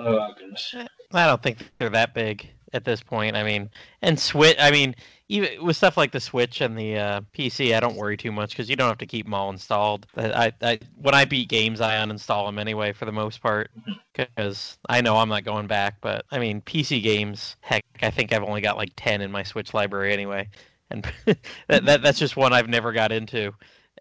[0.00, 0.76] Oh goodness.
[1.12, 3.36] I don't think they're that big at this point.
[3.36, 3.70] I mean,
[4.02, 4.56] and Switch.
[4.58, 4.94] I mean,
[5.28, 8.50] even with stuff like the Switch and the uh, PC, I don't worry too much
[8.50, 10.06] because you don't have to keep them all installed.
[10.16, 13.70] I, I, when I beat games, I uninstall them anyway for the most part
[14.12, 15.96] because I know I'm not going back.
[16.00, 19.42] But I mean, PC games, heck, I think I've only got like ten in my
[19.42, 20.48] Switch library anyway,
[20.90, 21.10] and
[21.68, 23.52] that, that that's just one I've never got into.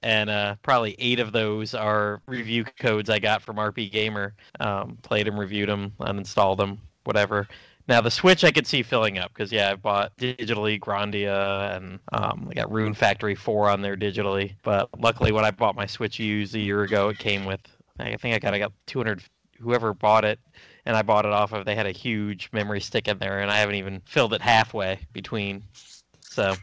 [0.03, 4.31] And uh, probably eight of those are review codes I got from RPGamer.
[4.59, 7.47] Um, played them, reviewed them, uninstalled them, whatever.
[7.87, 11.99] Now the Switch I could see filling up because yeah, I bought digitally Grandia and
[12.11, 14.55] um, I got Rune Factory Four on there digitally.
[14.63, 17.61] But luckily, when I bought my Switch used a year ago, it came with
[17.99, 19.23] I think I got I got 200.
[19.59, 20.39] Whoever bought it
[20.85, 23.49] and I bought it off of, they had a huge memory stick in there, and
[23.49, 25.63] I haven't even filled it halfway between.
[26.21, 26.55] So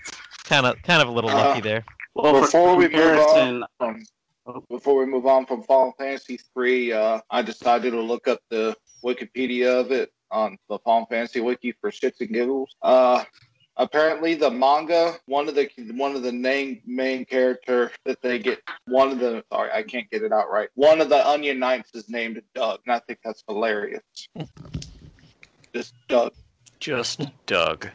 [0.44, 1.84] kind of kind of a little Uh, lucky there.
[2.14, 4.04] Well, Before we move comparison, Um,
[4.68, 8.76] before we move on from Final Fantasy three, uh, I decided to look up the
[9.02, 12.74] Wikipedia of it on the Palm Fantasy wiki for shits and giggles.
[12.82, 13.24] Uh,
[13.76, 18.62] Apparently, the manga one of the one of the name main character that they get
[18.86, 20.68] one of the sorry I can't get it out right.
[20.74, 24.02] One of the Onion Knights is named Doug, and I think that's hilarious.
[25.74, 26.32] Just Doug.
[26.78, 27.88] Just Doug.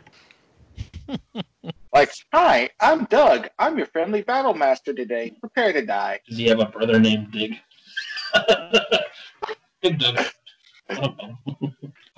[1.92, 3.50] Like, hi, I'm Doug.
[3.58, 5.32] I'm your friendly battle master today.
[5.40, 6.20] Prepare to die.
[6.30, 7.56] Does he have a brother named Dig?
[9.82, 10.24] Big Doug.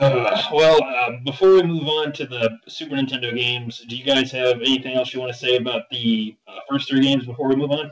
[0.01, 4.31] Uh, well, uh, before we move on to the Super Nintendo games, do you guys
[4.31, 7.55] have anything else you want to say about the uh, first three games before we
[7.55, 7.91] move on?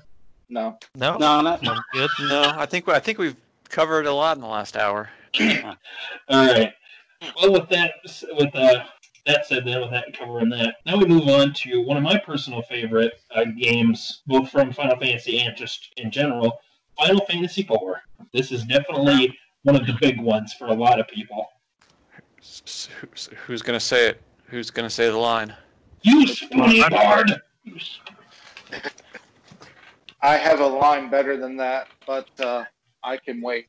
[0.50, 0.80] No.
[0.96, 2.10] No, No, not I'm good.
[2.22, 3.36] No, I think I think we've
[3.70, 5.08] covered a lot in the last hour.
[5.40, 6.74] All right.
[7.36, 7.94] Well, with that,
[8.32, 8.86] with uh,
[9.28, 12.18] that said, then with that covering that, now we move on to one of my
[12.18, 16.60] personal favorite uh, games, both from Final Fantasy and just in general,
[16.98, 17.98] Final Fantasy IV.
[18.34, 19.38] This is definitely
[19.72, 21.46] one of the big ones for a lot of people.
[22.40, 24.22] S- Who's, who's gonna say it?
[24.46, 25.54] Who's gonna say the line?
[26.02, 27.40] You spoony bard!
[30.22, 32.64] I have a line better than that, but uh,
[33.04, 33.68] I can wait.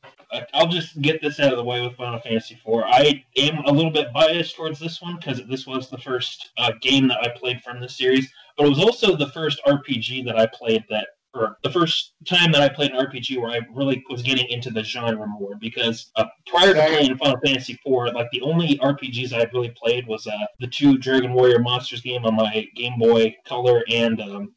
[0.53, 2.83] I'll just get this out of the way with Final Fantasy IV.
[2.85, 6.71] I am a little bit biased towards this one because this was the first uh,
[6.81, 10.37] game that I played from the series, but it was also the first RPG that
[10.37, 14.03] I played that, or the first time that I played an RPG where I really
[14.09, 15.55] was getting into the genre more.
[15.59, 19.73] Because uh, prior to playing Final Fantasy IV, like the only RPGs I had really
[19.81, 24.19] played was uh, the two Dragon Warrior Monsters game on my Game Boy Color and
[24.21, 24.53] um,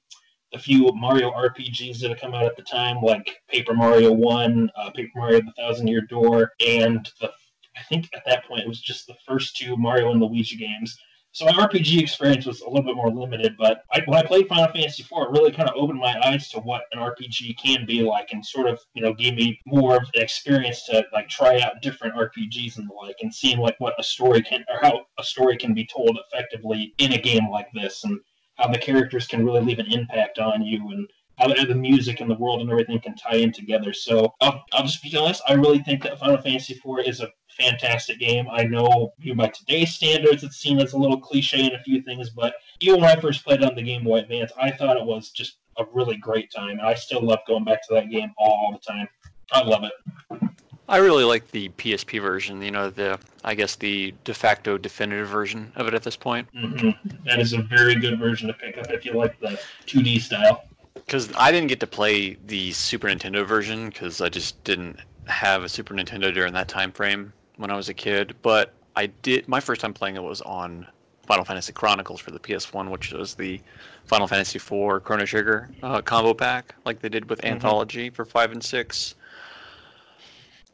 [0.52, 4.70] a few Mario RPGs that had come out at the time, like Paper Mario One,
[4.76, 7.30] uh, Paper Mario: The Thousand Year Door, and the,
[7.76, 10.96] I think at that point it was just the first two Mario and Luigi games.
[11.34, 14.46] So my RPG experience was a little bit more limited, but I, when I played
[14.46, 17.84] Final Fantasy IV, it really kind of opened my eyes to what an RPG can
[17.84, 21.28] be like, and sort of you know gave me more of an experience to like
[21.28, 24.78] try out different RPGs and the like, and seeing like what a story can or
[24.80, 28.20] how a story can be told effectively in a game like this, and
[28.54, 32.30] how the characters can really leave an impact on you and how the, music and
[32.30, 33.92] the world and everything can tie in together.
[33.92, 37.28] So I'll, I'll just be honest, I really think that Final Fantasy IV is a
[37.58, 38.46] fantastic game.
[38.50, 41.82] I know you know, by today's standards, it's seen as a little cliche in a
[41.82, 44.70] few things, but even when I first played it on the Game Boy Advance, I
[44.70, 46.78] thought it was just a really great time.
[46.78, 49.08] And I still love going back to that game all the time.
[49.52, 49.92] I love it.
[50.88, 52.60] I really like the PSP version.
[52.60, 56.46] You know, the I guess the de facto definitive version of it at this point.
[56.54, 56.90] hmm
[57.24, 60.64] That is a very good version to pick up if you like the 2D style.
[60.94, 65.64] Because I didn't get to play the Super Nintendo version because I just didn't have
[65.64, 68.34] a Super Nintendo during that time frame when I was a kid.
[68.42, 69.48] But I did.
[69.48, 70.86] My first time playing it was on
[71.26, 73.60] Final Fantasy Chronicles for the PS1, which was the
[74.04, 77.50] Final Fantasy IV Chrono Trigger uh, combo pack, like they did with Mhm.
[77.50, 79.14] Anthology for five and six.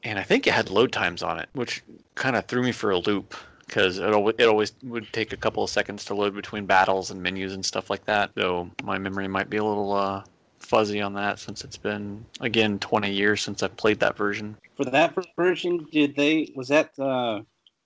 [0.03, 1.83] And I think it had load times on it, which
[2.15, 3.35] kind of threw me for a loop
[3.71, 7.13] because it, al- it always would take a couple of seconds to load between battles
[7.13, 8.33] and menus and stuff like that.
[8.37, 10.25] So my memory might be a little uh,
[10.59, 14.57] fuzzy on that since it's been again 20 years since I've played that version.
[14.77, 15.87] for that version.
[15.93, 17.43] Did they was that uh,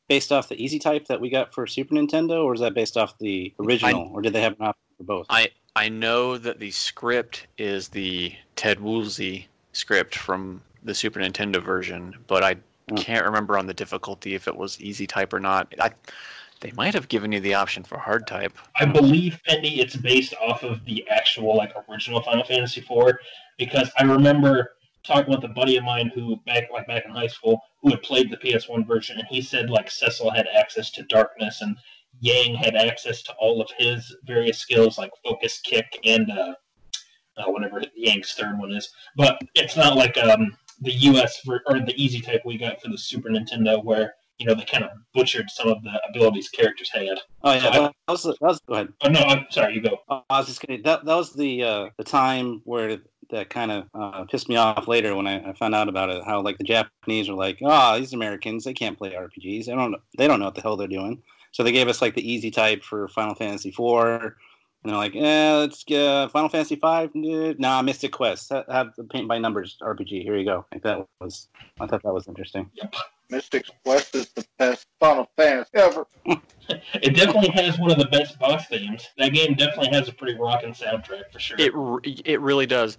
[0.08, 2.96] based off the Easy Type that we got for Super Nintendo, or is that based
[2.96, 5.26] off the original, or did they have an option for both?
[5.28, 11.62] I I know that the script is the Ted Woolsey script from the Super Nintendo
[11.62, 12.56] version, but I
[12.88, 12.96] Hmm.
[12.96, 15.72] can't remember on the difficulty if it was easy type or not.
[15.80, 15.90] I,
[16.60, 18.56] they might have given you the option for hard type.
[18.76, 23.16] I believe Fendi it's based off of the actual like original Final Fantasy IV
[23.58, 24.72] because I remember
[25.04, 28.02] talking with a buddy of mine who back like back in high school who had
[28.02, 31.76] played the PS1 version and he said like Cecil had access to darkness and
[32.20, 36.54] Yang had access to all of his various skills like focus kick and uh,
[37.36, 41.80] uh whatever Yang's third one is but it's not like um the US ver- or
[41.80, 44.90] the easy type we got for the Super Nintendo where you know they kind of
[45.14, 48.60] butchered some of the abilities characters had oh yeah, so I- that was, that was
[48.66, 48.88] go ahead.
[49.02, 50.82] oh no I'm sorry you go Uh, I was just kidding.
[50.82, 52.98] That that was the uh, the time where
[53.30, 56.22] that kind of uh, pissed me off later when I, I found out about it.
[56.24, 59.64] How like the Japanese were like, "Oh, these Americans, they can't play RPGs.
[59.66, 61.22] They don't know, they don't know what the hell they're doing."
[61.52, 64.32] So they gave us like the easy type for Final Fantasy IV,
[64.84, 67.54] and they're like, "Yeah, let's get uh, Final Fantasy V.
[67.58, 68.50] Nah, Mystic Quest.
[68.70, 70.22] Have the paint by numbers RPG.
[70.22, 71.48] Here you go." Like that was.
[71.80, 72.70] I thought that was interesting.
[73.30, 76.06] Mystic Quest is the best Final Fantasy ever.
[76.94, 79.10] It definitely has one of the best boss themes.
[79.18, 81.58] That game definitely has a pretty rocking soundtrack for sure.
[81.60, 82.96] It r- it really does.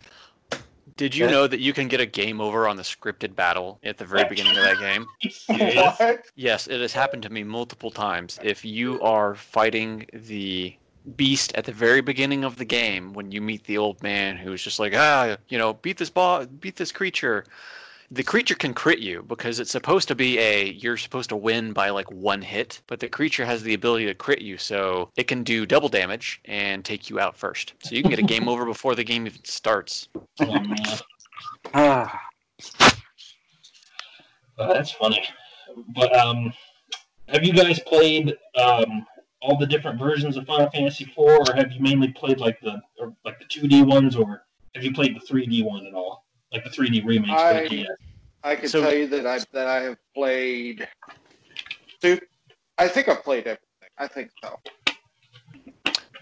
[0.97, 1.31] Did you Yeah.
[1.31, 4.23] know that you can get a game over on the scripted battle at the very
[4.29, 5.07] beginning of that game?
[5.49, 5.99] Yes.
[5.99, 6.25] What?
[6.35, 8.37] Yes, it has happened to me multiple times.
[8.43, 10.75] If you are fighting the
[11.15, 14.63] beast at the very beginning of the game, when you meet the old man who's
[14.63, 17.45] just like, ah, you know, beat this boss, beat this creature,
[18.11, 21.73] the creature can crit you because it's supposed to be a you're supposed to win
[21.73, 25.27] by like one hit, but the creature has the ability to crit you, so it
[25.27, 27.73] can do double damage and take you out first.
[27.83, 30.07] So you can get a game over before the game even starts.
[30.39, 30.75] Oh, man.
[31.73, 32.21] Ah,
[34.57, 35.21] Uh, that's funny.
[35.95, 36.53] But um,
[37.27, 39.05] have you guys played um,
[39.45, 42.81] all the different versions of Final Fantasy IV, or have you mainly played like the
[42.99, 44.43] or, like the 2D ones, or
[44.73, 47.31] have you played the 3D one at all, like the 3D remakes?
[47.31, 47.87] I- the
[48.43, 50.87] I can So- tell you that I that I have played.
[52.01, 52.25] Dude,
[52.77, 53.89] I think I've played everything.
[53.97, 54.59] I think so.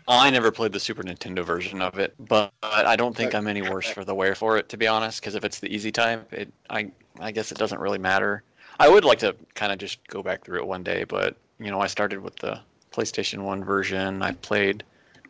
[0.05, 3.61] I never played the Super Nintendo version of it, but I don't think I'm any
[3.71, 5.21] worse for the wear for it, to be honest.
[5.21, 8.43] Because if it's the easy type, it I I guess it doesn't really matter.
[8.79, 11.71] I would like to kind of just go back through it one day, but you
[11.71, 12.59] know, I started with the
[12.93, 14.21] PlayStation One version.
[14.21, 14.83] I played,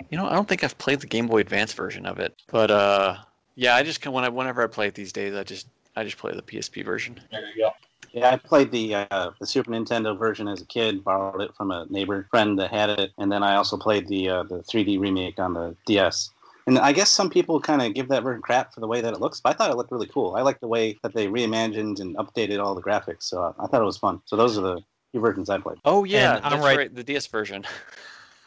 [0.10, 2.70] you know, I don't think I've played the Game Boy Advance version of it, but
[2.70, 3.18] uh,
[3.56, 6.04] yeah, I just can when I whenever I play it these days, I just I
[6.04, 7.20] just play the PSP version.
[7.32, 7.72] There you go.
[8.12, 11.04] yeah, I played the uh, the Super Nintendo version as a kid.
[11.04, 14.30] Borrowed it from a neighbor friend that had it, and then I also played the
[14.30, 16.32] uh, the 3D remake on the DS.
[16.66, 19.14] And I guess some people kind of give that version crap for the way that
[19.14, 20.36] it looks, but I thought it looked really cool.
[20.36, 23.68] I like the way that they reimagined and updated all the graphics, so I, I
[23.68, 24.22] thought it was fun.
[24.26, 24.82] So those are the
[25.14, 25.78] two versions I played.
[25.86, 26.96] Oh yeah, And I'm right- right.
[26.96, 27.64] the DS version.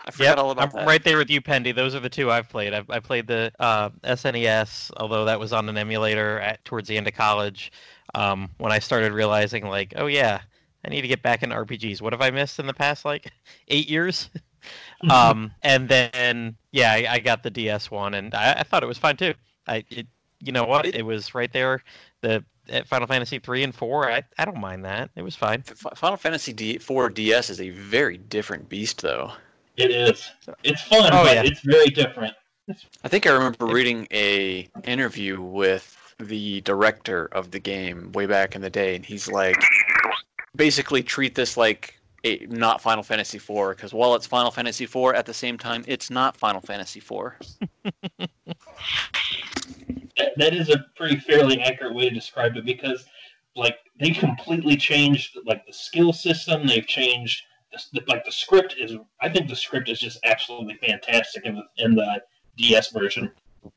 [0.04, 0.78] I forgot Yep, all about that.
[0.78, 0.88] I'm that.
[0.88, 1.74] right there with you, Pendy.
[1.74, 2.72] Those are the two I've played.
[2.72, 6.96] I've, I played the uh, SNES, although that was on an emulator at towards the
[6.96, 7.72] end of college.
[8.14, 10.40] Um, when I started realizing, like, oh yeah,
[10.84, 12.00] I need to get back into RPGs.
[12.00, 13.32] What have I missed in the past like
[13.68, 14.30] eight years?
[15.10, 18.86] um, and then yeah, I, I got the DS one, and I, I thought it
[18.86, 19.34] was fine too.
[19.66, 20.06] I, it,
[20.40, 20.86] you know what?
[20.86, 21.82] It- It was right there.
[22.22, 24.10] The at Final Fantasy three and four.
[24.10, 25.10] I, I don't mind that.
[25.16, 25.62] It was fine.
[25.62, 29.32] Final Fantasy D- 4 DS is a very different beast, though.
[29.76, 30.30] It is.
[30.62, 31.42] It's fun, Oh, but yeah.
[31.44, 32.34] it's very different.
[33.04, 38.56] I think I remember reading a interview with the director of the game way back
[38.56, 39.62] in the day, and he's like,
[40.56, 45.14] basically treat this like a not Final Fantasy IV, because while it's Final Fantasy IV,
[45.14, 47.34] at the same time, it's not Final Fantasy IV.
[50.16, 53.04] That, that is a pretty fairly accurate way to describe it because,
[53.54, 56.66] like, they completely changed like the skill system.
[56.66, 57.42] They've changed
[57.92, 58.96] the, like the script is.
[59.20, 62.22] I think the script is just absolutely fantastic in the in the
[62.56, 63.30] DS version.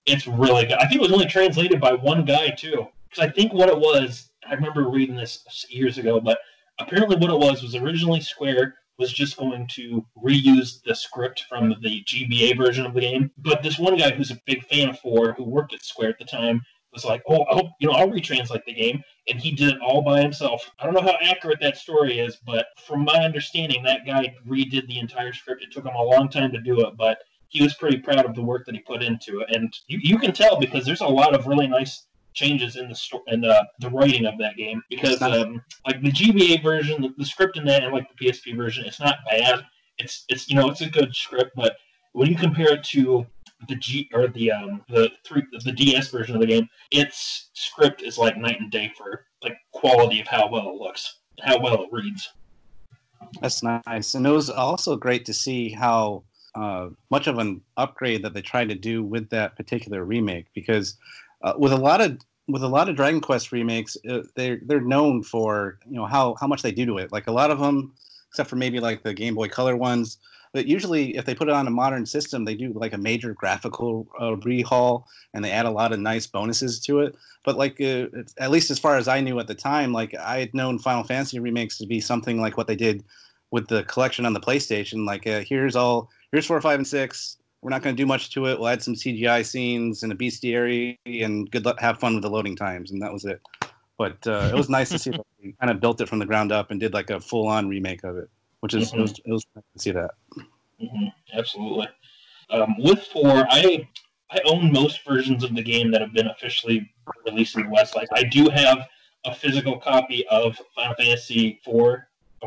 [0.05, 0.77] It's really good.
[0.77, 3.77] I think it was only translated by one guy too, because I think what it
[3.77, 4.29] was.
[4.47, 6.39] I remember reading this years ago, but
[6.79, 11.69] apparently what it was was originally Square was just going to reuse the script from
[11.81, 13.31] the GBA version of the game.
[13.37, 16.19] But this one guy who's a big fan of four, who worked at Square at
[16.19, 19.75] the time, was like, "Oh, oh, you know, I'll retranslate the game," and he did
[19.75, 20.69] it all by himself.
[20.79, 24.87] I don't know how accurate that story is, but from my understanding, that guy redid
[24.87, 25.63] the entire script.
[25.63, 28.35] It took him a long time to do it, but he was pretty proud of
[28.35, 31.07] the work that he put into it, and you, you can tell because there's a
[31.07, 34.81] lot of really nice changes in the sto- in the, the writing of that game
[34.89, 38.55] because um, like the GBA version, the, the script in that, and like the PSP
[38.55, 39.65] version, it's not bad.
[39.97, 41.77] It's it's you know it's a good script, but
[42.13, 43.25] when you compare it to
[43.67, 48.01] the G or the um the three the DS version of the game, its script
[48.01, 51.83] is like night and day for like quality of how well it looks, how well
[51.83, 52.29] it reads.
[53.41, 56.23] That's nice, and it was also great to see how
[56.55, 60.47] uh, much of an upgrade that they tried to do with that particular remake.
[60.53, 60.97] Because
[61.41, 62.17] uh, with a lot of
[62.47, 66.35] with a lot of Dragon Quest remakes, uh, they're they're known for you know how
[66.39, 67.11] how much they do to it.
[67.11, 67.93] Like a lot of them,
[68.29, 70.17] except for maybe like the Game Boy Color ones.
[70.51, 73.33] But usually, if they put it on a modern system, they do like a major
[73.35, 77.15] graphical uh, rehaul, and they add a lot of nice bonuses to it.
[77.45, 78.07] But like, uh,
[78.39, 81.03] at least as far as I knew at the time, like I had known Final
[81.03, 83.03] Fantasy remakes to be something like what they did
[83.51, 85.05] with the collection on the PlayStation.
[85.05, 87.37] Like, uh, here's all, here's four, five, and six.
[87.61, 88.57] We're not going to do much to it.
[88.57, 92.29] We'll add some CGI scenes and a bestiary, and good luck, have fun with the
[92.29, 93.41] loading times, and that was it.
[93.97, 96.25] But uh, it was nice to see that they kind of built it from the
[96.25, 98.29] ground up and did like a full-on remake of it,
[98.61, 100.11] which is it was, it was nice to see that.
[100.79, 101.87] hmm absolutely.
[102.49, 103.87] Um, with four, I
[104.31, 106.89] I own most versions of the game that have been officially
[107.25, 107.95] released in the West.
[107.95, 108.87] Like I do have
[109.25, 111.97] a physical copy of Final Fantasy IV.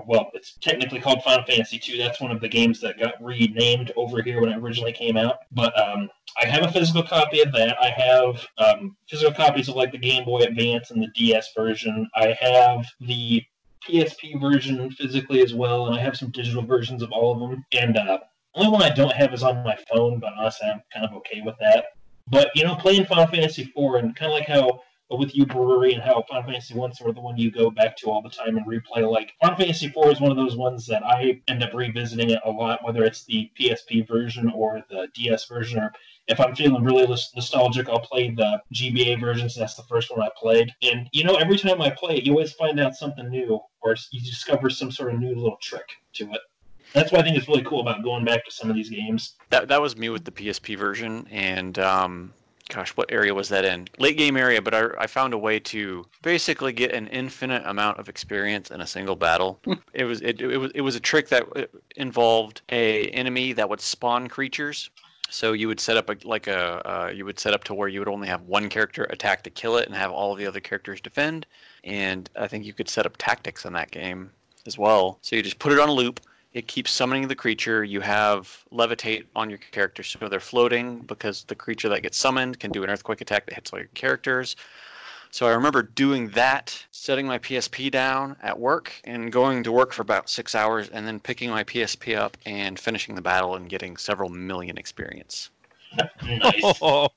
[0.07, 1.99] Well, it's technically called Final Fantasy II.
[1.99, 5.39] That's one of the games that got renamed over here when it originally came out.
[5.53, 6.09] But um,
[6.43, 7.77] I have a physical copy of that.
[7.81, 12.09] I have um, physical copies of like the Game Boy Advance and the DS version.
[12.17, 13.45] I have the
[13.87, 17.65] PSP version physically as well, and I have some digital versions of all of them.
[17.73, 18.19] And uh,
[18.55, 21.15] the only one I don't have is on my phone, but honestly, I'm kind of
[21.19, 21.87] okay with that.
[22.31, 24.81] But you know, playing Final Fantasy IV and kind of like how
[25.19, 27.97] with you, Brewery, and how Final Fantasy One sort of the one you go back
[27.99, 29.11] to all the time and replay.
[29.11, 32.41] Like Final Fantasy Four is one of those ones that I end up revisiting it
[32.45, 35.93] a lot, whether it's the PSP version or the DS version, or
[36.29, 39.49] if I'm feeling really nostalgic, I'll play the GBA version.
[39.51, 40.73] So that's the first one I played.
[40.83, 43.97] And you know, every time I play it, you always find out something new, or
[44.11, 46.41] you discover some sort of new little trick to it.
[46.93, 49.37] That's why I think it's really cool about going back to some of these games.
[49.51, 52.33] That that was me with the PSP version, and um,
[52.69, 53.89] gosh, what area was that in?
[53.99, 57.99] Late game area, but I, I found a way to basically get an infinite amount
[57.99, 59.61] of experience in a single battle.
[59.95, 61.67] it was it, it was it was a trick that uh,
[61.97, 64.91] involved a enemy that would spawn creatures.
[65.31, 67.89] So you would set up a, like a uh, you would set up to where
[67.89, 70.47] you would only have one character attack to kill it and have all of the
[70.47, 71.47] other characters defend.
[71.85, 74.31] And I think you could set up tactics in that game
[74.67, 75.19] as well.
[75.23, 76.21] So you just put it on a loop
[76.55, 77.83] it keeps summoning the creature.
[77.83, 82.61] You have levitate on your character, so they're floating because the creature that gets summoned
[82.61, 84.57] can do an earthquake attack that hits all your characters.
[85.31, 89.95] So I remember doing that, setting my PSP down at work and going to work
[89.95, 93.67] for about six hours, and then picking my PSP up and finishing the battle and
[93.67, 95.49] getting several million experience.
[96.23, 96.63] nice.
[96.83, 97.09] oh,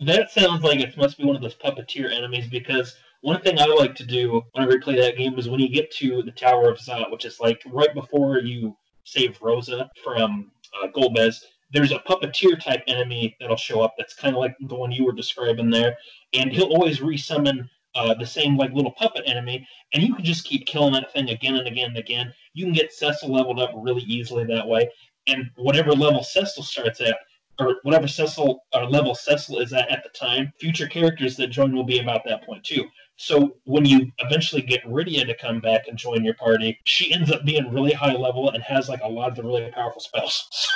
[0.00, 3.66] that sounds like it must be one of those puppeteer enemies because one thing I
[3.66, 6.70] like to do when I replay that game is when you get to the Tower
[6.70, 10.50] of Zot, which is like right before you save Rosa from
[10.82, 14.74] uh, Golbez, there's a puppeteer type enemy that'll show up that's kind of like the
[14.74, 15.96] one you were describing there,
[16.34, 20.44] and he'll always resummon uh, the same like little puppet enemy, and you can just
[20.44, 22.32] keep killing that thing again and again and again.
[22.54, 24.90] You can get Cecil leveled up really easily that way,
[25.28, 27.16] and whatever level Cecil starts at,
[27.60, 31.74] or whatever Cecil or level Cecil is at at the time, future characters that join
[31.74, 32.84] will be about that point too.
[33.22, 37.30] So when you eventually get Rydia to come back and join your party, she ends
[37.30, 40.68] up being really high level and has like a lot of the really powerful spells.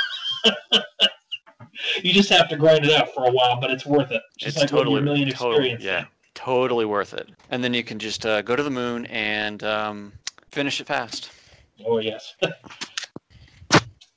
[2.05, 4.23] you just have to grind it out for a while, but it's worth it.
[4.39, 5.83] Just it's like totally, million totally, experience.
[5.83, 6.05] Yeah,
[6.35, 7.31] totally worth it.
[7.51, 10.13] And then you can just uh, go to the moon and um,
[10.53, 11.33] finish it fast.
[11.85, 12.37] Oh yes.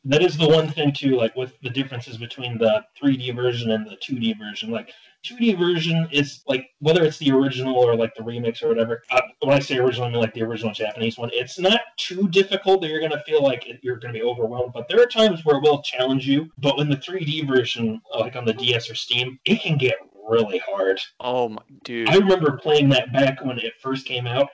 [0.06, 3.88] that is the one thing too, like with the differences between the 3D version and
[3.88, 4.69] the 2D version.
[4.69, 4.91] Like
[5.25, 9.03] 2D version is like whether it's the original or like the remix or whatever.
[9.11, 11.29] Uh, when I say original, I mean like the original Japanese one.
[11.33, 14.71] It's not too difficult that you're going to feel like you're going to be overwhelmed,
[14.73, 16.49] but there are times where it will challenge you.
[16.57, 19.95] But when the 3D version, like on the DS or Steam, it can get
[20.29, 20.99] really hard.
[21.19, 22.09] Oh my dude!
[22.09, 24.49] I remember playing that back when it first came out.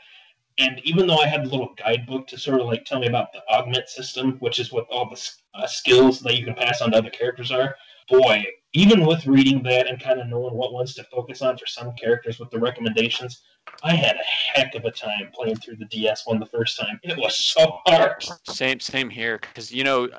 [0.57, 3.33] And even though I had a little guidebook to sort of like tell me about
[3.33, 5.21] the augment system, which is what all the
[5.53, 7.75] uh, skills that you can pass on to other characters are,
[8.09, 8.45] boy,
[8.75, 11.93] even with reading that and kind of knowing what ones to focus on for some
[11.93, 13.41] characters with the recommendations,
[13.83, 16.99] I had a heck of a time playing through the DS one the first time.
[17.01, 18.23] It was so hard.
[18.43, 19.39] Same, same here.
[19.39, 20.09] Because you know,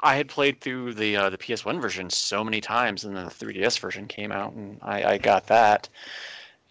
[0.00, 3.24] I had played through the uh, the PS One version so many times, and then
[3.24, 5.88] the 3DS version came out, and I, I got that,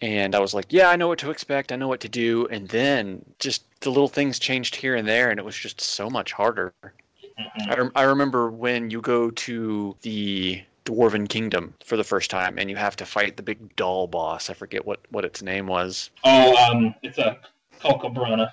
[0.00, 1.72] and I was like, yeah, I know what to expect.
[1.72, 5.30] I know what to do, and then just the little things changed here and there,
[5.30, 6.72] and it was just so much harder.
[6.82, 7.88] Mm-hmm.
[7.94, 12.68] I, I remember when you go to the Dwarven Kingdom for the first time, and
[12.68, 14.50] you have to fight the big doll boss.
[14.50, 16.10] I forget what, what its name was.
[16.24, 17.38] Oh, um, it's a
[17.80, 18.50] Calcobrena.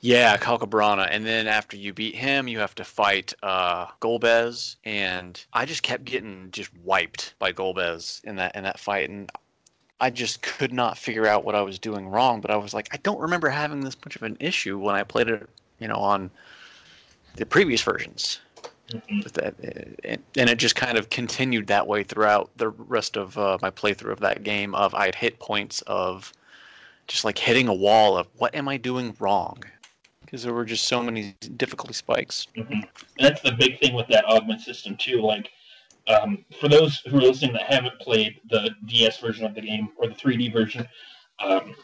[0.00, 1.08] Yeah, Calcobrena.
[1.10, 4.76] And then after you beat him, you have to fight uh, Golbez.
[4.84, 9.30] And I just kept getting just wiped by Golbez in that in that fight, and
[10.00, 12.40] I just could not figure out what I was doing wrong.
[12.40, 15.02] But I was like, I don't remember having this much of an issue when I
[15.02, 15.48] played it,
[15.78, 16.30] you know, on
[17.36, 18.40] the previous versions.
[18.90, 19.54] That,
[20.36, 24.12] and it just kind of continued that way throughout the rest of uh, my playthrough
[24.12, 24.74] of that game.
[24.74, 26.32] Of I had hit points of
[27.06, 29.62] just like hitting a wall of what am I doing wrong?
[30.20, 32.46] Because there were just so many difficulty spikes.
[32.56, 32.80] Mm-hmm.
[33.18, 35.20] That's the big thing with that augment system too.
[35.20, 35.50] Like
[36.06, 39.90] um, for those who are listening that haven't played the DS version of the game
[39.96, 40.86] or the 3D version,
[41.40, 41.74] um,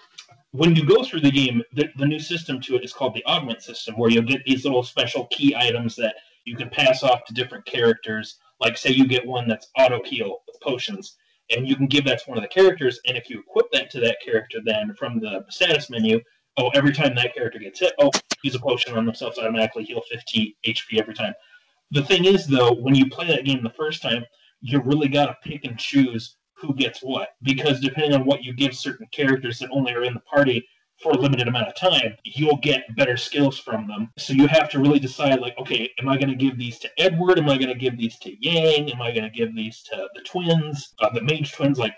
[0.53, 3.25] when you go through the game, the, the new system to it is called the
[3.27, 6.15] augment system, where you'll get these little special key items that
[6.47, 8.39] you can pass off to different characters.
[8.61, 11.17] Like, say you get one that's auto heal with potions,
[11.51, 12.99] and you can give that to one of the characters.
[13.07, 16.21] And if you equip that to that character, then from the status menu,
[16.57, 18.11] oh, every time that character gets hit, oh,
[18.43, 21.35] use a potion on themselves, automatically heal 50 HP every time.
[21.91, 24.25] The thing is, though, when you play that game the first time,
[24.61, 28.55] you really got to pick and choose who gets what because depending on what you
[28.55, 30.67] give certain characters that only are in the party
[31.03, 34.11] for a limited amount of time, you'll get better skills from them.
[34.19, 36.91] So you have to really decide, like, okay, am I going to give these to
[36.99, 37.39] Edward?
[37.39, 38.93] Am I going to give these to Yang?
[38.93, 41.79] Am I going to give these to the twins, uh, the mage twins?
[41.79, 41.95] Like,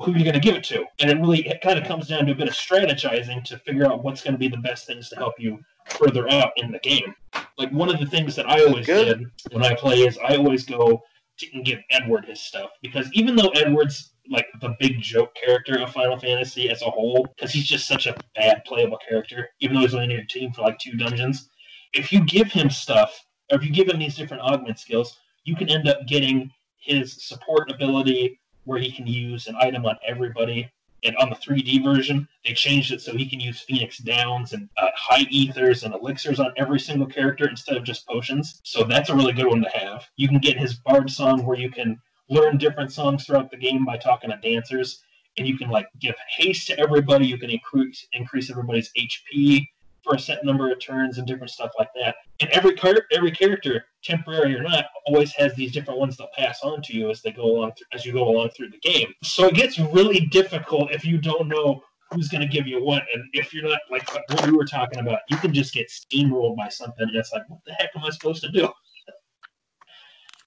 [0.00, 0.84] who are you going to give it to?
[1.00, 3.86] And it really it kind of comes down to a bit of strategizing to figure
[3.86, 6.78] out what's going to be the best things to help you further out in the
[6.80, 7.14] game.
[7.56, 10.64] Like one of the things that I always did when I play is I always
[10.64, 11.02] go
[11.38, 15.92] to give Edward his stuff because even though Edward's like the big joke character of
[15.92, 19.82] Final Fantasy as a whole, because he's just such a bad playable character, even though
[19.82, 21.48] he's only in your team for like two dungeons.
[21.94, 25.56] If you give him stuff, or if you give him these different augment skills, you
[25.56, 30.70] can end up getting his support ability where he can use an item on everybody.
[31.04, 34.68] And on the 3D version, they changed it so he can use Phoenix Downs and
[34.76, 38.60] uh, high ethers and elixirs on every single character instead of just potions.
[38.64, 40.06] So that's a really good one to have.
[40.16, 43.84] You can get his Bard song where you can learn different songs throughout the game
[43.84, 45.02] by talking to dancers,
[45.36, 47.26] and you can like give haste to everybody.
[47.26, 49.66] You can increase increase everybody's HP
[50.08, 52.16] for a set number of turns and different stuff like that.
[52.40, 56.60] And every car- every character, temporary or not, always has these different ones they'll pass
[56.62, 59.12] on to you as they go along th- as you go along through the game.
[59.22, 63.02] So it gets really difficult if you don't know who's going to give you what,
[63.12, 66.56] and if you're not like what we were talking about, you can just get steamrolled
[66.56, 67.06] by something.
[67.06, 68.68] And it's like, what the heck am I supposed to do?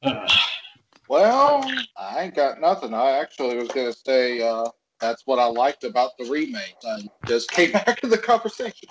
[0.03, 0.27] Uh,
[1.07, 1.63] Well,
[1.95, 2.95] I ain't got nothing.
[2.95, 4.65] I actually was gonna say uh,
[4.99, 6.75] that's what I liked about the remake.
[6.83, 8.88] I just came back to the conversation.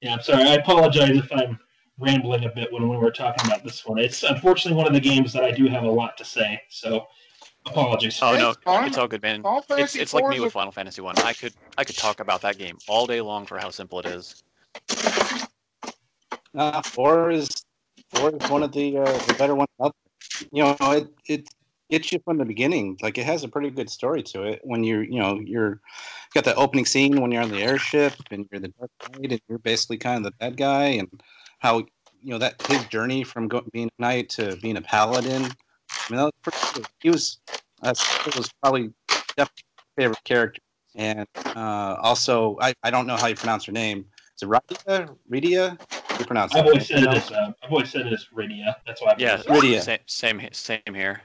[0.00, 0.44] Yeah, I'm sorry.
[0.44, 1.58] I apologize if I'm
[1.98, 3.98] rambling a bit when we were talking about this one.
[3.98, 7.06] It's unfortunately one of the games that I do have a lot to say, so
[7.66, 8.18] apologies.
[8.22, 9.42] Oh no, It's it's all good, man.
[9.42, 11.18] Final It's it's like me with Final Fantasy One.
[11.18, 14.06] I could I could talk about that game all day long for how simple it
[14.06, 14.42] is.
[16.54, 17.64] Uh, four is
[18.14, 20.48] four is one of the uh, the better ones out there.
[20.52, 21.48] You know, it it
[21.90, 22.98] gets you from the beginning.
[23.02, 24.60] Like it has a pretty good story to it.
[24.64, 25.80] When you're you know you're
[26.34, 29.40] got the opening scene when you're on the airship and you're the dark knight and
[29.48, 31.08] you're basically kind of the bad guy and
[31.58, 35.42] how you know that his journey from go, being a knight to being a paladin.
[35.42, 36.84] I mean, that was pretty cool.
[37.00, 37.38] He was
[37.82, 37.94] uh,
[38.36, 38.92] was probably
[39.36, 40.60] definitely my favorite character.
[40.94, 44.06] And uh, also, I, I don't know how you pronounce her name.
[44.34, 45.14] Is it Radia?
[45.30, 45.78] Radia?
[45.90, 46.68] How do you pronounce I've it?
[46.68, 47.16] always said You it know?
[47.16, 48.74] as uh, I've always said it as Radia.
[48.86, 49.12] That's why.
[49.12, 49.82] I've Yeah, Rydia.
[49.82, 51.22] same same same here.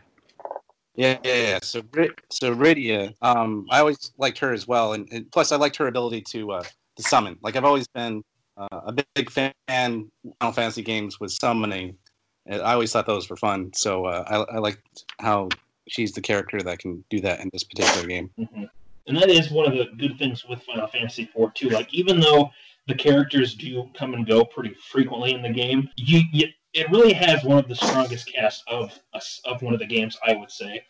[0.95, 1.59] Yeah, yeah, yeah.
[1.61, 1.81] So,
[2.29, 5.87] so Rydia, um, I always liked her as well, and, and plus I liked her
[5.87, 6.63] ability to uh,
[6.97, 7.37] to summon.
[7.41, 8.23] Like I've always been
[8.57, 11.97] uh, a big, fan of Final Fantasy games with summoning.
[12.49, 13.71] I always thought those were fun.
[13.73, 15.49] So uh, I, I liked how
[15.87, 18.29] she's the character that can do that in this particular game.
[18.37, 18.69] Mhm.
[19.07, 21.69] And that is one of the good things with Final Fantasy IV too.
[21.69, 22.51] Like even though
[22.87, 27.13] the characters do come and go pretty frequently in the game, you, you it really
[27.13, 28.97] has one of the strongest casts of
[29.45, 30.83] of one of the games, I would say,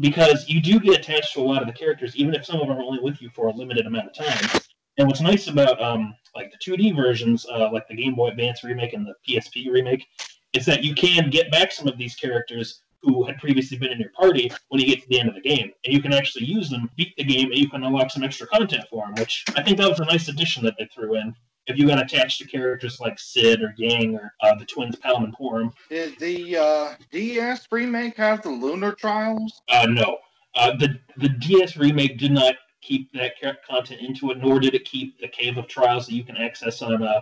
[0.00, 2.68] because you do get attached to a lot of the characters, even if some of
[2.68, 4.60] them are only with you for a limited amount of time.
[4.98, 8.64] And what's nice about um, like the 2D versions, uh, like the Game Boy Advance
[8.64, 10.06] remake and the PSP remake,
[10.54, 14.00] is that you can get back some of these characters who had previously been in
[14.00, 16.46] your party when you get to the end of the game, and you can actually
[16.46, 19.14] use them, beat the game, and you can unlock some extra content for them.
[19.18, 21.34] Which I think that was a nice addition that they threw in.
[21.66, 25.24] If you got attached to characters like Sid or Yang or uh, the twins Palom
[25.24, 29.60] and Porum, Did the uh, DS remake have the Lunar Trials?
[29.68, 30.18] uh, no,
[30.54, 33.32] uh, the the DS remake did not keep that
[33.68, 36.82] content into it, nor did it keep the Cave of Trials that you can access
[36.82, 37.20] on uh,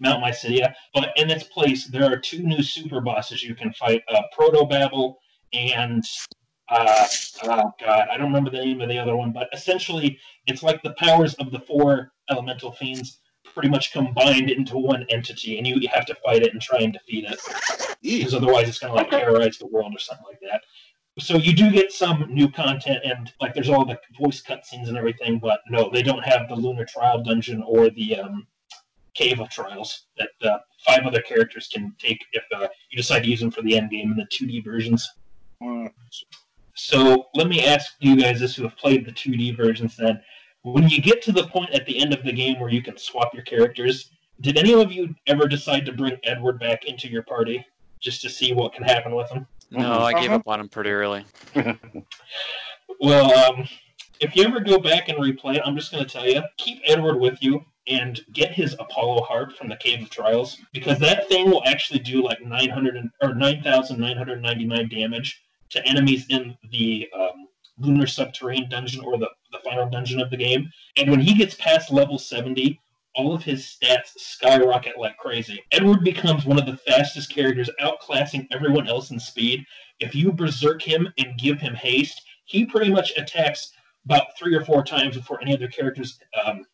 [0.00, 0.74] Mount Mysidia.
[0.92, 4.64] But in its place, there are two new super bosses you can fight: uh, Proto
[4.64, 5.14] Babil
[5.52, 6.04] and
[6.68, 7.06] uh,
[7.44, 9.32] oh god, I don't remember the name of the other one.
[9.32, 10.18] But essentially,
[10.48, 13.20] it's like the powers of the four elemental fiends
[13.58, 16.92] pretty much combined into one entity, and you have to fight it and try and
[16.92, 17.40] defeat it
[18.00, 20.62] because otherwise it's going to like terrorize the world or something like that.
[21.18, 24.96] So you do get some new content and like there's all the voice cutscenes and
[24.96, 28.46] everything, but no, they don't have the Lunar Trial dungeon or the um,
[29.14, 33.28] Cave of Trials that uh, five other characters can take if uh, you decide to
[33.28, 35.10] use them for the end game in the 2D versions.
[35.60, 35.86] Hmm.
[36.76, 40.22] So let me ask you guys this who have played the 2D versions then.
[40.62, 42.96] When you get to the point at the end of the game where you can
[42.98, 44.10] swap your characters,
[44.40, 47.64] did any of you ever decide to bring Edward back into your party
[48.00, 49.46] just to see what can happen with him?
[49.70, 50.36] No, I gave Uh-huh.
[50.36, 51.24] up on him pretty early.
[53.00, 53.68] Well, um,
[54.20, 56.80] if you ever go back and replay it, I'm just going to tell you keep
[56.84, 61.28] Edward with you and get his Apollo harp from the Cave of Trials because that
[61.28, 65.40] thing will actually do like 900 and, or 9,999 damage
[65.70, 67.46] to enemies in the um,
[67.78, 70.70] Lunar Subterranean dungeon or the, the final dungeon of the game.
[70.96, 72.80] And when he gets past level 70,
[73.14, 75.62] all of his stats skyrocket like crazy.
[75.72, 79.64] Edward becomes one of the fastest characters, outclassing everyone else in speed.
[79.98, 83.72] If you berserk him and give him haste, he pretty much attacks
[84.04, 86.64] about three or four times before any other character's um,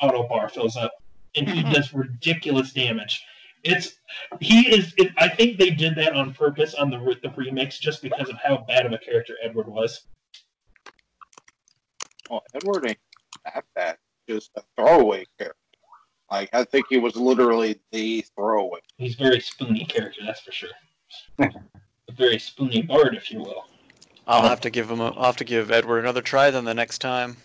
[0.00, 0.92] auto bar fills up,
[1.36, 3.22] and he does ridiculous damage.
[3.64, 3.94] It's
[4.40, 4.92] he is.
[4.98, 8.36] It, I think they did that on purpose on the the remix just because of
[8.36, 10.02] how bad of a character Edward was.
[12.34, 12.98] Well, Edward ain't
[13.44, 13.96] that bad.
[14.28, 15.56] Just a throwaway character.
[16.32, 18.80] Like I think he was literally the throwaway.
[18.96, 20.70] He's a very spoony character, that's for sure.
[21.38, 21.48] a
[22.10, 23.66] very spoony bard, if you will.
[24.26, 25.00] I'll have to give him.
[25.00, 27.36] A, I'll have to give Edward another try then the next time.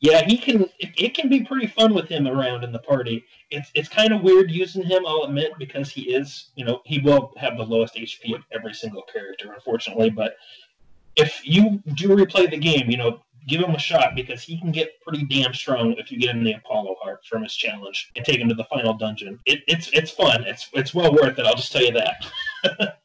[0.00, 0.64] Yeah, he can.
[0.78, 3.24] It, it can be pretty fun with him around in the party.
[3.50, 6.98] It's it's kind of weird using him, I'll admit, because he is, you know, he
[6.98, 10.10] will have the lowest HP of every single character, unfortunately.
[10.10, 10.36] But
[11.16, 14.72] if you do replay the game, you know, give him a shot because he can
[14.72, 18.24] get pretty damn strong if you get him the Apollo harp from his challenge and
[18.24, 19.38] take him to the final dungeon.
[19.46, 20.44] It, it's it's fun.
[20.44, 21.46] It's it's well worth it.
[21.46, 22.98] I'll just tell you that.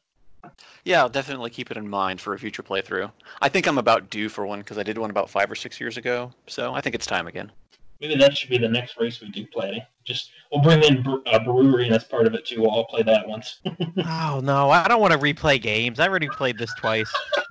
[0.84, 3.12] Yeah, I'll definitely keep it in mind for a future playthrough.
[3.42, 5.78] I think I'm about due for one because I did one about five or six
[5.78, 7.52] years ago, so I think it's time again.
[8.00, 9.86] Maybe that should be the next race we do play.
[10.04, 12.62] Just we'll bring in Bre- uh, brewery as part of it too.
[12.62, 13.60] We'll all play that once.
[14.06, 15.98] Oh no, I don't want to replay games.
[16.00, 17.10] I already played this twice.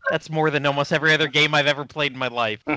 [0.10, 2.62] That's more than almost every other game I've ever played in my life.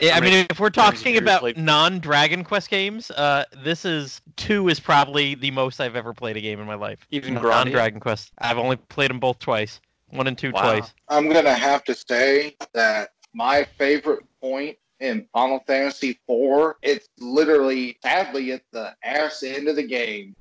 [0.00, 4.78] Yeah, I mean, if we're talking about non-Dragon Quest games, uh, this is two is
[4.78, 6.98] probably the most I've ever played a game in my life.
[7.10, 8.32] Even Non-Dragon Quest.
[8.38, 9.80] I've only played them both twice.
[10.10, 10.60] One and two Wow.
[10.62, 10.92] twice.
[11.08, 17.96] I'm gonna have to say that my favorite point in Final Fantasy IV, it's literally
[18.02, 20.34] sadly at the ass end of the game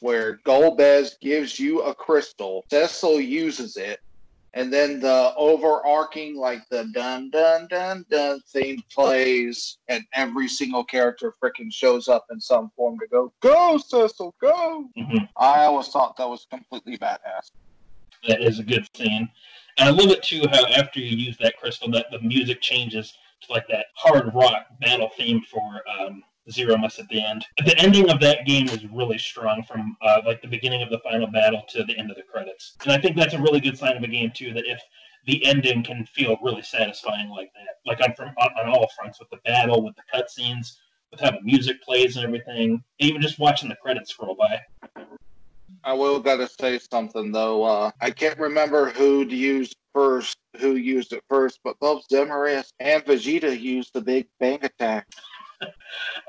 [0.00, 3.98] where Golbez gives you a crystal, Cecil uses it,
[4.54, 10.84] and then the overarching like the dun dun dun dun theme plays and every single
[10.84, 14.88] character freaking shows up in some form to go, Go Cecil, go!
[14.96, 15.28] Mhm.
[15.36, 17.50] I always thought that was completely badass.
[18.28, 19.28] that is a good scene,
[19.78, 20.42] and I love it too.
[20.50, 24.66] How after you use that crystal, that the music changes to like that hard rock
[24.80, 27.44] battle theme for um, Zeromus at the end.
[27.64, 31.00] The ending of that game is really strong from uh, like the beginning of the
[31.00, 33.76] final battle to the end of the credits, and I think that's a really good
[33.76, 34.52] sign of a game too.
[34.52, 34.80] That if
[35.26, 39.18] the ending can feel really satisfying like that, like on from on, on all fronts
[39.18, 40.76] with the battle, with the cutscenes,
[41.10, 44.60] with how the music plays and everything, even just watching the credits scroll by.
[45.82, 47.64] I will gotta say something though.
[47.64, 53.04] Uh, I can't remember who used first, who used it first, but both Zeromus and
[53.04, 55.06] Vegeta used the Big Bang Attack.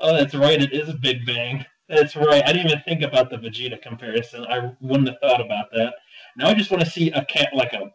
[0.00, 0.62] Oh, that's right.
[0.62, 1.62] It is a Big Bang.
[1.88, 2.42] That's right.
[2.46, 4.46] I didn't even think about the Vegeta comparison.
[4.46, 5.92] I wouldn't have thought about that.
[6.36, 7.92] Now I just want to see a cat like a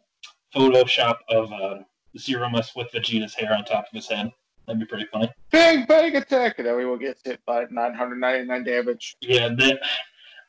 [0.56, 1.80] Photoshop of uh,
[2.18, 4.32] Zeromus with Vegeta's hair on top of his head.
[4.68, 5.32] That'd be pretty funny.
[5.52, 9.16] Big Bang Attack, and everyone gets hit by 999 damage.
[9.22, 9.80] Yeah, that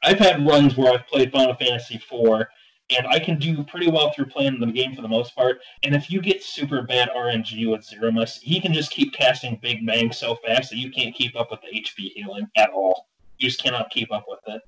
[0.02, 2.47] I've had runs where I've played Final Fantasy IV,
[2.90, 5.61] and I can do pretty well through playing the game for the most part.
[5.82, 9.86] And if you get super bad RNG with Zeromus, he can just keep casting Big
[9.86, 13.09] Bang so fast that you can't keep up with the HP healing at all.
[13.39, 14.62] You just cannot keep up with it.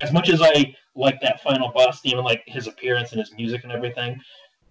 [0.00, 3.32] As much as I like that final boss theme and like his appearance and his
[3.34, 4.20] music and everything,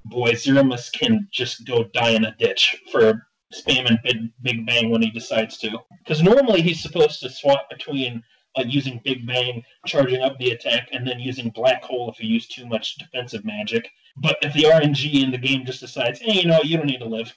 [0.06, 5.02] boy, Zeromus can just go die in a ditch for spamming Big, Big Bang when
[5.02, 5.78] he decides to.
[6.04, 8.24] Because normally he's supposed to swap between
[8.58, 12.28] like using Big Bang, charging up the attack, and then using Black Hole if you
[12.30, 13.90] use too much defensive magic.
[14.18, 17.00] But if the RNG in the game just decides, hey, you know, you don't need
[17.00, 17.34] to live,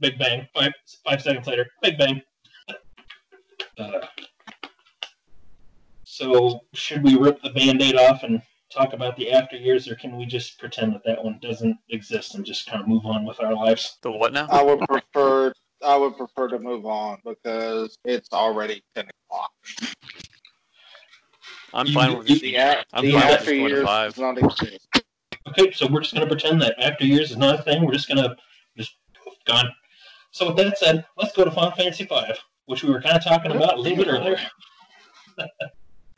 [0.00, 0.46] Big Bang.
[0.54, 0.72] Five
[1.04, 2.22] five seconds later, Big Bang.
[3.78, 4.06] Uh,
[6.04, 8.40] so should we rip the Band-Aid off and
[8.70, 12.34] talk about the after years, or can we just pretend that that one doesn't exist
[12.34, 13.98] and just kind of move on with our lives?
[14.02, 14.46] The what now?
[14.50, 15.52] I would prefer,
[15.84, 19.52] I would prefer to move on because it's already 10 o'clock.
[21.76, 22.42] I'm you- fine with you- it.
[22.42, 24.14] The, a- I'm the fine after just years five.
[24.14, 24.88] does not exist.
[25.48, 27.84] Okay, so we're just going to pretend that after years is not a thing.
[27.84, 28.34] We're just going to
[28.76, 28.96] just
[29.46, 29.70] gone.
[30.32, 32.16] So with that said, let's go to Final Fantasy V,
[32.66, 34.38] which we were kind of talking about a little bit earlier.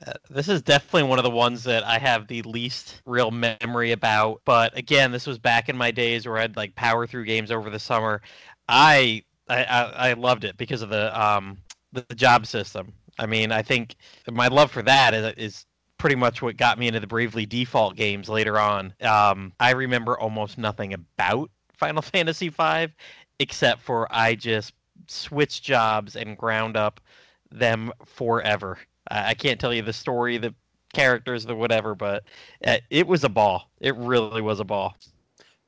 [0.06, 3.90] Uh, this is definitely one of the ones that I have the least real memory
[3.90, 4.40] about.
[4.44, 7.68] But again, this was back in my days where I'd like power through games over
[7.68, 8.22] the summer.
[8.68, 11.58] I I, I, I loved it because of the um
[11.92, 12.92] the, the job system.
[13.18, 13.96] I mean, I think
[14.30, 15.66] my love for that is, is
[15.98, 18.94] pretty much what got me into the Bravely Default games later on.
[19.00, 22.88] Um, I remember almost nothing about Final Fantasy V
[23.40, 24.72] except for I just
[25.06, 27.00] switched jobs and ground up
[27.50, 28.78] them forever.
[29.10, 30.54] I can't tell you the story, the
[30.92, 32.24] characters, the whatever, but
[32.66, 33.70] uh, it was a ball.
[33.80, 34.96] It really was a ball.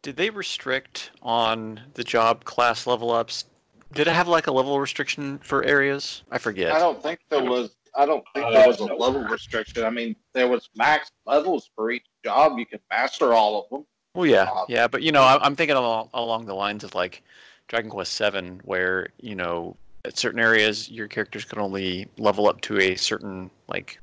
[0.02, 3.44] Did they restrict on the job class level ups?
[3.92, 6.22] Did it have like a level restriction for areas?
[6.30, 6.72] I forget.
[6.72, 7.74] I don't think there was.
[7.96, 8.96] I don't think Uh, there was a no.
[8.96, 9.84] level restriction.
[9.84, 12.56] I mean, there was max levels for each job.
[12.58, 13.84] You could master all of them.
[14.14, 16.94] Well, yeah, Uh, yeah, but you know, I- I'm thinking along, along the lines of
[16.94, 17.22] like
[17.66, 22.60] Dragon Quest VII, where you know, at certain areas your characters can only level up
[22.62, 24.00] to a certain like,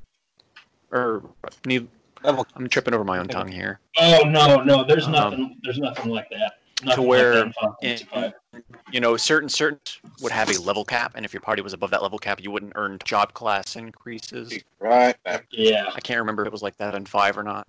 [0.91, 1.23] or
[1.65, 1.87] need.
[2.23, 3.79] Level- I'm tripping over my own tongue here.
[3.97, 5.57] Oh no, no, there's Um, nothing.
[5.63, 6.59] There's nothing like that.
[6.83, 8.61] Nothing like where that in Final Fantasy in- V.
[8.91, 9.79] You know, certain certain
[10.21, 12.51] would have a level cap, and if your party was above that level cap, you
[12.51, 14.57] wouldn't earn job class increases.
[14.79, 15.15] Right.
[15.51, 17.67] Yeah, I can't remember if it was like that in five or not.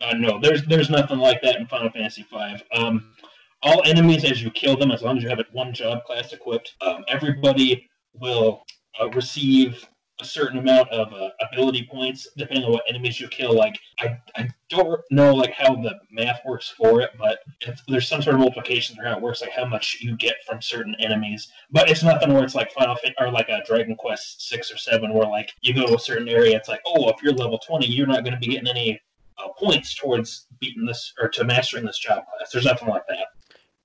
[0.00, 2.56] Uh, no, there's there's nothing like that in Final Fantasy V.
[2.72, 3.12] Um,
[3.62, 6.32] all enemies, as you kill them, as long as you have it one job class
[6.32, 8.64] equipped, um, everybody will
[9.00, 9.88] uh, receive
[10.20, 13.54] a certain amount of uh, ability points depending on what enemies you kill.
[13.54, 18.08] Like I, I don't know like how the math works for it, but if there's
[18.08, 20.96] some sort of multiplication for how it works, like how much you get from certain
[21.00, 21.48] enemies.
[21.70, 24.78] But it's nothing where it's like Final Fan- or like a Dragon Quest six or
[24.78, 27.58] seven, where like you go to a certain area, it's like oh if you're level
[27.58, 29.00] twenty, you're not going to be getting any
[29.38, 32.50] uh, points towards beating this or to mastering this job class.
[32.50, 33.26] There's nothing like that.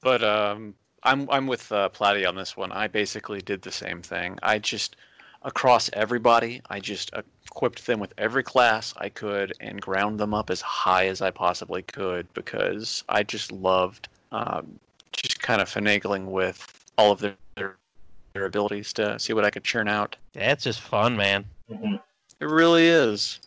[0.02, 2.72] But um, I'm I'm with uh, Platy on this one.
[2.72, 4.38] I basically did the same thing.
[4.44, 4.96] I just
[5.44, 7.12] across everybody, I just
[7.48, 11.32] equipped them with every class I could and ground them up as high as I
[11.32, 14.80] possibly could because I just loved um,
[15.12, 17.76] just kind of finagling with all of their, their
[18.34, 20.16] their abilities to see what I could churn out.
[20.34, 21.46] That's just fun, man.
[21.70, 21.96] hmm
[22.40, 23.40] It really is.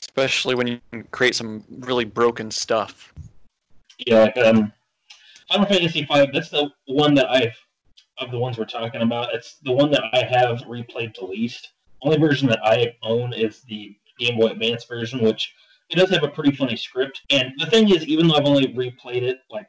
[0.00, 0.80] Especially when you
[1.10, 3.12] create some really broken stuff.
[4.06, 4.72] Yeah, um,
[5.48, 6.26] Final Fantasy V.
[6.32, 7.56] That's the one that I've
[8.18, 9.34] of the ones we're talking about.
[9.34, 11.72] It's the one that I have replayed the least.
[12.02, 15.54] Only version that I own is the Game Boy Advance version, which
[15.90, 17.22] it does have a pretty funny script.
[17.30, 19.68] And the thing is, even though I've only replayed it like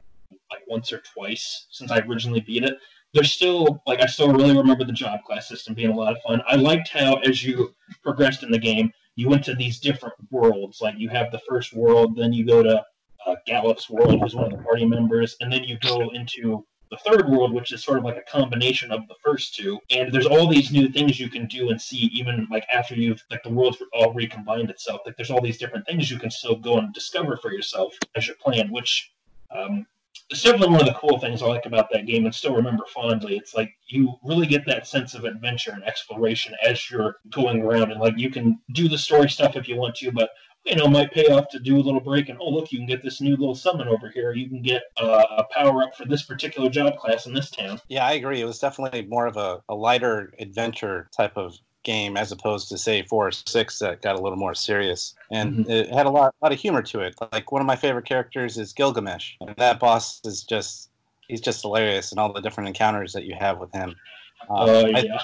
[0.50, 2.78] like once or twice since I originally beat it,
[3.14, 6.22] there's still like I still really remember the job class system being a lot of
[6.22, 6.42] fun.
[6.46, 10.80] I liked how as you progressed in the game, you went to these different worlds.
[10.80, 12.84] Like you have the first world, then you go to
[13.26, 16.96] uh, Galuf's world, who's one of the party members, and then you go into the
[16.98, 19.78] third world, which is sort of like a combination of the first two.
[19.90, 23.22] And there's all these new things you can do and see, even like after you've
[23.30, 25.00] like the world's all recombined itself.
[25.04, 28.26] Like there's all these different things you can still go and discover for yourself as
[28.26, 29.12] you're playing, which
[29.50, 29.86] um,
[30.30, 32.84] is definitely one of the cool things I like about that game and still remember
[32.92, 33.36] fondly.
[33.36, 37.92] It's like you really get that sense of adventure and exploration as you're going around,
[37.92, 40.30] and like you can do the story stuff if you want to, but
[40.66, 42.86] you know, might pay off to do a little break and oh look, you can
[42.86, 44.32] get this new little summon over here.
[44.32, 47.80] You can get uh, a power up for this particular job class in this town.
[47.88, 48.40] Yeah, I agree.
[48.40, 52.76] It was definitely more of a, a lighter adventure type of game as opposed to
[52.76, 55.70] say four or six that got a little more serious and Mhm.
[55.70, 58.58] it had a lot, lot of humor to it like one of my favorite characters
[58.58, 60.90] is gilgamesh and that boss is just
[61.28, 63.94] he's just hilarious and all the different encounters that you have with him
[64.50, 65.20] Uh, Uh, yeah, I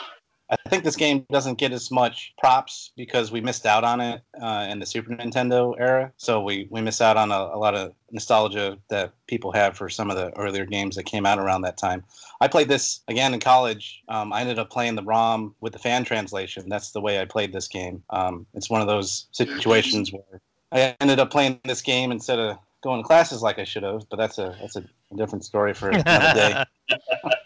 [0.69, 4.67] think this game doesn't get as much props because we missed out on it uh,
[4.69, 6.13] in the Super Nintendo era.
[6.17, 9.89] So we, we miss out on a, a lot of nostalgia that people have for
[9.89, 12.05] some of the earlier games that came out around that time.
[12.41, 14.03] I played this again in college.
[14.09, 16.69] Um, I ended up playing the ROM with the fan translation.
[16.69, 18.03] That's the way I played this game.
[18.11, 20.41] Um, it's one of those situations where
[20.73, 24.03] I ended up playing this game instead of going to classes like I should have.
[24.11, 24.85] But that's a that's a
[25.17, 26.65] different story for another day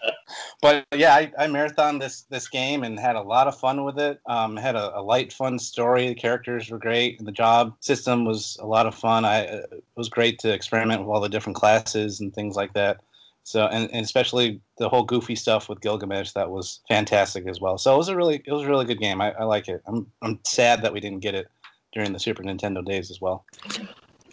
[0.63, 3.99] but yeah, I, I marathoned this this game and had a lot of fun with
[3.99, 4.21] it.
[4.27, 6.09] Um, had a, a light, fun story.
[6.09, 9.25] The characters were great, and the job system was a lot of fun.
[9.25, 12.73] I uh, it was great to experiment with all the different classes and things like
[12.75, 13.01] that.
[13.47, 17.79] So, and, and especially the whole goofy stuff with Gilgamesh, that was fantastic as well.
[17.79, 19.21] So it was a really it was a really good game.
[19.21, 19.83] I, I like it.
[19.87, 21.47] I'm I'm sad that we didn't get it
[21.93, 23.45] during the Super Nintendo days as well.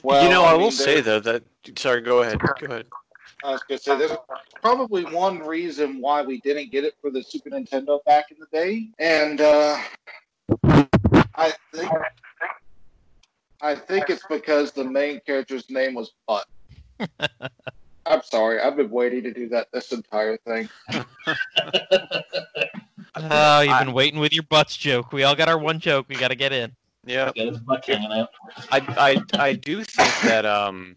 [0.04, 1.44] Well, you know, I, mean, will say though that.
[1.78, 2.40] Sorry, go ahead.
[2.40, 2.86] Go ahead.
[3.44, 4.12] I was gonna say there's
[4.62, 8.48] probably one reason why we didn't get it for the Super Nintendo back in the
[8.52, 9.78] day, and uh,
[11.36, 11.92] I think
[13.62, 16.46] I think it's because the main character's name was Butt.
[18.06, 20.70] I'm sorry, I've been waiting to do that this entire thing.
[23.16, 25.14] Oh, you've I- been waiting with your butts joke.
[25.14, 26.08] We all got our one joke.
[26.10, 26.72] We got to get in.
[27.06, 27.86] Yeah, got his butt.
[27.88, 28.28] I,
[28.72, 30.96] I, I do think that um,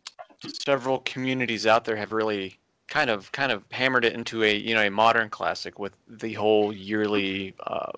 [0.48, 2.56] several communities out there have really
[2.88, 6.32] kind of kind of hammered it into a you know a modern classic with the
[6.34, 7.90] whole yearly uh,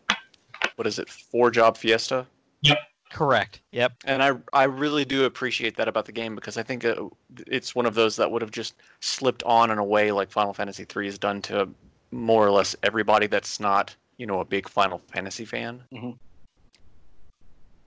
[0.77, 2.27] what is it four job fiesta
[2.63, 2.79] Yep.
[3.11, 3.61] Correct.
[3.73, 3.93] Yep.
[4.05, 7.09] and I I really do appreciate that about the game because I think uh
[7.47, 10.85] it's one of those that would have just slipped on and away like Final Fantasy
[10.95, 11.69] III has done to
[12.11, 15.83] more or less everybody that's not you know a big Final Fantasy fan.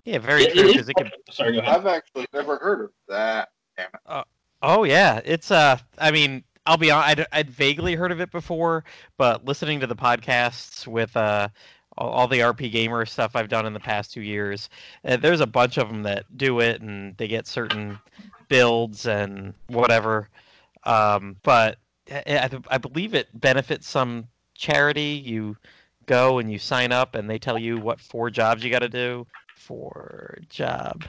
[0.06, 0.62] Yeah, very It- true.
[0.64, 1.76] it is 'cause it could, Sorry, go ahead.
[1.76, 3.50] I've actually never heard of that.
[4.62, 5.78] Oh yeah, it's uh.
[5.98, 7.20] I mean, I'll be honest.
[7.20, 8.84] I'd, I'd vaguely heard of it before,
[9.18, 11.50] but listening to the podcasts with uh
[11.98, 14.70] all, all the RPGamer stuff I've done in the past two years,
[15.06, 18.00] uh, there's a bunch of them that do it, and they get certain
[18.50, 20.30] builds and whatever.
[20.84, 21.78] Um, but
[22.12, 25.22] I, I, I believe it benefits some charity.
[25.24, 25.58] You
[26.06, 28.90] go and you sign up, and they tell you what four jobs you got to
[28.90, 29.26] do.
[29.56, 31.04] Four job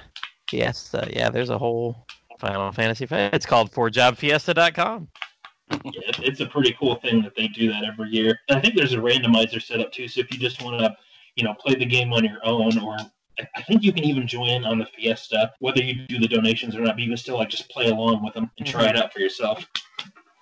[0.48, 1.08] fiesta.
[1.12, 2.06] Yeah, there's a whole
[2.42, 3.06] Final Fantasy.
[3.06, 5.08] Fi- It's called fourjobfiesta.com.
[5.84, 8.38] Yeah, it- it's a pretty cool thing that they do that every year.
[8.50, 10.08] I think there's a randomizer set up too.
[10.08, 10.94] So if you just want to,
[11.36, 12.96] you know, play the game on your own, or
[13.38, 16.74] I, I think you can even join on the Fiesta, whether you do the donations
[16.76, 16.96] or not.
[16.96, 19.20] But you can still like just play along with them and try it out for
[19.20, 19.64] yourself.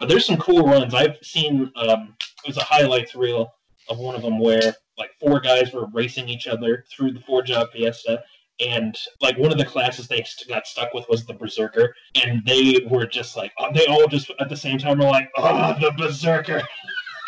[0.01, 0.95] But there's some cool runs.
[0.95, 1.71] I've seen.
[1.77, 3.53] Um, it was a highlights reel
[3.91, 7.43] of one of them where like four guys were racing each other through the four
[7.43, 8.23] job Fiesta.
[8.61, 12.87] And like one of the classes they got stuck with was the Berserker, and they
[12.91, 15.93] were just like uh, they all just at the same time were like, "Oh, the
[15.97, 16.63] Berserker,"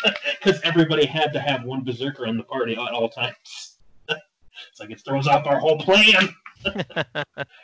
[0.39, 3.77] because everybody had to have one Berserker in the party at all times.
[4.09, 6.29] it's like it throws off our whole plan.
[6.65, 7.23] uh,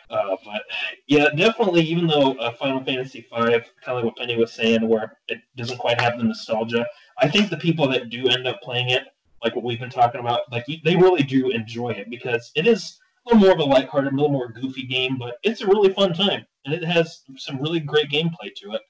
[0.10, 0.62] but
[1.08, 1.82] yeah, definitely.
[1.82, 5.40] Even though uh, Final Fantasy V, kind of like what Penny was saying, where it
[5.56, 6.86] doesn't quite have the nostalgia,
[7.20, 9.04] I think the people that do end up playing it,
[9.44, 13.00] like what we've been talking about, like they really do enjoy it because it is
[13.30, 16.14] little more of a lighthearted, a little more goofy game, but it's a really fun
[16.14, 18.82] time, and it has some really great gameplay to it.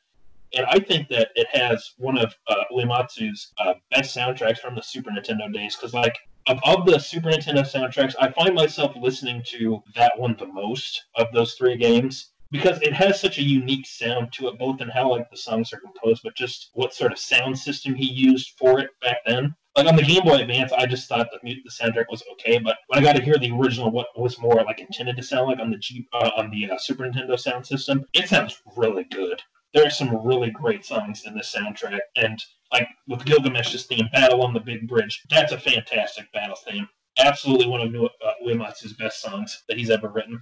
[0.55, 4.81] And I think that it has one of uh, Uematsu's uh, best soundtracks from the
[4.81, 6.17] Super Nintendo days, because like
[6.47, 11.03] of, of the Super Nintendo soundtracks, I find myself listening to that one the most
[11.15, 14.89] of those three games because it has such a unique sound to it, both in
[14.89, 18.53] how like the songs are composed, but just what sort of sound system he used
[18.57, 19.53] for it back then.
[19.79, 22.75] Like on the Game Boy Advance, I just thought the the soundtrack was okay, but
[22.87, 25.59] when I got to hear the original, what was more like intended to sound like
[25.59, 29.41] on the G, uh, on the uh, Super Nintendo sound system, it sounds really good.
[29.73, 32.43] There are some really great songs in this soundtrack, and
[32.73, 36.89] like with Gilgamesh's theme, "Battle on the Big Bridge," that's a fantastic battle theme.
[37.17, 40.41] Absolutely one of uh, best songs that he's ever written.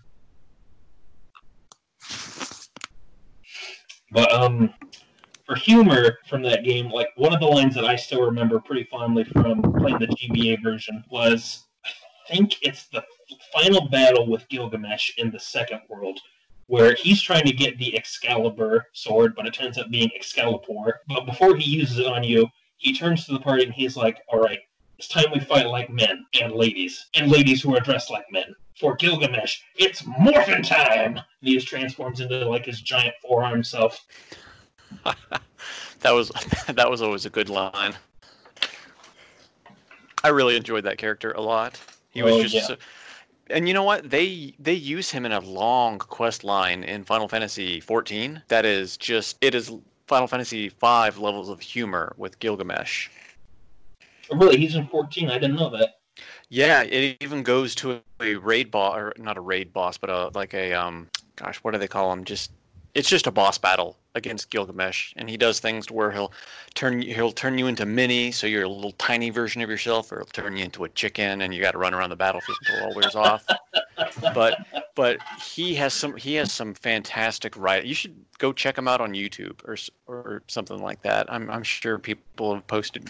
[4.12, 4.74] But um,
[5.48, 8.84] for humor from that game, like one of the lines that I still remember pretty
[8.92, 13.02] fondly from playing the GBA version was, I think it's the
[13.54, 16.20] final battle with Gilgamesh in the second world,
[16.66, 20.92] where he's trying to get the Excalibur sword, but it turns out being Excalipoor.
[21.08, 24.22] But before he uses it on you, he turns to the party and he's like,
[24.28, 24.60] "All right,
[24.98, 28.54] it's time we fight like men and ladies, and ladies who are dressed like men."
[28.80, 31.18] For Gilgamesh, it's morphin time!
[31.18, 34.06] And he just transforms into like his giant forearm self.
[36.02, 36.30] that was
[36.68, 37.94] that was always a good line.
[40.24, 41.80] I really enjoyed that character a lot.
[42.12, 42.62] He was Oh, just, yeah.
[42.64, 42.78] so-
[43.50, 44.10] and you know what?
[44.10, 48.42] They they use him in a long quest line in Final Fantasy 14.
[48.50, 49.72] That is just it is
[50.08, 53.08] Final Fantasy five levels of humor with Gilgamesh.
[54.30, 55.30] Oh, really, he's in 14.
[55.30, 56.00] I didn't know that.
[56.50, 60.30] Yeah, it even goes to a raid boss, or not a raid boss, but a
[60.34, 61.08] like a um,
[61.38, 62.26] gosh, what do they call him?
[62.26, 62.52] Just
[62.96, 66.32] it's just a boss battle against Gilgamesh, and he does things to where he'll
[66.74, 70.18] turn he'll turn you into mini, so you're a little tiny version of yourself, or
[70.18, 72.86] he'll turn you into a chicken, and you got to run around the battlefield until
[72.86, 73.46] all wears off.
[74.34, 74.58] But
[74.96, 77.86] but he has some he has some fantastic write.
[77.86, 79.78] You should go check him out on YouTube or
[80.08, 81.32] or something like that.
[81.32, 83.10] I'm I'm sure people have posted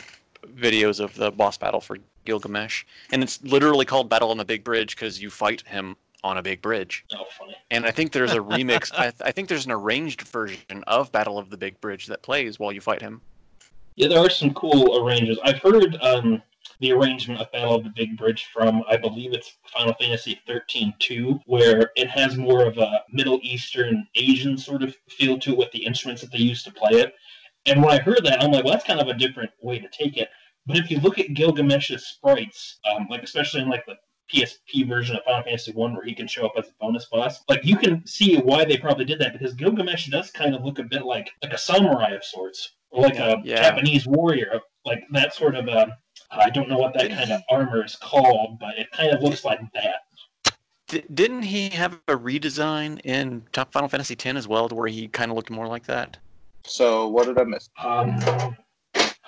[0.55, 4.63] videos of the boss battle for Gilgamesh, and it's literally called Battle on the Big
[4.63, 5.95] Bridge because you fight him
[6.27, 7.05] on a big bridge.
[7.13, 7.55] Oh, funny.
[7.71, 8.91] And I think there's a remix.
[8.97, 12.59] I, I think there's an arranged version of Battle of the Big Bridge that plays
[12.59, 13.21] while you fight him.
[13.95, 15.41] Yeah, there are some cool arrangements.
[15.43, 16.41] I've heard um,
[16.79, 21.41] the arrangement of Battle of the Big Bridge from, I believe it's Final Fantasy 13-2,
[21.45, 25.71] where it has more of a Middle Eastern, Asian sort of feel to it with
[25.71, 27.13] the instruments that they use to play it.
[27.65, 29.87] And when I heard that, I'm like, well, that's kind of a different way to
[29.89, 30.29] take it.
[30.67, 33.95] But if you look at Gilgamesh's sprites, um, like especially in like the
[34.33, 37.43] PSP version of Final Fantasy One, where he can show up as a bonus boss,
[37.47, 40.79] like you can see why they probably did that because Gilgamesh does kind of look
[40.79, 43.61] a bit like like a samurai of sorts, or like a Yeah.
[43.61, 45.67] Japanese warrior, like that sort of.
[45.67, 45.87] Uh,
[46.31, 49.45] I don't know what that kind of armor is called, but it kind of looks
[49.45, 50.01] like that.
[50.87, 54.87] D- didn't he have a redesign in Top Final Fantasy X as well, to where
[54.87, 56.17] he kind of looked more like that?
[56.65, 57.69] So what did I miss?
[57.81, 58.17] Um,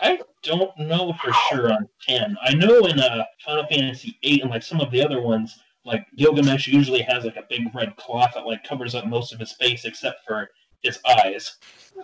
[0.02, 2.38] I don't know for sure on ten.
[2.44, 6.06] I know in uh, Final Fantasy eight and like some of the other ones, like
[6.16, 9.54] Gilgamesh usually has like a big red cloth that like covers up most of his
[9.54, 10.50] face except for
[10.82, 11.58] his eyes.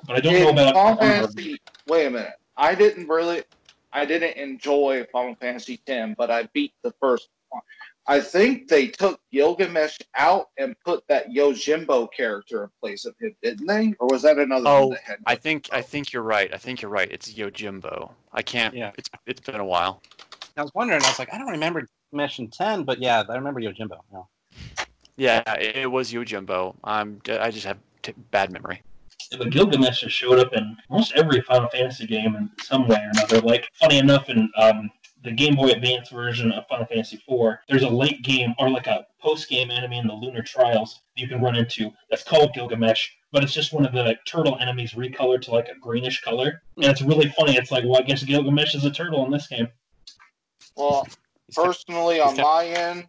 [0.06, 0.98] But I don't know about Final.
[0.98, 1.60] Fantasy.
[1.88, 2.34] Wait a minute.
[2.58, 3.44] I didn't really.
[3.94, 7.62] I didn't enjoy Final Fantasy ten, but I beat the first one.
[8.08, 13.36] I think they took Gilgamesh out and put that Yojimbo character in place of him,
[13.42, 13.94] didn't they?
[14.00, 15.18] Or was that another Oh, one that had?
[15.26, 16.54] I think I think you're right.
[16.54, 17.12] I think you're right.
[17.12, 18.12] It's Yojimbo.
[18.32, 18.76] I can't.
[18.76, 18.92] Yeah.
[18.98, 20.02] It's it's been a while.
[20.58, 21.02] I was wondering.
[21.04, 23.98] I was like, I don't remember Mesh in ten, but yeah, I remember Yojimbo.
[24.14, 24.22] Yeah.
[25.18, 26.76] Yeah, it, it was Yojimbo.
[26.84, 27.22] I'm.
[27.30, 28.82] I just have t- bad memory.
[29.38, 33.10] But Gilgamesh has showed up in almost every Final Fantasy game in some way or
[33.16, 33.42] another.
[33.42, 34.92] Like, funny enough, in um,
[35.26, 38.88] the Game Boy Advance version of Final Fantasy IV, there's a late game or like
[38.88, 42.54] a post game enemy in the Lunar Trials that you can run into that's called
[42.54, 46.62] Gilgamesh, but it's just one of the turtle enemies recolored to like a greenish color.
[46.78, 47.58] And it's really funny.
[47.58, 49.68] It's like, well, I guess Gilgamesh is a turtle in this game.
[50.78, 51.08] Well,
[51.54, 53.08] personally, on my end,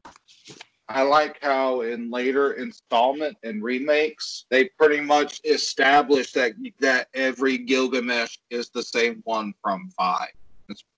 [0.88, 7.58] I like how in later installment and remakes they pretty much established that that every
[7.58, 10.30] Gilgamesh is the same one from five.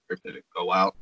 [0.09, 0.97] That's where did it go out?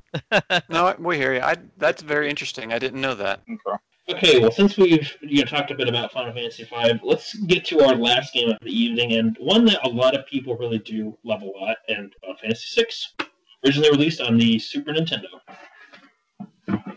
[0.68, 1.40] no, we hear you.
[1.40, 2.72] I, that's very interesting.
[2.72, 3.40] I didn't know that.
[3.48, 3.78] Okay.
[4.08, 7.64] Okay, well, since we've you know, talked a bit about Final Fantasy V, let's get
[7.66, 10.78] to our last game of the evening, and one that a lot of people really
[10.78, 13.26] do love a lot, and Final Fantasy VI,
[13.64, 15.26] originally released on the Super Nintendo.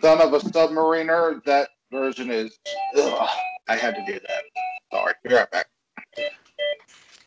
[0.02, 2.60] Son of a Submariner, that version is.
[2.96, 3.30] Ugh,
[3.68, 4.44] I had to do that.
[4.92, 5.14] Sorry.
[5.24, 5.68] Be right back.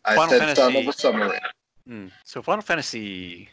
[0.05, 1.39] I Final said Son of a Submariner.
[1.87, 2.07] Hmm.
[2.23, 3.49] So Final Fantasy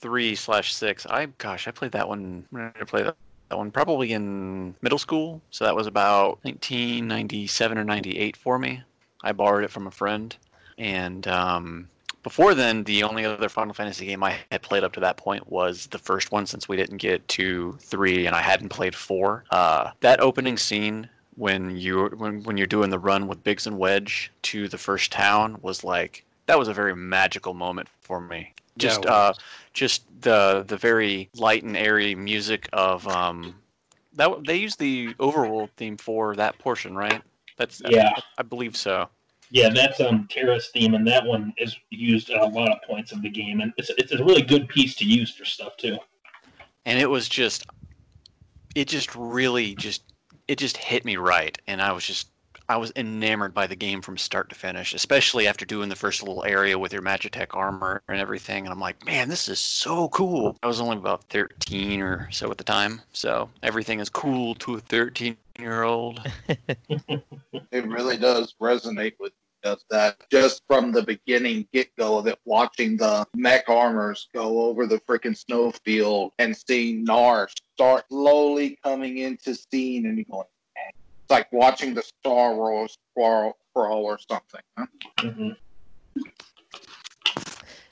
[0.00, 1.06] three slash six.
[1.06, 2.44] I gosh, I played that one.
[2.54, 3.16] I play that?
[3.48, 5.42] That one probably in middle school.
[5.50, 8.82] So that was about 1997 or 98 for me.
[9.22, 10.34] I borrowed it from a friend,
[10.78, 11.88] and um,
[12.22, 15.50] before then, the only other Final Fantasy game I had played up to that point
[15.50, 19.44] was the first one, since we didn't get to three, and I hadn't played four.
[19.50, 23.78] Uh, that opening scene when you when when you're doing the run with Biggs and
[23.78, 28.52] Wedge to the first town was like that was a very magical moment for me.
[28.78, 29.34] Just uh,
[29.72, 33.54] just the the very light and airy music of um,
[34.14, 37.22] that they use the overworld theme for that portion, right?
[37.56, 38.10] That's Yeah.
[38.16, 39.08] I, I believe so.
[39.50, 43.10] Yeah, that's um Terra's theme, and that one is used at a lot of points
[43.12, 45.98] of the game, and it's, it's a really good piece to use for stuff too.
[46.86, 47.66] and it was just
[48.74, 50.04] it just really just
[50.48, 52.28] it just hit me right and i was just
[52.70, 56.22] i was enamored by the game from start to finish especially after doing the first
[56.22, 60.08] little area with your magitech armor and everything and i'm like man this is so
[60.08, 64.54] cool i was only about 13 or so at the time so everything is cool
[64.54, 66.20] to a 13 year old
[67.72, 72.26] It really does resonate with me, does that just from the beginning get go of
[72.26, 78.78] it, watching the mech armors go over the freaking snowfield and seeing Narshe start slowly
[78.82, 80.49] coming into scene, and you're going, "Man." it's
[81.30, 84.60] like watching the Star Wars crawl, crawl or something.
[84.76, 84.86] Huh?
[85.20, 85.50] hmm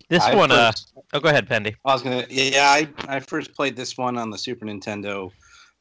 [0.09, 0.73] This I one, uh,
[1.13, 1.77] oh, go ahead, Pendy.
[1.85, 2.27] I was gonna.
[2.29, 5.31] Yeah, I I first played this one on the Super Nintendo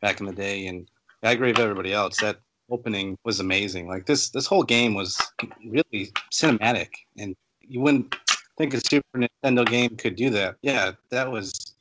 [0.01, 0.87] back in the day, and
[1.23, 2.17] I agree with everybody else.
[2.21, 2.37] That
[2.69, 3.87] opening was amazing.
[3.87, 5.19] Like this this whole game was
[5.65, 8.15] really cinematic, and you wouldn't
[8.57, 10.55] think a Super Nintendo game could do that.
[10.61, 11.75] Yeah, that was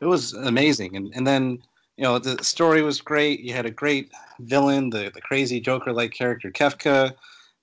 [0.00, 0.96] it was amazing.
[0.96, 1.62] And and then
[1.96, 3.40] you know the story was great.
[3.40, 4.10] You had a great
[4.40, 7.14] villain, the the crazy Joker like character Kefka,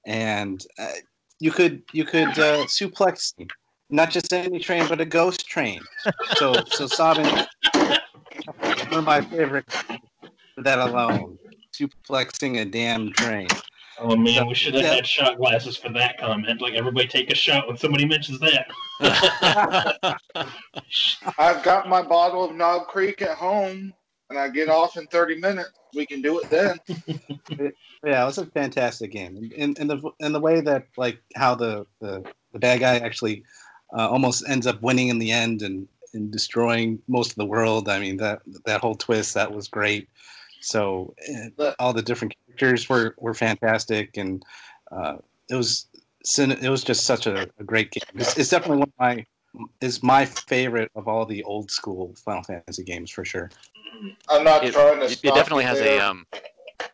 [0.05, 0.87] and uh,
[1.39, 3.33] you could you could uh, suplex
[3.89, 5.81] not just any train, but a ghost train.
[6.37, 7.27] So, so Sabin,
[7.73, 9.65] one of my favorite
[10.55, 11.37] for that alone,
[11.73, 13.49] suplexing a damn train.
[13.99, 14.95] Oh man, we should have Yeah.
[14.95, 16.61] had shot glasses for that comment.
[16.61, 18.67] Like everybody take a shot when somebody mentions that.
[21.37, 23.93] I've got my bottle of Knob Creek at home,
[24.31, 25.69] and I get off in 30 minutes.
[25.93, 26.79] We can do it then.
[28.03, 31.53] Yeah, it was a fantastic game, and and, the and the way that like how
[31.53, 33.43] the the, the bad guy actually
[33.95, 37.87] uh, almost ends up winning in the end and and destroying most of the world.
[37.87, 40.09] I mean that that whole twist that was great.
[40.61, 44.41] So uh, But- all the different characters were were fantastic, and
[44.91, 45.17] uh,
[45.51, 45.85] it was
[46.39, 48.01] it was just such a, a great game.
[48.15, 49.25] It's, it's definitely one of my
[49.81, 53.49] is my favorite of all the old school Final Fantasy games for sure.
[54.29, 56.01] I'm not it, trying to it stop definitely you has there.
[56.01, 56.25] a um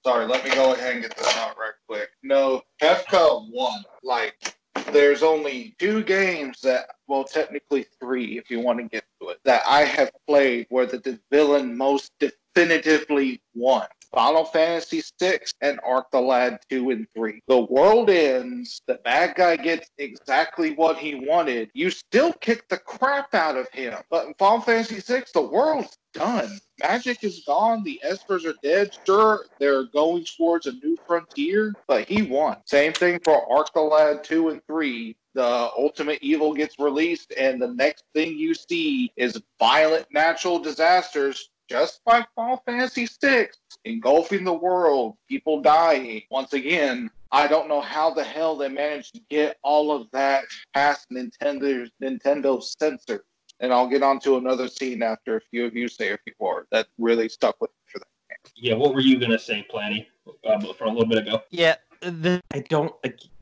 [0.04, 2.10] Sorry, let me go ahead and get this out right quick.
[2.24, 3.84] No, Kefka one.
[4.04, 4.56] Like,
[4.92, 9.40] there's only two games that, well, technically three, if you want to get to it,
[9.46, 13.88] that I have played where the, the villain most definitively won.
[14.12, 17.42] Final Fantasy VI and Arc the Lad 2 and 3.
[17.48, 21.70] The world ends, the bad guy gets exactly what he wanted.
[21.74, 23.96] You still kick the crap out of him.
[24.10, 26.60] But in Final Fantasy VI, the world's done.
[26.80, 27.84] Magic is gone.
[27.84, 28.96] The Espers are dead.
[29.06, 32.58] Sure, they're going towards a new frontier, but he won.
[32.66, 35.16] Same thing for Arc the Lad 2 and 3.
[35.34, 41.50] The Ultimate Evil gets released, and the next thing you see is violent natural disasters,
[41.70, 43.50] just like Final Fantasy VI,
[43.86, 46.22] engulfing the world, people dying.
[46.32, 50.46] Once again, I don't know how the hell they managed to get all of that
[50.74, 53.24] past Nintendo's Nintendo censor
[53.60, 56.34] and I'll get on to another scene after a few of you say a few
[56.40, 56.68] words.
[56.72, 58.52] That really stuck with me for that.
[58.56, 60.08] Yeah, what were you gonna say, Planny,
[60.46, 61.42] uh, from a little bit ago?
[61.50, 62.94] Yeah, the I don't.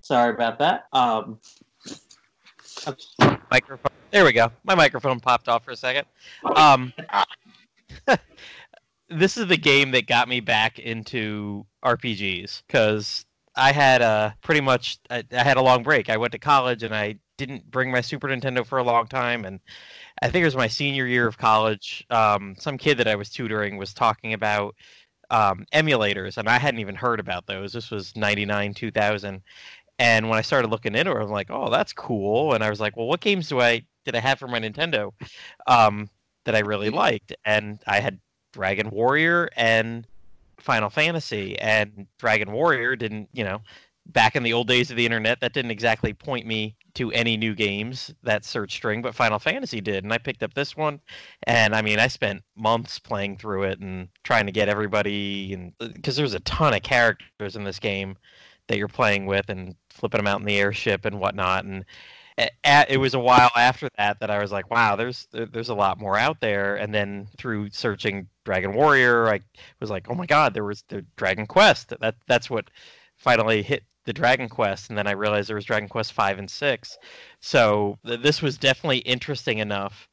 [0.02, 0.86] Sorry about that.
[0.94, 1.40] Um,
[3.52, 3.92] microphone.
[4.12, 4.52] There we go.
[4.64, 6.06] My microphone popped off for a second.
[6.56, 6.94] Um,
[9.10, 14.62] this is the game that got me back into RPGs because I had a pretty
[14.62, 16.10] much I, I had a long break.
[16.10, 19.46] I went to college and I didn't bring my Super Nintendo for a long time,
[19.46, 19.60] and
[20.22, 22.06] I think it was my senior year of college.
[22.10, 24.76] Um, some kid that I was tutoring was talking about
[25.30, 27.74] um, emulators, and I hadn't even heard about those.
[27.74, 29.42] This was '99, 2000,
[30.00, 32.80] and when I started looking into it, I'm like, "Oh, that's cool." And I was
[32.80, 35.12] like, "Well, what games do I did I have for my Nintendo
[35.68, 36.10] um,
[36.46, 36.98] that I really mm-hmm.
[36.98, 38.20] liked?" And I had
[38.54, 40.08] Dragon Warrior and
[40.60, 43.62] Final Fantasy, and Dragon Warrior didn't, you know,
[44.08, 47.36] back in the old days of the internet, that didn't exactly point me to any
[47.36, 51.02] new games that search string, but Final Fantasy did, and I picked up this one,
[51.44, 55.74] and I mean, I spent months playing through it and trying to get everybody, and
[55.94, 58.16] because there's a ton of characters in this game
[58.68, 61.84] that you're playing with, and flipping them out in the airship and whatnot, and
[62.38, 66.00] it was a while after that that I was like, wow, there's there's a lot
[66.00, 66.76] more out there.
[66.76, 69.42] And then through searching Dragon Warrior, I
[69.80, 71.94] was like, oh my god, there was the Dragon Quest.
[72.00, 72.70] That that's what
[73.18, 76.50] finally hit the Dragon Quest, and then I realized there was Dragon Quest five and
[76.50, 76.98] six.
[77.40, 80.08] So th- this was definitely interesting enough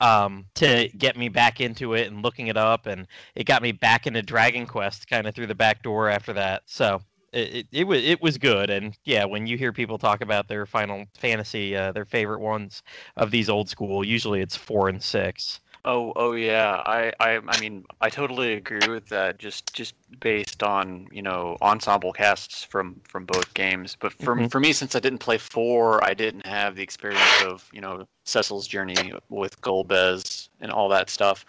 [0.00, 3.72] um, to get me back into it and looking it up, and it got me
[3.72, 6.62] back into Dragon Quest kind of through the back door after that.
[6.66, 7.02] So
[7.32, 10.48] it, it, it, was it was good and yeah when you hear people talk about
[10.48, 12.82] their final fantasy uh, their favorite ones
[13.16, 16.80] of these old school usually it's four and six Oh, oh yeah.
[16.86, 19.38] I, I, I mean, I totally agree with that.
[19.38, 23.96] Just, just based on you know ensemble casts from from both games.
[23.98, 24.48] But for Mhm.
[24.48, 28.06] for me, since I didn't play four, I didn't have the experience of you know
[28.24, 31.44] Cecil's journey with Golbez and all that stuff.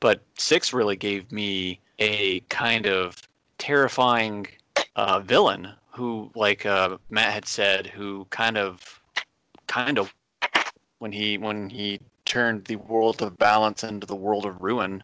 [0.00, 3.16] But six really gave me a kind of
[3.58, 4.48] terrifying
[4.96, 9.00] uh, villain who, like uh, Matt had said, who kind of,
[9.66, 10.14] kind of,
[10.98, 15.02] when he when he turned the world of balance into the world of ruin.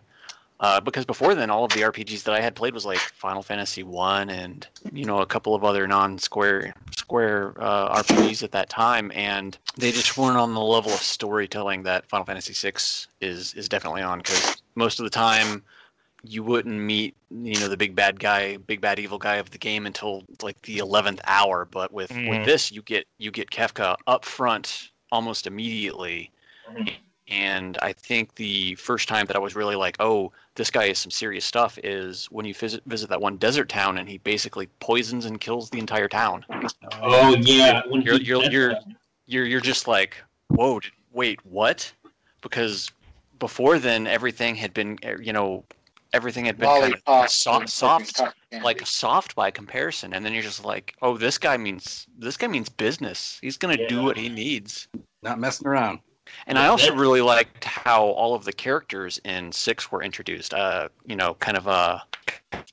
[0.61, 3.43] Uh, because before then, all of the RPGs that I had played was like Final
[3.43, 8.69] Fantasy One and you know a couple of other non-square square uh, RPGs at that
[8.69, 13.55] time, and they just weren't on the level of storytelling that Final Fantasy Six is
[13.55, 14.19] is definitely on.
[14.19, 15.63] Because most of the time,
[16.25, 19.59] you wouldn't meet you know the big bad guy, big bad evil guy of the
[19.59, 21.65] game until like the eleventh hour.
[21.65, 22.29] But with Mhm.
[22.31, 26.31] with this, you get you get Kefka up front almost immediately
[26.71, 26.95] Mhm.
[27.29, 30.99] and I think the first time that I was really like, oh, this guy is
[30.99, 34.67] some serious stuff is when you visit visit that one desert town and he basically
[34.81, 36.45] poisons and kills the entire town.
[37.01, 38.77] Oh yeah, You're- you're- you're-
[39.31, 40.17] You're you're just like,
[40.49, 40.81] whoa,
[41.13, 41.93] wait, what?
[42.41, 42.91] Because
[43.39, 45.65] before then, everything had been, you know,
[46.13, 48.21] everything had been kind of soft, soft,
[48.63, 52.47] like soft by comparison, and then you're just like, oh, this guy means this guy
[52.47, 53.39] means business.
[53.43, 54.89] He's gonna do what he needs.
[55.23, 56.01] Not messing around.
[56.47, 60.53] And I also that's- really liked how all of the characters in six were introduced.
[60.55, 62.03] Uh, you know, kind of a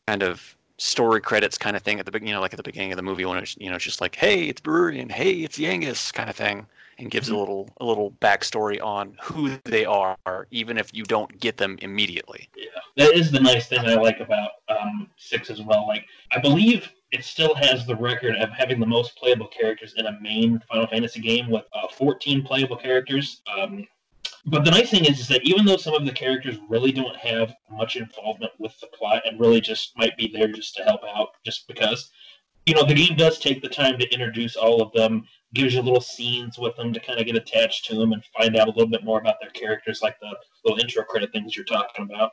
[0.07, 2.63] kind of story credits kind of thing at the beginning, you know, like at the
[2.63, 5.11] beginning of the movie when it's you know it's just like, hey, it's Brewery and
[5.11, 6.65] hey, it's Yangus kind of thing,
[6.97, 7.35] and gives Mm-hmm.
[7.35, 10.17] a little a little backstory on who they are,
[10.51, 12.49] even if you don't get them immediately.
[12.55, 12.65] Yeah,
[12.97, 15.87] that is the nice thing I like about um, six as well.
[15.87, 20.05] Like I believe it still has the record of having the most playable characters in
[20.05, 23.41] a main Final Fantasy game with uh, 14 playable characters.
[23.57, 23.87] Um,
[24.47, 27.15] but the nice thing is, is that even though some of the characters really don't
[27.15, 31.01] have much involvement with the plot and really just might be there just to help
[31.03, 32.11] out, just because,
[32.65, 35.81] you know, the game does take the time to introduce all of them, gives you
[35.81, 38.71] little scenes with them to kind of get attached to them and find out a
[38.71, 42.31] little bit more about their characters, like the little intro credit things you're talking about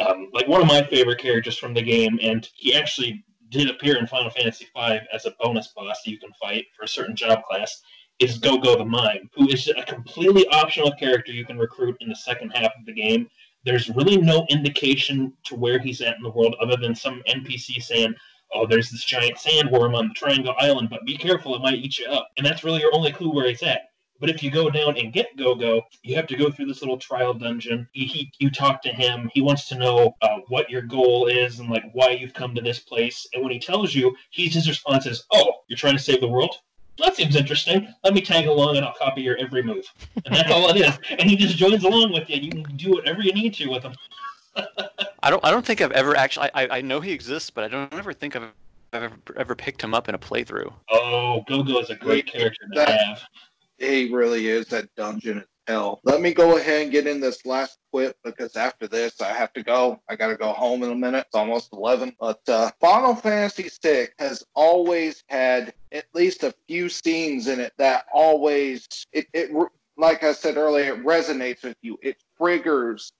[0.00, 3.96] um, like one of my favorite characters from the game, and he actually did appear
[3.96, 7.14] in Final Fantasy V as a bonus boss that you can fight for a certain
[7.14, 7.82] job class.
[8.20, 12.08] Is Go Go the Mime, who is a completely optional character you can recruit in
[12.08, 13.28] the second half of the game.
[13.64, 17.82] There's really no indication to where he's at in the world other than some NPC
[17.82, 18.14] saying,
[18.54, 21.98] "Oh, there's this giant sandworm on the Triangle Island, but be careful, it might eat
[21.98, 23.90] you up." And that's really your only clue where he's at.
[24.20, 26.80] But if you go down and get Go Go, you have to go through this
[26.80, 27.88] little trial dungeon.
[27.92, 29.28] He, he you talk to him.
[29.34, 32.62] He wants to know uh, what your goal is and like why you've come to
[32.62, 33.26] this place.
[33.34, 36.28] And when he tells you, he's his response is, "Oh, you're trying to save the
[36.28, 36.56] world."
[36.98, 37.92] That seems interesting.
[38.04, 39.84] Let me tag along and I'll copy your every move.
[40.24, 40.96] And that's all it is.
[41.10, 42.36] And he just joins along with you.
[42.36, 43.94] and You can do whatever you need to with him.
[45.24, 47.68] I don't I don't think I've ever actually I, I know he exists, but I
[47.68, 48.52] don't ever think I've
[48.92, 50.72] I've ever, ever picked him up in a playthrough.
[50.90, 53.22] Oh, Go Go is a great character to That- have.
[53.78, 56.00] He really is that dungeon is hell.
[56.04, 59.52] Let me go ahead and get in this last quip because after this I have
[59.54, 59.98] to go.
[60.08, 61.24] I gotta go home in a minute.
[61.26, 62.14] It's almost eleven.
[62.20, 67.72] But uh, Final Fantasy VI has always had at least a few scenes in it
[67.78, 69.50] that always it, it
[69.96, 71.98] like I said earlier, it resonates with you.
[72.02, 73.12] It triggers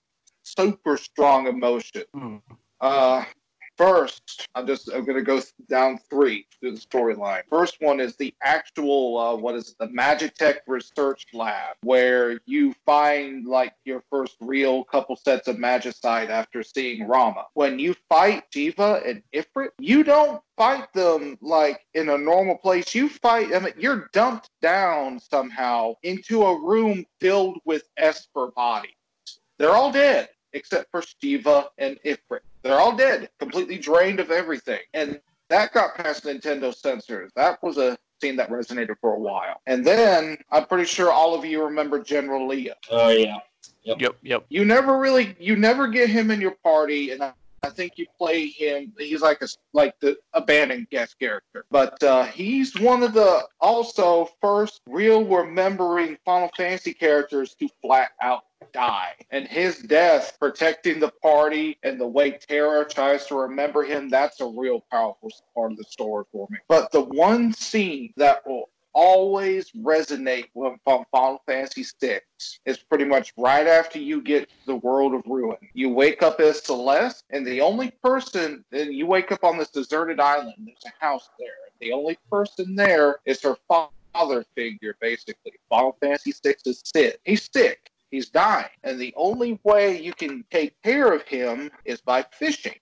[0.45, 2.03] super strong emotion.
[2.13, 2.37] Hmm.
[2.79, 3.25] Uh,
[3.77, 7.41] First, I'm just I'm gonna go down three through the storyline.
[7.49, 12.73] First one is the actual uh, what is it, the Magitech Research Lab, where you
[12.85, 17.43] find like your first real couple sets of Magicite after seeing Ramuh.
[17.53, 22.95] When you fight Shiva and Ifrit, you don't fight them like in a normal place.
[22.95, 28.91] You fight I mean you're dumped down somehow into a room filled with Esper bodies.
[29.57, 32.39] They're all dead except for Shiva and Ifrit.
[32.63, 34.79] They're all dead, completely drained of everything.
[34.95, 35.19] And
[35.49, 37.31] that got past Nintendo censors.
[37.35, 39.61] That was a scene that resonated for a while.
[39.67, 42.73] And then I'm pretty sure all of you remember General Leo.
[42.89, 43.37] Oh yeah.
[43.83, 44.45] Yep, yep.
[44.49, 47.21] You never really, you never get him in your party, and
[47.65, 48.93] I, think you play him.
[48.97, 54.29] He's like a like the abandoned guest character, but uh, he's one of the also
[54.41, 58.43] first real remembering Final Fantasy characters to flat out
[58.73, 59.13] die.
[59.31, 64.41] And his death, protecting the party, and the way Terra tries to remember him, that's
[64.41, 66.57] a real powerful part of the story for me.
[66.67, 72.21] But the one scene that will always resonate with Final Fantasy VI
[72.65, 75.57] is pretty much right after you get the world of ruin.
[75.73, 79.69] You wake up as Celes, and the only person, and you wake up on this
[79.69, 80.55] deserted island.
[80.59, 81.49] There's a house there.
[81.81, 85.51] The only person there is her father figure, basically.
[85.69, 87.17] Final Fantasy VI is Cid.
[87.25, 87.91] He's sick.
[88.11, 88.69] He's dying.
[88.83, 92.75] And the only way you can take care of him is by fishing.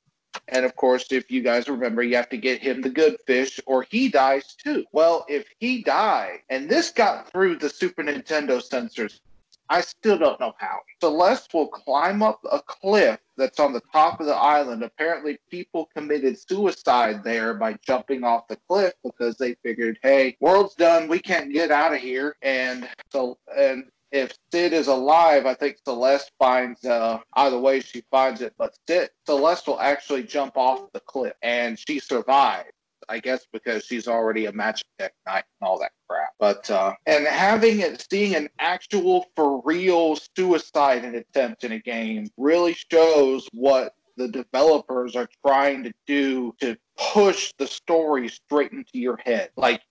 [0.49, 3.60] And of course, if you guys remember, you have to get him the good fish
[3.65, 4.86] or he dies too.
[4.91, 9.22] Well, if he died, and this got through the Super Nintendo censors,
[9.70, 10.80] I still don't know how.
[11.02, 14.84] Celes will climb up a cliff that's on the top of the island.
[14.84, 20.76] Apparently, people committed suicide there by jumping off the cliff because they figured, hey, world's
[20.76, 21.07] done.
[21.07, 22.36] We can't get out of here.
[22.41, 28.03] And so, and if Cid is alive, I think Celes finds uh, either way she
[28.11, 32.69] finds it, but Cid, Celes will actually jump off the cliff and she survives.
[33.10, 36.31] I guess because she's already a magic tech knight and all that crap.
[36.40, 42.30] But uh, and having it, seeing an actual for real suicide attempt in a game
[42.38, 48.94] really shows what the developers are trying to do to push the story straight into
[48.94, 49.49] your head.
[49.57, 49.81] Like,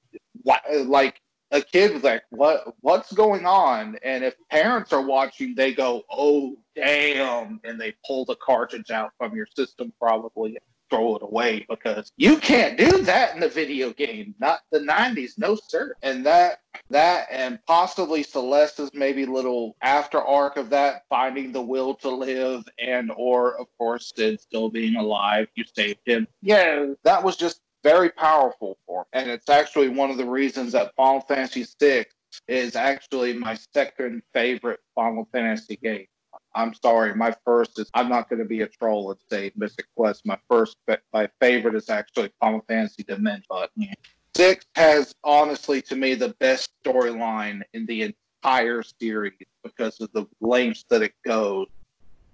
[0.86, 1.20] like
[1.52, 2.74] a kid was like, "What?
[2.80, 8.24] What's going on?" And if parents are watching, they go, "Oh, damn!" and they pull
[8.24, 10.58] the cartridge out from your system, probably
[10.92, 14.34] throw it away because you can't do that in the video game.
[14.38, 15.94] Not the '90s, no sir.
[16.02, 16.60] And that,
[16.90, 22.64] that, and possibly Celes's maybe little after arc of that, finding the will to live,
[22.78, 25.48] and or of course Cid still being alive.
[25.54, 26.28] You saved him.
[26.42, 29.20] Yeah, that was just very powerful for me.
[29.20, 32.06] And it's actually one of the reasons that Final Fantasy VI
[32.48, 36.06] is actually my second favorite Final Fantasy game.
[36.54, 39.86] I'm sorry, my first is I'm not going to be a troll and say Mystic
[39.96, 40.22] Quest.
[40.26, 40.76] My first,
[41.12, 43.44] my favorite is actually Final Fantasy Dimension.
[43.48, 43.94] But yeah.
[44.36, 49.32] six has honestly to me the best storyline in the entire series
[49.62, 51.68] because of the lengths that it goes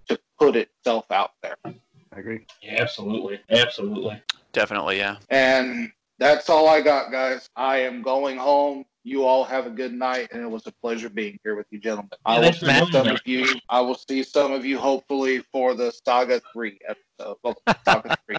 [0.09, 1.57] to put itself out there.
[1.65, 1.75] I
[2.13, 2.47] agree.
[2.63, 4.21] Yeah, absolutely, absolutely.
[4.53, 5.17] Definitely, yeah.
[5.31, 7.49] And that's all I got, guys.
[7.57, 8.85] I am going home.
[9.05, 11.79] You all have a good night, and it was a pleasure being here with you,
[11.79, 12.11] gentlemen.
[12.27, 13.21] I will thanks see some us.
[13.21, 13.47] of you.
[13.69, 17.37] I will see some of you hopefully for the Saga Three episode.
[17.43, 17.57] Well,
[17.87, 18.37] Saga Three.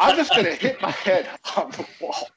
[0.00, 2.28] I'm just gonna hit my head on the wall.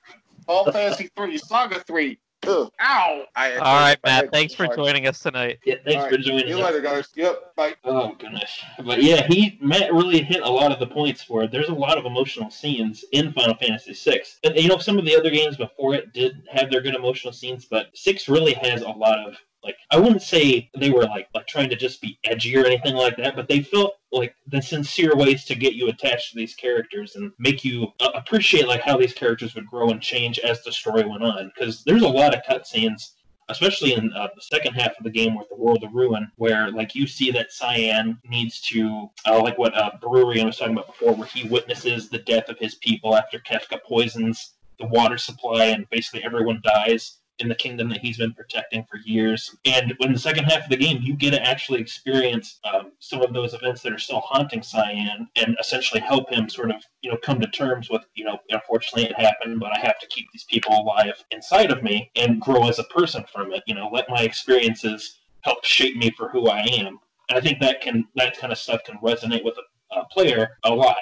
[0.47, 2.19] All Fantasy Three, Saga Three.
[2.47, 2.71] Ugh.
[2.81, 3.23] Ow!
[3.35, 4.23] I All right, hit Matt.
[4.25, 5.59] head Thanks for joining us tonight.
[5.65, 6.65] Yeah, thanks All for joining See you us.
[6.65, 7.09] later, guys.
[7.15, 7.55] Yep.
[7.55, 7.75] Bye.
[7.83, 11.51] Oh goodness, but yeah, he Matt really hit a lot of the points for it.
[11.51, 15.05] There's a lot of emotional scenes in Final Fantasy VI, and you know some of
[15.05, 18.81] the other games before it did have their good emotional scenes, but six really has
[18.81, 19.35] a lot of
[19.65, 22.95] like I wouldn't say they were like like trying to just be edgy or anything
[22.95, 26.55] like that, but they felt like the sincere ways to get you attached to these
[26.55, 30.63] characters and make you uh, appreciate like how these characters would grow and change as
[30.63, 31.51] the story went on.
[31.53, 33.11] Because there's a lot of cutscenes
[33.49, 36.71] especially in uh, the second half of the game with the World of Ruin, where
[36.71, 41.13] like you see that Cyan needs to, uh, like what uh, was talking about before,
[41.13, 45.89] where he witnesses the death of his people after Kefka poisons the water supply and
[45.89, 49.55] basically everyone dies in the kingdom that he's been protecting for years.
[49.65, 53.21] And in the second half of the game, you get to actually experience um, some
[53.21, 57.11] of those events that are still haunting Cyan and essentially help him sort of, you
[57.11, 60.27] know, come to terms with, you know, unfortunately it happened, but I have to keep
[60.31, 63.63] these people alive inside of me and grow as a person from it.
[63.67, 66.99] You know, let my experiences help shape me for who I am.
[67.29, 70.73] And I think that can that kind of stuff can resonate with a player a
[70.73, 70.97] lot.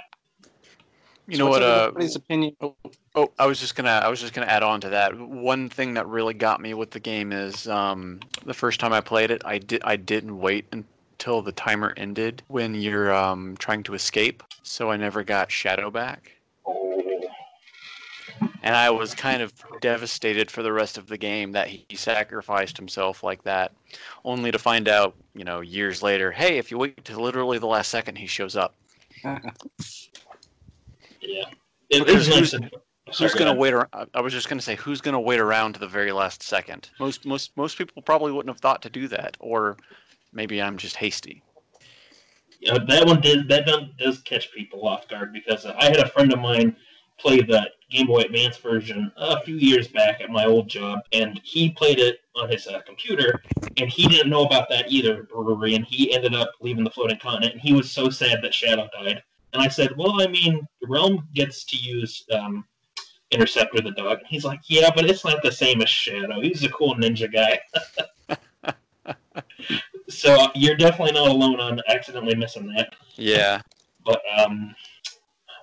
[1.27, 1.63] You So know what?
[1.63, 2.55] Uh, everybody's opinion?
[3.15, 5.17] Oh, I was just gonna I was just gonna add on to that.
[5.17, 9.01] One thing that really got me with the game is um, the first time I
[9.01, 13.83] played it, I did I didn't wait until the timer ended when you're um, trying
[13.83, 16.33] to escape, so I never got Shadow back.
[16.65, 17.01] Oh,
[18.61, 22.75] And I was kind of devastated for the rest of the game that he sacrificed
[22.77, 23.71] himself like that,
[24.25, 27.67] only to find out, you know, years later, hey, if you wait to literally the
[27.67, 28.75] last second, he shows up.
[31.23, 31.45] yeah.
[31.89, 32.51] It, Because it's nice.
[32.51, 32.71] who's-
[33.19, 33.73] Who's gonna wait?
[33.73, 36.89] Ar- I- was just gonna say, who's gonna wait around to the very last second?
[36.99, 39.77] Most most most people probably wouldn't have thought to do that, or
[40.31, 41.43] maybe I'm just hasty.
[42.59, 46.07] Yeah, that one did that does, does catch people off guard because I had a
[46.09, 46.75] friend of mine
[47.19, 51.39] play the Game Boy Advance version a few years back at my old job, and
[51.43, 53.43] he played it on his uh, computer,
[53.77, 57.19] and he didn't know about that either brewery, and he ended up leaving the floating
[57.19, 59.21] continent, and he was so sad that Shadow died.
[59.53, 62.65] And I said, well, I mean, Relm gets to use um,
[63.31, 64.19] Interceptor the dog.
[64.19, 66.41] And he's like, yeah, but it's not the same as Shadow.
[66.41, 67.59] He's a cool ninja guy.
[70.09, 72.95] so you're definitely not alone on accidentally missing that.
[73.15, 73.61] Yeah,
[74.05, 74.75] But um,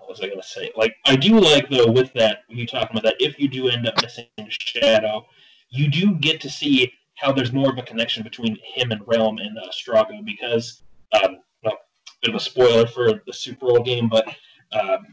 [0.00, 0.70] what was I gonna say?
[0.76, 3.16] Like, I do like though with that you talking about that.
[3.20, 5.26] If you do end up missing Shadow,
[5.68, 9.38] you do get to see how there's more of a connection between him and Relm
[9.38, 10.82] and uh, Strago because,
[11.22, 11.38] um,
[12.22, 14.26] bit of a spoiler for the Super Bowl game, but
[14.72, 15.06] um,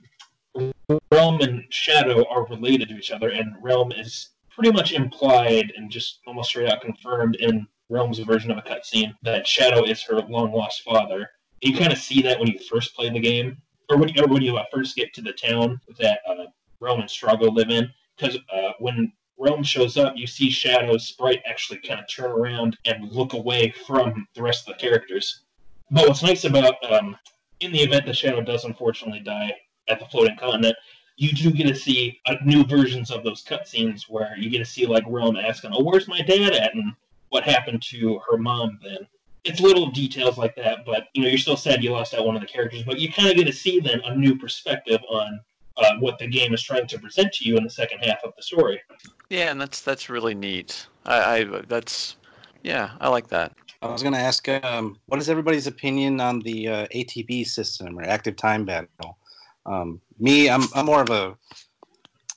[1.11, 5.91] Relm and Shadow are related to each other, and Relm is pretty much implied and
[5.91, 10.19] just almost straight out confirmed in Relm's version of a cutscene that Shadow is her
[10.21, 11.29] long lost father.
[11.61, 13.57] You kind of see that when you first play the game,
[13.89, 16.45] or when you, or when you uh, first get to the town that uh,
[16.79, 17.89] Relm and Strago live in.
[18.17, 22.77] Because uh, when Relm shows up, you see Shadow's sprite actually kind of turn around
[22.85, 25.43] and look away from the rest of the characters.
[25.89, 27.15] But what's nice about, um,
[27.59, 29.53] in the event the Shadow does unfortunately die
[29.88, 30.76] at the floating continent,
[31.15, 34.65] you do get to see uh, new versions of those cutscenes where you get to
[34.65, 36.93] see like Relm asking, "Oh, where's my dad at?" and
[37.30, 39.07] what happened to her mom then.
[39.43, 42.35] It's little details like that, but you know you're still sad you lost out one
[42.35, 45.39] of the characters, but you kind of get to see then a new perspective on
[45.77, 48.34] uh, what the game is trying to present to you in the second half of
[48.35, 48.81] the story.
[49.30, 50.88] yeah, and that's that's really neat.
[51.05, 52.18] I, I that's
[52.64, 53.53] yeah, I like that.
[53.81, 57.97] I was going to ask, um, what is everybody's opinion on the uh, ATB system
[57.97, 59.17] or active time battle?
[59.65, 61.37] Um, me, I'm, I'm more of a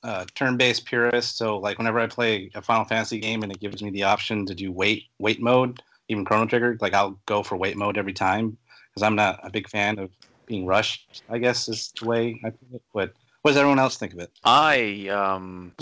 [0.03, 1.39] uh, turn-based purist.
[1.39, 4.45] So, like, whenever I play a Final Fantasy game and it gives me the option
[4.47, 8.13] to do wait wait mode, even Chrono Trigger, like I'll go for wait mode every
[8.13, 8.57] time
[8.91, 10.11] because I'm not a big fan of
[10.47, 11.23] being rushed.
[11.31, 12.83] I guess is the way I put it.
[12.93, 13.13] But
[13.43, 14.31] what does everyone else think of it?
[14.45, 15.73] I um,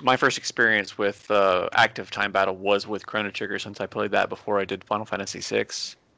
[0.00, 4.10] my first experience with uh, active time battle was with Chrono Trigger since I played
[4.12, 5.66] that before I did Final Fantasy VI.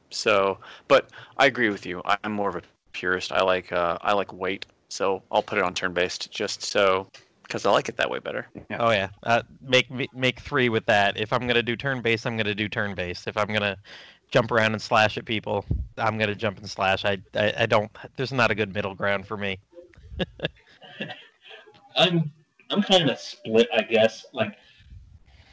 [0.09, 2.01] So, but I agree with you.
[2.23, 2.61] I'm more of a
[2.93, 3.31] purist.
[3.31, 7.07] I like uh, I like wait, so I'll put it on turn based just so
[7.43, 8.47] because I like it that way better.
[8.79, 11.19] Oh yeah, uh, make make three with that.
[11.19, 13.27] If I'm gonna do turn based, I'm gonna do turn based.
[13.27, 13.77] If I'm gonna
[14.31, 15.65] jump around and slash at people,
[15.97, 17.05] I'm gonna jump and slash.
[17.05, 17.89] I, I I don't.
[18.17, 19.59] There's not a good middle ground for me.
[21.95, 22.31] I'm
[22.71, 24.25] I'm kind of split, I guess.
[24.33, 24.55] Like,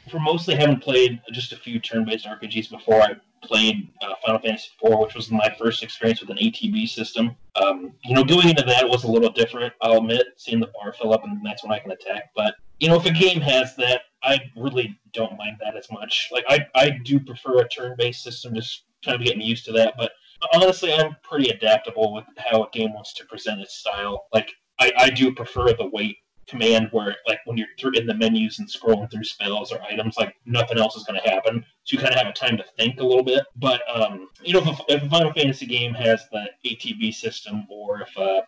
[0.09, 4.69] for mostly having played just a few turn-based RPGs before, I played uh, Final Fantasy
[4.83, 7.35] IV, which was my first experience with an ATB system.
[7.55, 9.73] Um, you know, going into that was a little different.
[9.81, 12.31] I'll admit, seeing the bar fill up, and that's when I can attack.
[12.35, 16.29] But you know, if a game has that, I really don't mind that as much.
[16.31, 19.95] Like, I I do prefer a turn-based system, just kind of getting used to that.
[19.97, 20.11] But
[20.53, 24.27] honestly, I'm pretty adaptable with how a game wants to present its style.
[24.33, 26.17] Like, I, I do prefer the wait
[26.49, 30.17] command where like when you're through in the menus and scrolling through spells or items
[30.17, 31.63] like nothing else is going to happen.
[31.83, 33.43] So you kind of have a time to think a little bit.
[33.55, 37.65] But um you know if a, if a final fantasy game has the atb system
[37.69, 38.41] or if uh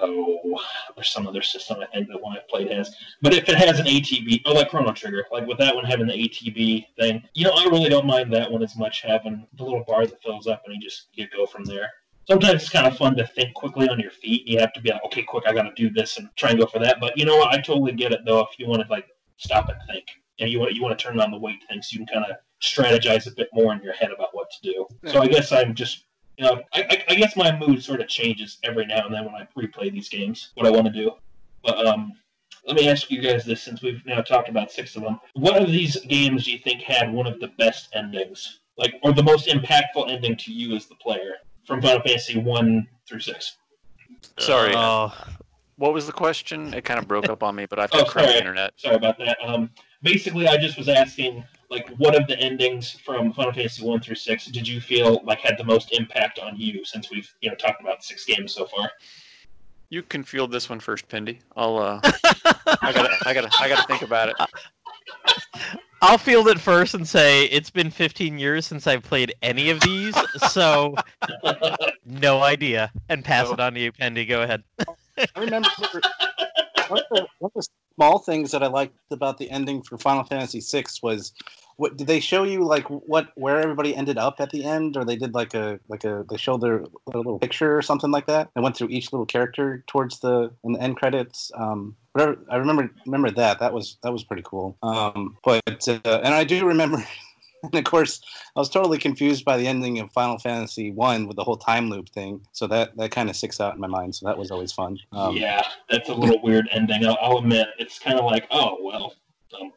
[0.00, 0.60] oh
[0.94, 2.94] there's some other system i think that one i played has.
[3.22, 6.06] But if it has an atb oh like chrono trigger like with that one having
[6.06, 9.64] the atb thing you know i really don't mind that one as much having the
[9.64, 11.90] little bar that fills up and you just you go from there
[12.28, 14.46] sometimes it's kind of fun to think quickly on your feet.
[14.46, 16.58] You have to be like, okay, quick, I got to do this and try and
[16.58, 16.98] go for that.
[17.00, 17.54] But you know what?
[17.54, 18.40] I totally get it though.
[18.40, 19.06] If you want to like
[19.36, 20.06] stop and think,
[20.38, 22.30] and you want you want to turn on the wait thing, so you can kind
[22.30, 24.86] of strategize a bit more in your head about what to do.
[25.06, 26.04] So I guess I'm just.
[26.36, 29.24] You know, I, I, I guess my mood sort of changes every now and then
[29.24, 31.10] when I replay these games, what I want to do.
[31.64, 32.12] But um,
[32.64, 35.18] let me ask you guys this since we've now talked about six of them.
[35.34, 38.60] What of these games do you think had one of the best endings?
[38.76, 41.34] Like, or the most impactful ending to you as the player?
[41.68, 43.58] From Final Fantasy one through six.
[44.38, 45.12] Sorry, Oh,
[45.76, 46.72] what was the question?
[46.72, 48.38] It kind of broke up on me, but I've Oh, got crappy sorry.
[48.38, 48.72] internet.
[48.76, 49.36] Sorry about that.
[49.44, 49.70] Um,
[50.02, 54.14] basically, I just was asking, like, what of the endings from Final Fantasy one through
[54.14, 56.84] six did you feel like had the most impact on you?
[56.86, 58.90] Since we've you know talked about six games so far.
[59.90, 61.38] You can field this one first, Pindy.
[61.54, 62.00] I'll uh,
[62.82, 64.36] I gotta, I gotta, I gotta think about it.
[66.00, 69.80] I'll field it first and say it's been 15 years since I've played any of
[69.80, 70.14] these,
[70.50, 70.94] so
[72.04, 72.92] no idea.
[73.08, 74.28] And pass it on to you, Pendy.
[74.28, 74.62] Go ahead.
[74.78, 75.68] I remember
[76.88, 79.98] one of, the, one of the small things that I liked about the ending for
[79.98, 81.32] Final Fantasy VI was
[81.78, 84.96] what did they show you like what where everybody ended up at the end?
[84.96, 88.10] Or they did like a like a they showed their, their little picture or something
[88.10, 88.50] like that?
[88.54, 92.56] And went through each little character towards the in the end credits um whatever i
[92.56, 93.60] remember remember that.
[93.60, 94.76] That was that was pretty cool.
[94.82, 96.98] Um but uh, and i do remember
[97.62, 98.20] and of course
[98.56, 101.90] i was totally confused by the ending of final fantasy one with the whole time
[101.90, 102.40] loop thing.
[102.50, 104.16] So that that kind of sticks out in my mind.
[104.16, 104.98] So that was always fun.
[105.12, 107.06] Um, yeah, that's a little weird ending.
[107.06, 109.14] I'll, I'll admit, it's kind of like, oh well,
[109.60, 109.72] um,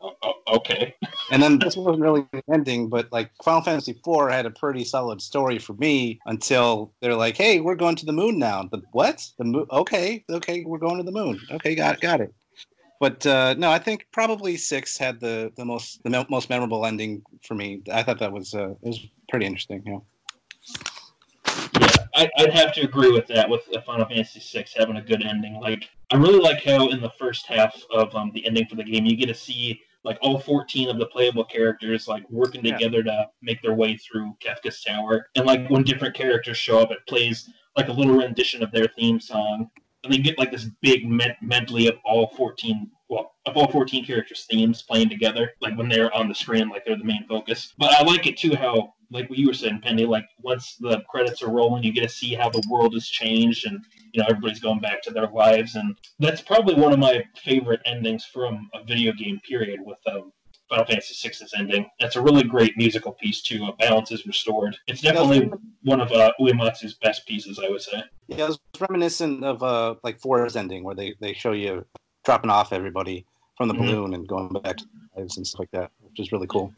[0.48, 0.96] okay.
[1.32, 4.84] And then this wasn't really the ending, but like Final Fantasy IV had a pretty
[4.84, 8.82] solid story for me until they're like, "Hey, we're going to the moon now." The
[8.92, 9.26] what?
[9.38, 9.66] The moon?
[9.72, 11.40] Okay, okay, we're going to the moon.
[11.52, 12.34] Okay, got it, got it.
[13.00, 16.86] But uh, no, I think probably six had the the most the me- most memorable
[16.86, 17.82] ending for me.
[17.92, 19.84] I thought that was uh, it was pretty interesting.
[19.86, 20.04] Know.
[21.80, 23.50] Yeah, I, I'd have to agree with that.
[23.50, 27.02] With uh, Final Fantasy VI having a good ending, like I really like how in
[27.02, 30.18] the first half of um, the ending for the game, you get to see like
[30.22, 32.78] all 14 of the playable characters like working Yeah.
[32.78, 36.92] together to make their way through Kefka's Tower, and like when different characters show up,
[36.92, 39.70] it plays like a little rendition of their theme song,
[40.04, 42.92] and they get like this big med- medley of all 14 well
[43.46, 46.98] of all 14 characters themes playing together like when they're on the screen like they're
[46.98, 50.06] the main focus but i like it too how like what you were saying penny
[50.06, 53.66] like once the credits are rolling you get to see how the world has changed
[53.66, 57.24] and you know everybody's going back to their lives and that's probably one of my
[57.44, 60.32] favorite endings from a video game period with um,
[60.70, 61.86] Final Fantasy VI's ending.
[62.00, 63.66] That's a really great musical piece too.
[63.66, 64.78] A balance is restored.
[64.88, 65.52] It's definitely
[65.84, 68.02] one of uh, Uematsu's best pieces, I would say.
[68.30, 71.86] Yeah, it was reminiscent of uh like Four's ending where they they show you
[72.24, 73.26] dropping off everybody
[73.58, 73.80] from the Mhm.
[73.80, 74.86] balloon and going back to
[75.16, 76.74] lives and stuff like that, which is really cool.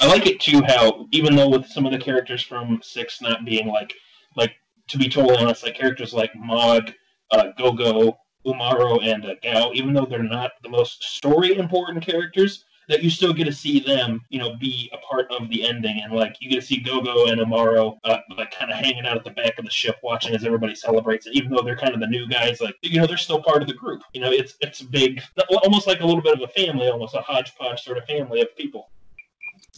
[0.00, 3.44] I like it too how even though with some of the characters from six not
[3.44, 3.94] being like
[4.36, 4.54] like
[4.88, 6.92] to be totally honest, like characters like Mog,
[7.32, 12.65] uh, Gogo, Umaro, and uh, Gau, even though they're not the most story important characters,
[12.88, 16.00] that you still get to see them, you know, be a part of the ending,
[16.02, 19.16] and like you get to see Gogo and Umaro uh, like kind of hanging out
[19.16, 21.34] at the back of the ship, watching as everybody celebrates it.
[21.34, 23.68] Even though they're kind of the new guys, like you know, they're still part of
[23.68, 24.02] the group.
[24.12, 25.20] You know, it's it's big,
[25.62, 28.56] almost like a little bit of a family, almost a hodgepodge sort of family of
[28.56, 28.90] people.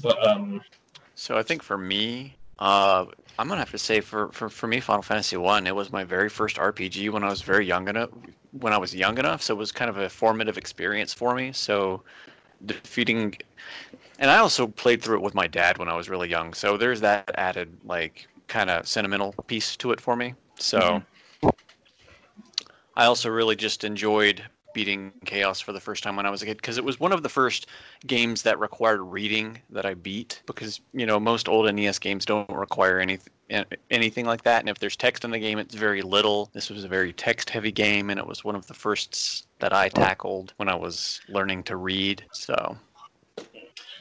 [0.02, 0.60] But um,
[1.14, 3.06] So I think for me, uh,
[3.38, 6.04] I'm gonna have to say for, for, for me, Final Fantasy One, it was my
[6.04, 8.10] very first RPG when I was very young enough.
[8.52, 11.52] When I was young enough, so it was kind of a formative experience for me.
[11.52, 12.02] So
[12.66, 13.36] defeating,
[14.18, 16.54] and I also played through it with my dad when I was really young.
[16.54, 20.34] So there's that added like kind of sentimental piece to it for me.
[20.58, 21.02] So
[21.42, 21.48] mm-hmm.
[22.96, 24.42] I also really just enjoyed
[24.78, 27.10] beating Chaos for the first time when I was a kid because it was one
[27.10, 27.66] of the first
[28.06, 32.48] games that required reading that I beat because you know most old NES games don't
[32.48, 33.18] require any
[33.90, 36.48] anything like that and if there's text in the game it's very little.
[36.52, 39.72] This was a very text heavy game and it was one of the firsts that
[39.72, 42.24] I tackled when I was learning to read.
[42.30, 42.76] So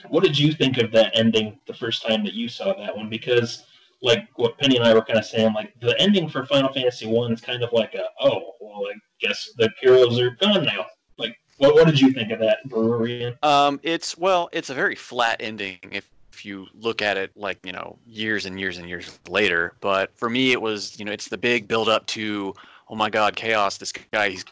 [0.10, 3.10] what did you think of that ending the first time that you saw that one?
[3.10, 3.64] Because
[4.02, 7.08] like what Penny and I were kind of saying, like the ending for Final Fantasy
[7.08, 10.86] One is kind of like a oh well, I guess the heroes are gone now.
[11.18, 13.36] Like what what did you think of that brewery?
[13.44, 16.08] Um, it's well, it's a very flat ending if
[16.38, 19.74] if you look at it like you know years and years and years later.
[19.80, 22.54] But for me, it was you know it's the big build up to
[22.90, 23.78] oh my god, chaos!
[23.78, 24.46] This guy he's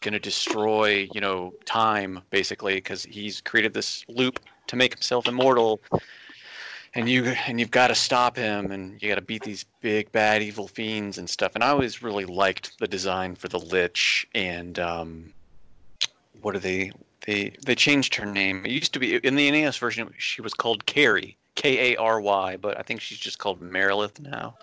[0.00, 4.38] gonna destroy you know time basically because he's created this loop
[4.68, 5.80] to make himself immortal.
[6.96, 10.10] And you and you've got to stop him, and you got to beat these big
[10.12, 11.54] bad evil fiends and stuff.
[11.54, 15.32] And I always really liked the design for the Lich and um,
[16.40, 16.92] what are they
[17.26, 18.64] they they changed her name.
[18.64, 20.10] It used to be in the NES version.
[20.16, 24.18] She was called Kary, K A R Y, but I think she's just called Marilith
[24.18, 24.56] now.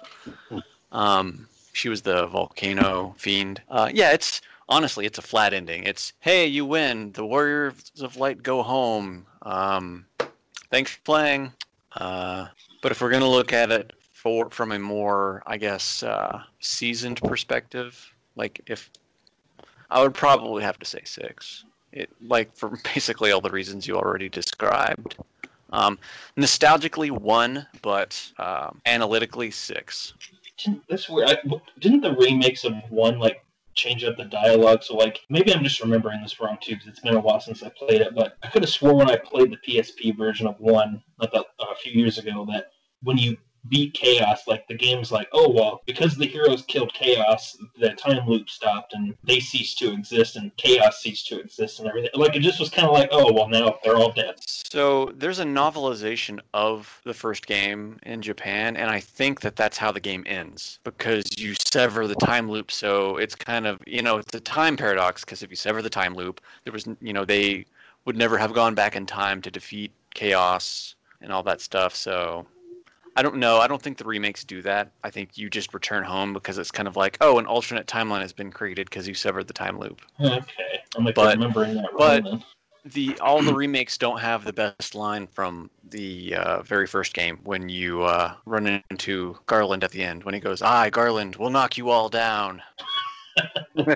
[0.91, 3.61] Um, she was the volcano fiend.
[3.69, 5.83] Uh, yeah, it's honestly it's a flat ending.
[5.83, 7.11] It's hey, you win.
[7.11, 9.25] The Warriors of Light go home.
[9.43, 10.05] Um,
[10.71, 11.51] thanks for playing.
[11.95, 12.47] Uh,
[12.81, 17.21] but if we're gonna look at it for from a more, I guess, uh, seasoned
[17.21, 18.89] perspective, like if
[19.89, 23.95] I would probably have to say six it like for basically all the reasons you
[23.95, 25.15] already described.
[25.71, 25.97] Um,
[26.37, 30.13] nostalgically one, but um, analytically six.
[30.57, 31.29] Didn't, that's weird.
[31.29, 31.37] I,
[31.79, 33.43] didn't the remakes of one like
[33.75, 34.83] change up the dialogue?
[34.83, 37.63] So like maybe I'm just remembering this wrong too because it's been a while since
[37.63, 38.15] I played it.
[38.15, 41.43] But I could have sworn when I played the PSP version of one, like a,
[41.61, 42.71] a few years ago, that
[43.01, 43.37] when you
[43.69, 48.27] beat chaos, like the game's like, oh well, because the heroes killed chaos, the time
[48.27, 52.11] loop stopped and they ceased to exist, and chaos ceased to exist, and everything.
[52.13, 54.35] Like it just was kind of like, oh well, now they're all dead.
[54.45, 59.77] So there's a novelization of the first game in Japan, and I think that that's
[59.77, 62.71] how the game ends because you sever the time loop.
[62.71, 65.89] So it's kind of you know it's a time paradox because if you sever the
[65.89, 67.65] time loop, there was you know they
[68.05, 71.95] would never have gone back in time to defeat chaos and all that stuff.
[71.95, 72.45] So
[73.15, 73.57] I don't know.
[73.59, 74.91] I don't think the remakes do that.
[75.03, 78.21] I think you just return home because it's kind of like, oh, an alternate timeline
[78.21, 80.01] has been created because you severed the time loop.
[80.19, 80.41] Okay,
[80.97, 81.89] I'm like But- remembering that.
[81.97, 82.43] but- wrong.
[82.85, 87.39] The all the remakes don't have the best line from the uh, very first game
[87.45, 91.49] when you uh, run into Garland at the end when he goes, "I Garland will
[91.49, 92.61] knock you all down."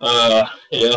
[0.00, 0.96] Uh, yeah.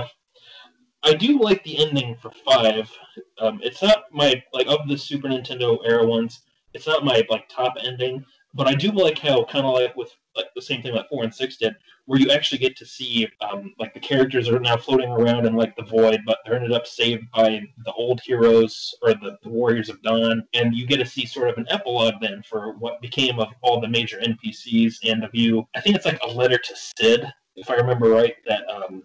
[1.04, 2.92] I do like the ending for five.
[3.40, 6.42] Um, it's not my like of the Super Nintendo era ones.
[6.74, 10.12] It's not my like top ending, but I do like how kind of like with
[10.36, 11.74] like the same thing like four and six did,
[12.06, 15.56] where you actually get to see um, like the characters are now floating around in
[15.56, 19.50] like the void, but they're ended up saved by the old heroes or the, the
[19.50, 23.02] Warriors of Dawn, and you get to see sort of an epilogue then for what
[23.02, 25.66] became of all the major NPCs and of you.
[25.76, 29.04] I think it's like a letter to Cid, if I remember right, that um,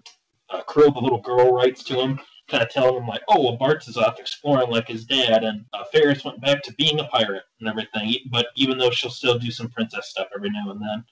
[0.50, 3.58] uh, Krile, the little girl, writes to him, kind of telling him like, "Oh, well,
[3.58, 7.04] Bartz is off exploring like his dad, and uh, Faris went back to being a
[7.04, 8.16] pirate and everything.
[8.30, 11.04] But even though she'll still do some princess stuff every now and then."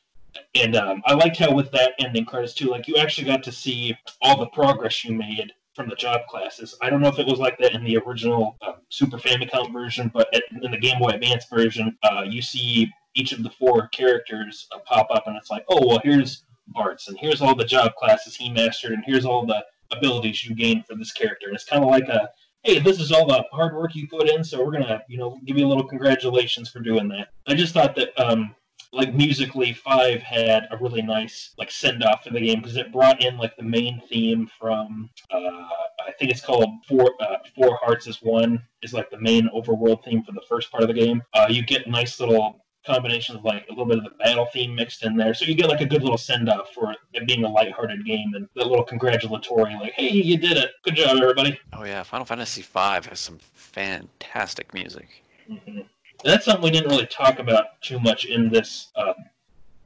[0.54, 3.52] And um, I liked how with that ending credits too, like you actually got to
[3.52, 6.76] see all the progress you made from the job classes.
[6.80, 10.10] I don't know if it was like that in the original uh, Super Famicom version,
[10.12, 13.88] but at, in the Game Boy Advance version, uh, you see each of the four
[13.88, 16.44] characters uh, pop up, and it's like, oh well, here's
[16.74, 20.55] Bartz, and here's all the job classes he mastered, and here's all the abilities you
[20.55, 21.47] gained for this character.
[21.48, 22.30] And it's kind of like a,
[22.62, 25.39] hey, this is all the hard work you put in, so we're gonna, you know,
[25.44, 27.28] give you a little congratulations for doing that.
[27.47, 28.55] I just thought that, um,
[28.94, 32.93] like musically, Five had a really nice like send off for the game because it
[32.93, 35.66] brought in like the main theme from, uh,
[36.06, 40.05] I think it's called Four uh, Four Hearts is One is like the main overworld
[40.05, 41.22] theme for the first part of the game.
[41.32, 44.74] Uh, you get nice little combination of like a little bit of the battle theme
[44.74, 45.34] mixed in there.
[45.34, 48.32] So you get like a good little send off for it being a lighthearted game
[48.34, 50.70] and that little congratulatory, like, hey, you did it.
[50.84, 51.59] Good job, everybody.
[51.72, 52.68] Oh yeah, Final Fantasy V
[53.09, 55.09] has some fantastic music.
[55.46, 55.80] hmm
[56.24, 59.14] That's something we didn't really talk about too much in this uh,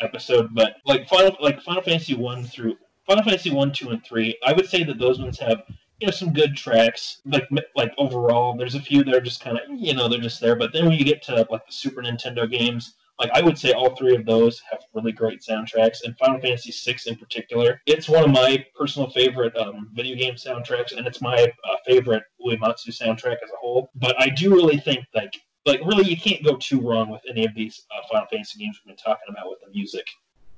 [0.01, 4.37] episode, but like Final like Final Fantasy one through Final Fantasy one, two, and three,
[4.45, 5.63] I would say that those ones have
[6.01, 7.21] you know some good tracks.
[7.25, 10.41] Like like overall, there's a few that are just kind of you know they're just
[10.41, 10.57] there.
[10.57, 13.73] But then when you get to like the Super Nintendo games, like I would say
[13.73, 18.09] all three of those have really great soundtracks, and Final Fantasy VI in particular, it's
[18.09, 22.89] one of my personal favorite um, video game soundtracks, and it's my uh, favorite Uematsu
[22.89, 23.91] soundtrack as a whole.
[23.95, 27.45] But I do really think like like really you can't go too wrong with any
[27.45, 30.07] of these uh, Final Fantasy games we've been talking about with the music.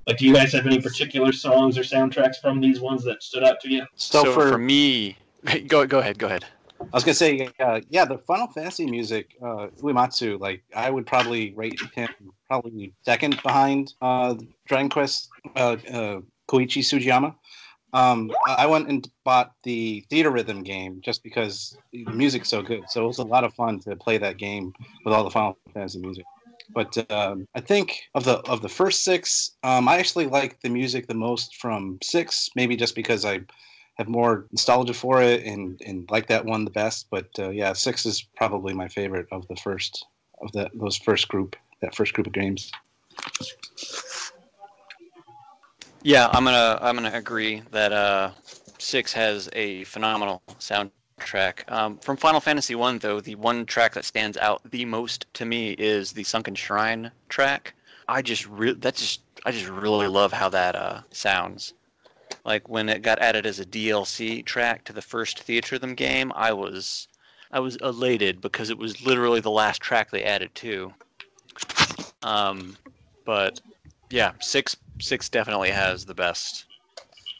[0.07, 3.43] Like, do you guys have any particular songs or soundtracks from these ones that stood
[3.43, 3.85] out to you?
[3.95, 5.17] So, So, for, for me,
[5.67, 6.45] go go ahead, go ahead.
[6.81, 11.05] I was gonna say, uh, yeah, the Final Fantasy music, uh, Uematsu, like I would
[11.05, 12.09] probably rate him
[12.47, 14.35] probably second behind uh,
[14.65, 17.35] Dragon Quest, uh, uh, Koichi Sugiyama.
[17.91, 22.83] Um, I went and bought the Theatrhythm game just because the music's so good.
[22.87, 25.57] So it was a lot of fun to play that game with all the Final
[25.73, 26.25] Fantasy music.
[26.71, 30.69] But um, I think of the of the first six, um, I actually like the
[30.69, 32.49] music the most from six.
[32.55, 33.41] Maybe just because I
[33.99, 37.07] have more nostalgia for it and and like that one the best.
[37.11, 40.05] But uh, yeah, six is probably my favorite of the first
[40.41, 42.71] of those first group that first group of games.
[46.01, 48.31] Yeah, I'm gonna I'm gonna agree that uh,
[48.77, 51.69] six has a phenomenal soundtrack.
[51.69, 55.45] Um, from Final Fantasy One, though, the one track that stands out the most to
[55.45, 57.73] me is the Sunken Shrine track.
[58.07, 61.73] I just re- that just I just really love how that uh, sounds.
[62.45, 66.53] Like when it got added as a DLC track to the first Theatrhythm game, I
[66.53, 67.07] was
[67.51, 70.93] I was elated because it was literally the last track they added to.
[72.23, 72.77] Um,
[73.25, 73.61] but
[74.09, 76.65] yeah, six six definitely has the best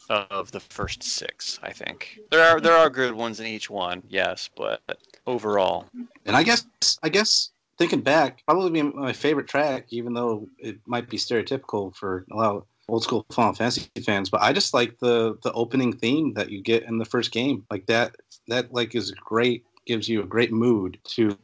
[0.09, 1.59] of the first six.
[1.61, 4.81] I think there are there are good ones in each one, yes, but
[5.27, 5.85] overall,
[6.25, 6.65] And I guess
[7.03, 12.25] I guess thinking back, probably my favorite track, even though it might be stereotypical for
[12.31, 14.29] a lot old school Final Fantasy fans.
[14.29, 17.65] But I just like the the opening theme that you get in the first game.
[17.71, 18.15] Like that
[18.47, 21.37] that like is great, gives you a great mood to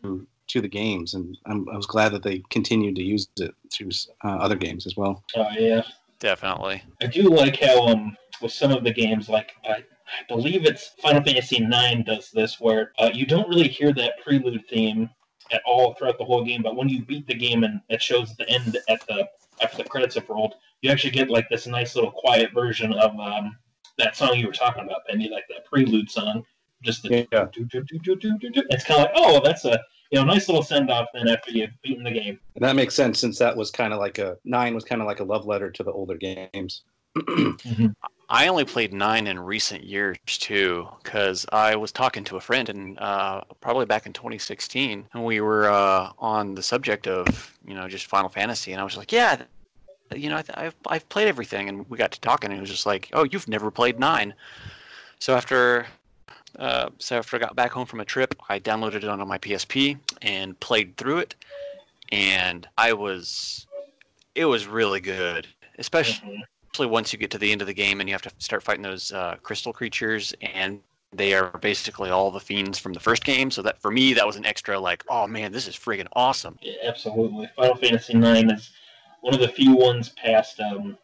[0.48, 3.90] to the games, and I'm, I was glad that they continued to use it through
[4.24, 5.24] uh, other games as well.
[5.36, 5.84] Oh yeah,
[6.20, 6.84] definitely.
[7.02, 10.90] I do like how um with some of the games, like I, I believe it's
[11.02, 15.10] Final Fantasy IX does this, where uh, you don't really hear that prelude theme
[15.52, 16.62] at all throughout the whole game.
[16.62, 19.28] But when you beat the game and it shows the end at the
[19.62, 23.18] after the credits have rolled, you actually get like this nice little quiet version of
[23.20, 23.56] um,
[23.98, 26.44] that song you were talking about, Pendy, like that prelude song.
[26.84, 27.48] Just the Yeah.
[27.52, 28.64] do, do, do, do, do, do, do.
[28.70, 29.80] it's kind of like oh that's a
[30.12, 32.40] you know nice little send off then after you've beaten the game.
[32.56, 35.08] And that makes sense since that was kind of like a nine was kind of
[35.08, 36.84] like a love letter to the older games.
[38.30, 42.70] I only played nine in recent years too, because I was talking to a friend
[42.70, 47.76] and uh, probably back in 2016, and we were uh, on the subject of you
[47.76, 49.44] know just Final Fantasy, and I was like, yeah,
[50.14, 52.70] you know, I, I've I've played everything, and we got to talking, and it was
[52.70, 54.34] just like, oh, you've never played nine.
[55.20, 55.88] So after
[56.60, 59.38] uh, so after I got back home from a trip, I downloaded it onto my
[59.38, 61.36] PSP and played through it,
[62.12, 63.68] and I was
[64.36, 65.48] it was really good,
[65.80, 66.46] especially
[66.78, 66.90] Mhm.
[66.90, 68.84] once you get to the end of the game and you have to start fighting
[68.84, 70.82] those uh, crystal creatures and
[71.14, 74.28] they are basically all the fiends from the first game so that for me that
[74.28, 77.50] was an extra like oh man this is friggin' awesome Yeah, absolutely.
[77.56, 78.72] Final Fantasy IX is
[79.26, 80.60] one of the few ones past.
[80.60, 81.00] Um,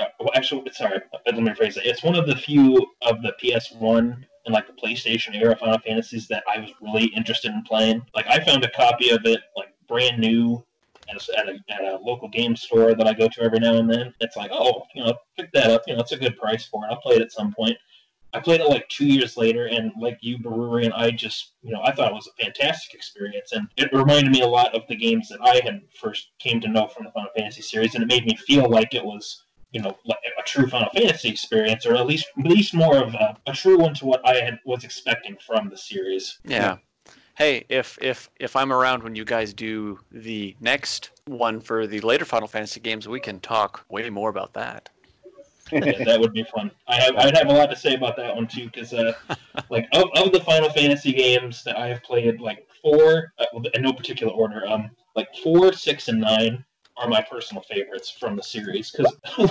[0.00, 1.84] uh, well, actually, sorry, let me rephrase it.
[1.84, 6.26] It's one of the few of the PS1 and like the PlayStation era Final Fantasies
[6.28, 8.00] that I was really interested in playing.
[8.14, 10.64] Like, I found a copy of it like brand new
[11.10, 13.74] at a, at a, at a local game store that I go to every now
[13.74, 14.14] and then.
[14.20, 15.82] It's like, oh, you know, pick that up.
[15.86, 16.88] You know, it's a good price for it.
[16.90, 17.76] I'll play it at some point.
[18.36, 21.72] I played it like two years later, and like you, Brewery, and I just, you
[21.72, 24.82] know, I thought it was a fantastic experience, and it reminded me a lot of
[24.88, 28.02] the games that I had first came to know from the Final Fantasy series, and
[28.02, 31.86] it made me feel like it was, you know, like a true Final Fantasy experience,
[31.86, 34.58] or at least, at least more of a, a true one to what I had
[34.66, 36.38] was expecting from the series.
[36.44, 36.76] yeah.
[37.36, 42.00] Hey if if if i'm around when you guys do the next one for the
[42.00, 44.88] later final fantasy games we can talk way more about that
[45.72, 46.70] yeah, that would be fun.
[46.86, 49.12] I have, I'd have a lot to say about that one too, because uh,
[49.70, 53.82] like of, of the Final Fantasy games that I have played, like four, uh, in
[53.82, 56.64] no particular order, um, like four, six, and nine
[56.96, 58.90] are my personal favorites from the series.
[58.90, 59.14] Because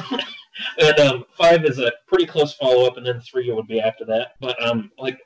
[0.80, 4.06] and um, five is a pretty close follow up, and then three would be after
[4.06, 4.34] that.
[4.40, 5.20] But um, like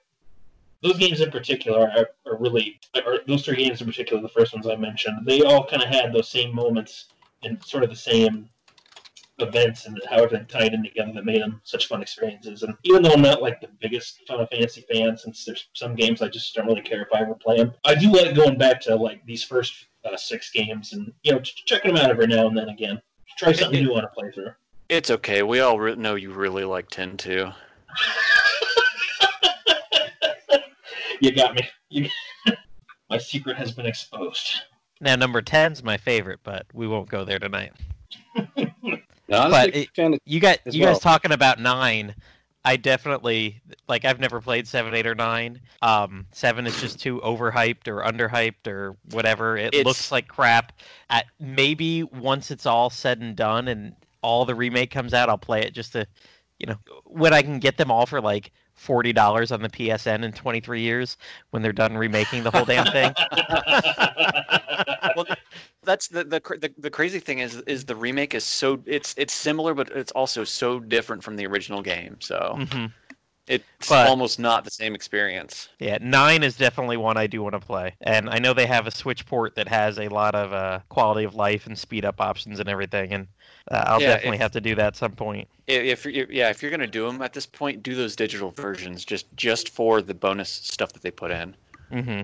[0.82, 4.54] those games in particular are, are really, or those three games in particular, the first
[4.54, 7.06] ones I mentioned, they all kind of had those same moments
[7.44, 8.50] and sort of the same
[9.40, 12.64] events and how everything tied in together that made them such fun experiences.
[12.64, 16.22] And even though I'm not like the biggest Final Fantasy fan, since there's some games
[16.22, 18.82] I just don't really care if I ever play them, I do like going back
[18.82, 22.28] to like these first uh, six games and you know ch- checking them out every
[22.28, 23.02] now and then again.
[23.38, 24.54] Try something new on a playthrough.
[24.90, 27.50] it's okay we all re- know you really like 10 too
[31.22, 31.62] you got me.
[31.90, 32.10] You...
[33.10, 34.62] My secret has been exposed.
[35.02, 37.72] Now, number 10's my favorite, but we won't go there tonight.
[39.30, 42.16] No, But it- You guys, As you guys talking about nine?
[42.66, 44.04] I definitely like.
[44.04, 45.62] I've never played seven, eight, or nine.
[45.82, 49.56] Um, seven is just too overhyped or underhyped or whatever.
[49.56, 50.74] It It's- looks like crap.
[51.10, 55.38] At maybe once it's all said and done and all the remake comes out, I'll
[55.38, 56.06] play it just to,
[56.60, 56.76] you know,
[57.06, 60.60] when I can get them all for like forty dollars on the PSN in twenty
[60.62, 61.18] three years
[61.52, 63.14] when they're done remaking the whole damn thing.
[65.16, 65.26] well,
[65.84, 69.34] that's the, the the the crazy thing is is the remake is so it's it's
[69.34, 72.86] similar but it's also so different from the original game so hmm
[73.50, 77.54] it's But- almost not the same experience Yeah, nine is definitely one I do want
[77.54, 80.54] to play, and I know they have a Switch port that has a lot of
[80.54, 83.28] uh, quality of life and speed up options and everything, and
[83.72, 85.48] uh, I'll Yeah, definitely if- have to do that at some point.
[85.68, 88.52] I- if you yeah if you're gonna do them at this point do those digital
[88.52, 91.56] versions just just for the bonus stuff that they put in
[91.92, 92.22] hmm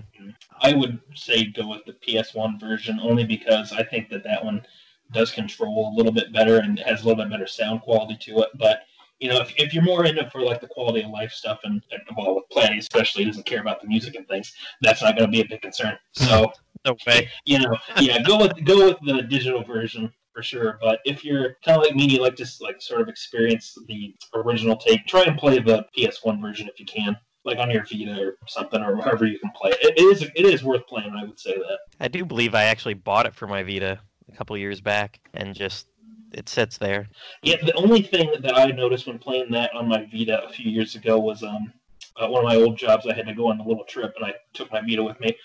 [0.62, 4.64] I would say go with the PS1 version only because I think that that one
[5.12, 8.40] does control a little bit better and has a little bit better sound quality to
[8.40, 8.48] it.
[8.54, 8.82] But
[9.18, 11.60] you know, if, if you're more in it for like the quality of life stuff
[11.64, 11.82] and,
[12.16, 14.52] well, with Platty especially, doesn't care about the music and things.
[14.82, 15.96] That's not going to be a big concern.
[16.12, 16.52] So
[16.86, 17.28] No way.
[17.44, 20.78] you know, yeah, go with go with the digital version for sure.
[20.80, 24.14] But if you're kind of like me, you like to like sort of experience the
[24.34, 25.04] original take.
[25.06, 28.80] Try and play the PS1 version if you can, like on your Vita or something,
[28.82, 29.98] or however you can play it.
[29.98, 31.12] It is it is worth playing.
[31.18, 31.78] I would say that.
[31.98, 33.98] I do believe I actually bought it for my Vita
[34.32, 35.88] a couple years back, and just
[36.32, 37.08] it sits there.
[37.42, 40.70] Yeah, the only thing that I noticed when playing that on my Vita a few
[40.70, 41.72] years ago was um,
[42.16, 43.06] uh, one of my old jobs.
[43.06, 45.36] I had to go on a little trip, and I took my Vita with me.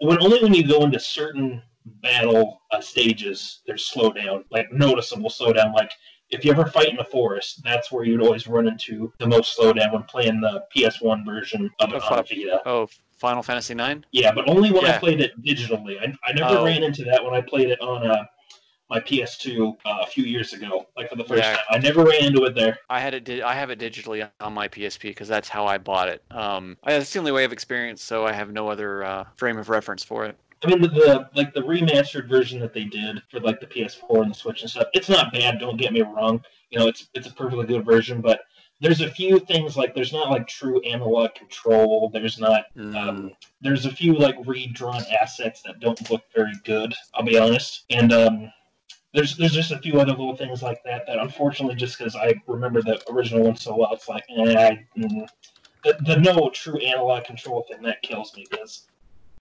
[0.00, 1.62] When only when you go into certain
[2.02, 5.74] battle uh, stages, there's slowdown, like noticeable slowdown.
[5.74, 5.90] Like
[6.30, 9.58] if you ever fight in the forest, that's where you'd always run into the most
[9.58, 12.24] slowdown when playing the PS1 version of it Oh, on.
[12.24, 12.60] Vita.
[12.66, 12.88] oh
[13.18, 15.98] final fantasy 9 Yeah, but only when I played it digitally.
[16.00, 16.64] I, I never Oh.
[16.64, 18.24] ran into that when I played it on uh,
[18.90, 21.56] my PS2 uh, a few years ago, like for the first Yeah.
[21.56, 21.64] time.
[21.70, 22.78] I never ran into it there.
[22.90, 23.24] I had it.
[23.24, 26.22] Di- I have it digitally on my PSP because that's how I bought it.
[26.30, 29.56] Um, I, that's the only way I've experienced, so I have no other uh, frame
[29.58, 30.36] of reference for it.
[30.62, 34.22] I mean, the, the like the remastered version that they did for like the PS4
[34.22, 34.86] and the Switch and stuff.
[34.94, 35.58] It's not bad.
[35.58, 36.42] Don't get me wrong.
[36.70, 38.40] You know, it's it's a perfectly good version, but
[38.80, 42.10] there's a few things like there's not like true analog control.
[42.12, 42.64] There's not.
[42.76, 42.96] Mm.
[42.96, 43.30] Um,
[43.60, 46.94] there's a few like redrawn assets that don't look very good.
[47.14, 48.52] I'll be honest, and um,
[49.14, 52.34] there's there's just a few other little things like that that unfortunately just because I
[52.46, 55.28] remember the original one so well, it's like eh, I, mm,
[55.84, 58.88] the, the no true analog control thing that kills me because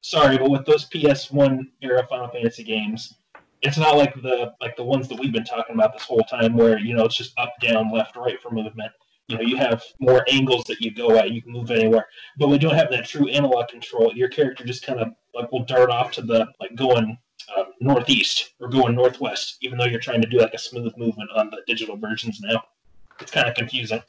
[0.02, 3.16] sorry, but with those PS1 era Final Fantasy games,
[3.64, 6.56] it's not like the like the ones that we've been talking about this whole time
[6.56, 8.92] where you know it's just up down left right for movement.
[9.28, 12.06] You know you have more angles that you go at you can move anywhere.
[12.38, 15.66] But we don't have that true analog control your character just kind of like will
[15.66, 17.18] dart off to the like going
[17.58, 18.54] uh, northeast.
[18.60, 21.62] Or going northwest even though you're trying to do like a smooth movement on the
[21.68, 22.64] digital versions now.
[23.20, 24.02] It's kind of confusing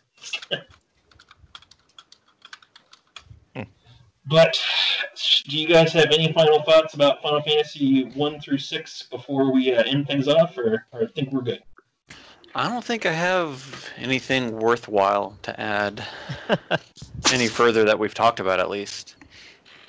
[4.27, 4.59] but
[5.47, 9.73] do you guys have any final thoughts about final fantasy 1 through 6 before we
[9.73, 11.63] uh, end things off or, or think we're good?
[12.55, 16.07] I don't think I have anything worthwhile to add
[17.33, 19.14] any further that we've talked about, at least.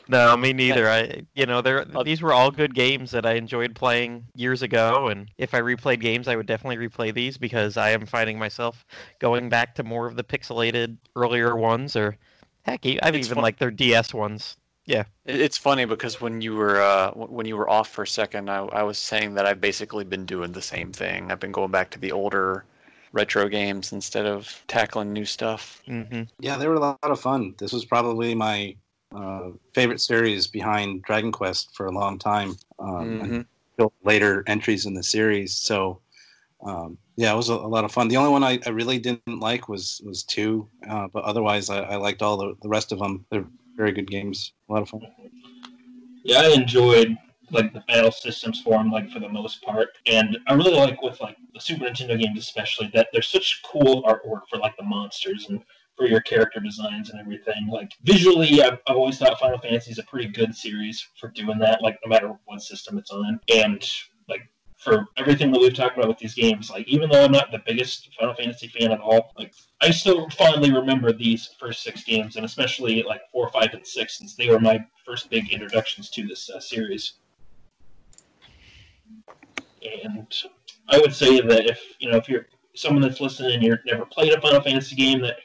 [0.08, 0.90] No, me neither.
[0.90, 5.08] I, you know, there these were all good games that I enjoyed playing years ago,
[5.08, 8.86] and if I replayed games, I would definitely replay these because I am finding myself
[9.20, 12.18] going back to more of the pixelated earlier ones, or
[12.64, 14.58] heck, e- I've It's even fun- liked their DS ones.
[14.86, 18.50] Yeah, It's funny because when you were uh, when you were off for a second,
[18.50, 21.32] I, I was saying that I've basically been doing the same thing.
[21.32, 22.66] I've been going back to the older
[23.12, 25.82] retro games instead of tackling new stuff.
[25.88, 27.56] hmm Yeah, they were a lot of fun.
[27.58, 28.76] This was probably my
[29.16, 32.56] uh, favorite series behind Dragon Quest for a long time.
[32.80, 33.42] Um, hmm
[34.04, 35.56] later entries in the series.
[35.56, 36.02] So,
[36.66, 38.08] um, yeah, it was a, a lot of fun.
[38.08, 41.80] The only one I, I really didn't like was was two, uh, but otherwise I,
[41.80, 43.26] I liked all the, the rest of them.
[43.30, 44.54] They're very good games.
[44.70, 45.02] A lot of fun.
[46.24, 47.18] yeah, I enjoyed
[47.52, 51.02] like the battle systems for them, like for the most part, and I really like
[51.02, 54.84] with like the Super Nintendo games, especially that there's such cool artwork for like the
[54.84, 55.62] monsters and
[55.96, 57.68] for your character designs and everything.
[57.70, 61.60] Like visually, I've, I've always thought Final Fantasy is a pretty good series for doing
[61.60, 61.82] that.
[61.82, 63.88] Like no matter what system it's on, and
[64.28, 64.42] like
[64.78, 67.62] for everything that we've talked about with these games, like even though I'm not the
[67.66, 72.36] biggest Final Fantasy fan at all, like I still fondly remember these first six games,
[72.36, 76.28] and especially like four, five, and six, since they were my first big introductions to
[76.28, 77.14] this uh, series.
[79.82, 80.34] And
[80.90, 84.06] I would say that if you know if you're someone that's listening and you've never
[84.06, 85.38] played a Final Fantasy game, that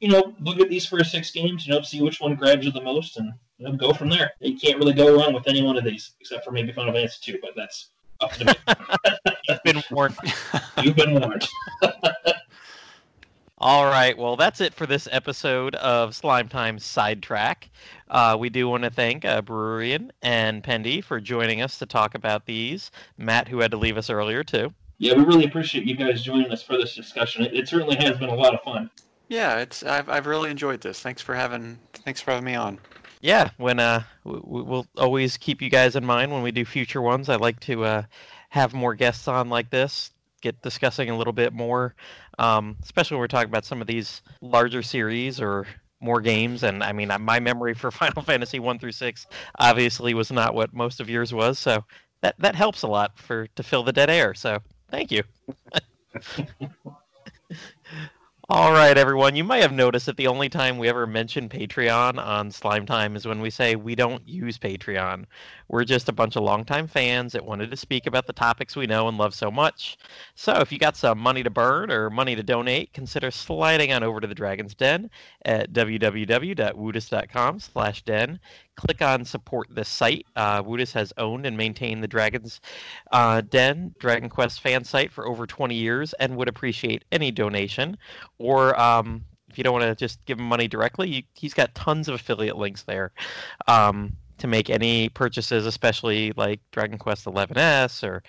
[0.00, 2.72] you know look at these first six games, you know, see which one grabs you
[2.72, 4.32] the most, and you know, go from there.
[4.40, 7.32] You can't really go wrong with any one of these, except for maybe Final Fantasy
[7.32, 8.52] two, but that's up to me.
[9.48, 10.16] You've been warned.
[10.82, 11.46] You've been warned.
[13.60, 17.68] All right, well, that's it for this episode of Slime Time Sidetrack.
[18.08, 22.14] Uh, we do want to thank uh, Brewerian and Pendy for joining us to talk
[22.14, 22.92] about these.
[23.16, 24.72] Matt, who had to leave us earlier, too.
[24.98, 27.44] Yeah, we really appreciate you guys joining us for this discussion.
[27.46, 28.90] It, it certainly has been a lot of fun.
[29.28, 31.00] Yeah, it's I've I've really enjoyed this.
[31.00, 32.78] Thanks for having thanks for having me on.
[33.20, 36.64] Yeah, when uh, w- w- we'll always keep you guys in mind when we do
[36.64, 37.28] future ones.
[37.28, 38.02] I like to uh,
[38.48, 41.94] have more guests on like this, get discussing a little bit more,
[42.38, 45.66] um, especially when we're talking about some of these larger series or
[46.00, 46.62] more games.
[46.62, 49.26] And I mean, uh, my memory for Final Fantasy one through six
[49.58, 51.84] obviously was not what most of yours was, so
[52.22, 54.32] that that helps a lot for to fill the dead air.
[54.32, 54.60] So
[54.90, 55.22] thank you.
[58.50, 59.36] All right, everyone.
[59.36, 63.14] You might have noticed that the only time we ever mention Patreon on Slime Time
[63.14, 65.26] is when we say we don't use Patreon.
[65.68, 68.86] We're just a bunch of longtime fans that wanted to speak about the topics we
[68.86, 69.98] know and love so much.
[70.34, 74.02] So if you got some money to burn or money to donate, consider sliding on
[74.02, 75.10] over to the Dragon's Den
[75.44, 78.40] at www.woodus.com slash den.
[78.76, 80.24] Click on support this site.
[80.36, 80.62] Uh,
[80.94, 82.60] has owned and maintained the Dragon's
[83.12, 87.98] uh, Den, Dragon Quest fan site for over 20 years and would appreciate any donation
[88.38, 91.74] or um, if you don't want to just give him money directly, you, he's got
[91.74, 93.12] tons of affiliate links there
[93.66, 98.22] um, to make any purchases, especially like Dragon Quest 11s or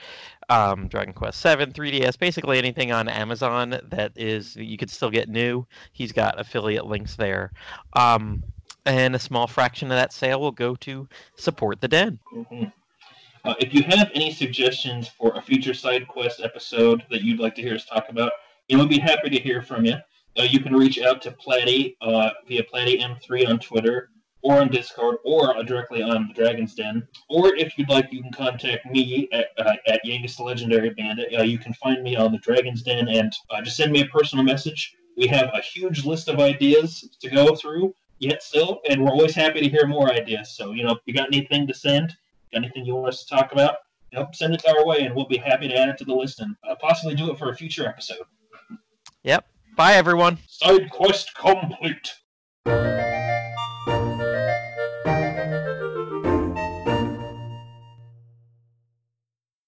[0.50, 5.30] um, Dragon Quest 7, 3DS, basically anything on Amazon that is you could still get
[5.30, 5.66] new.
[5.94, 7.52] He's got affiliate links there.
[7.94, 8.44] Um,
[8.86, 12.20] and a small fraction of that sale will go to support the den.
[12.34, 12.72] Mhm.
[13.46, 17.56] Uh, if you have any suggestions for a future side quest episode that you'd like
[17.56, 18.32] to hear us talk about,
[18.70, 19.96] we'd be happy to hear from you.
[20.38, 24.10] Uh, you can reach out to Platty uh, via PlattyM3 on Twitter
[24.42, 27.08] or on Discord or directly on the Dragon's Den.
[27.30, 31.34] Or if you'd like, you can contact me at, uh, at Yangus the Legendary Bandit.
[31.38, 34.06] Uh, you can find me on the Dragon's Den and uh, just send me a
[34.06, 34.96] personal message.
[35.18, 39.36] We have a huge list of ideas to go through yet still, and we're always
[39.36, 40.56] happy to hear more ideas.
[40.56, 42.16] So, you know, if you got anything to send,
[42.54, 43.76] anything you want us to talk about,
[44.12, 46.40] yep, send it our way, and we'll be happy to add it to the list
[46.40, 48.26] and uh, possibly do it for a future episode.
[49.24, 49.46] Yep.
[49.76, 50.38] Bye, everyone.
[50.48, 52.14] Side quest complete.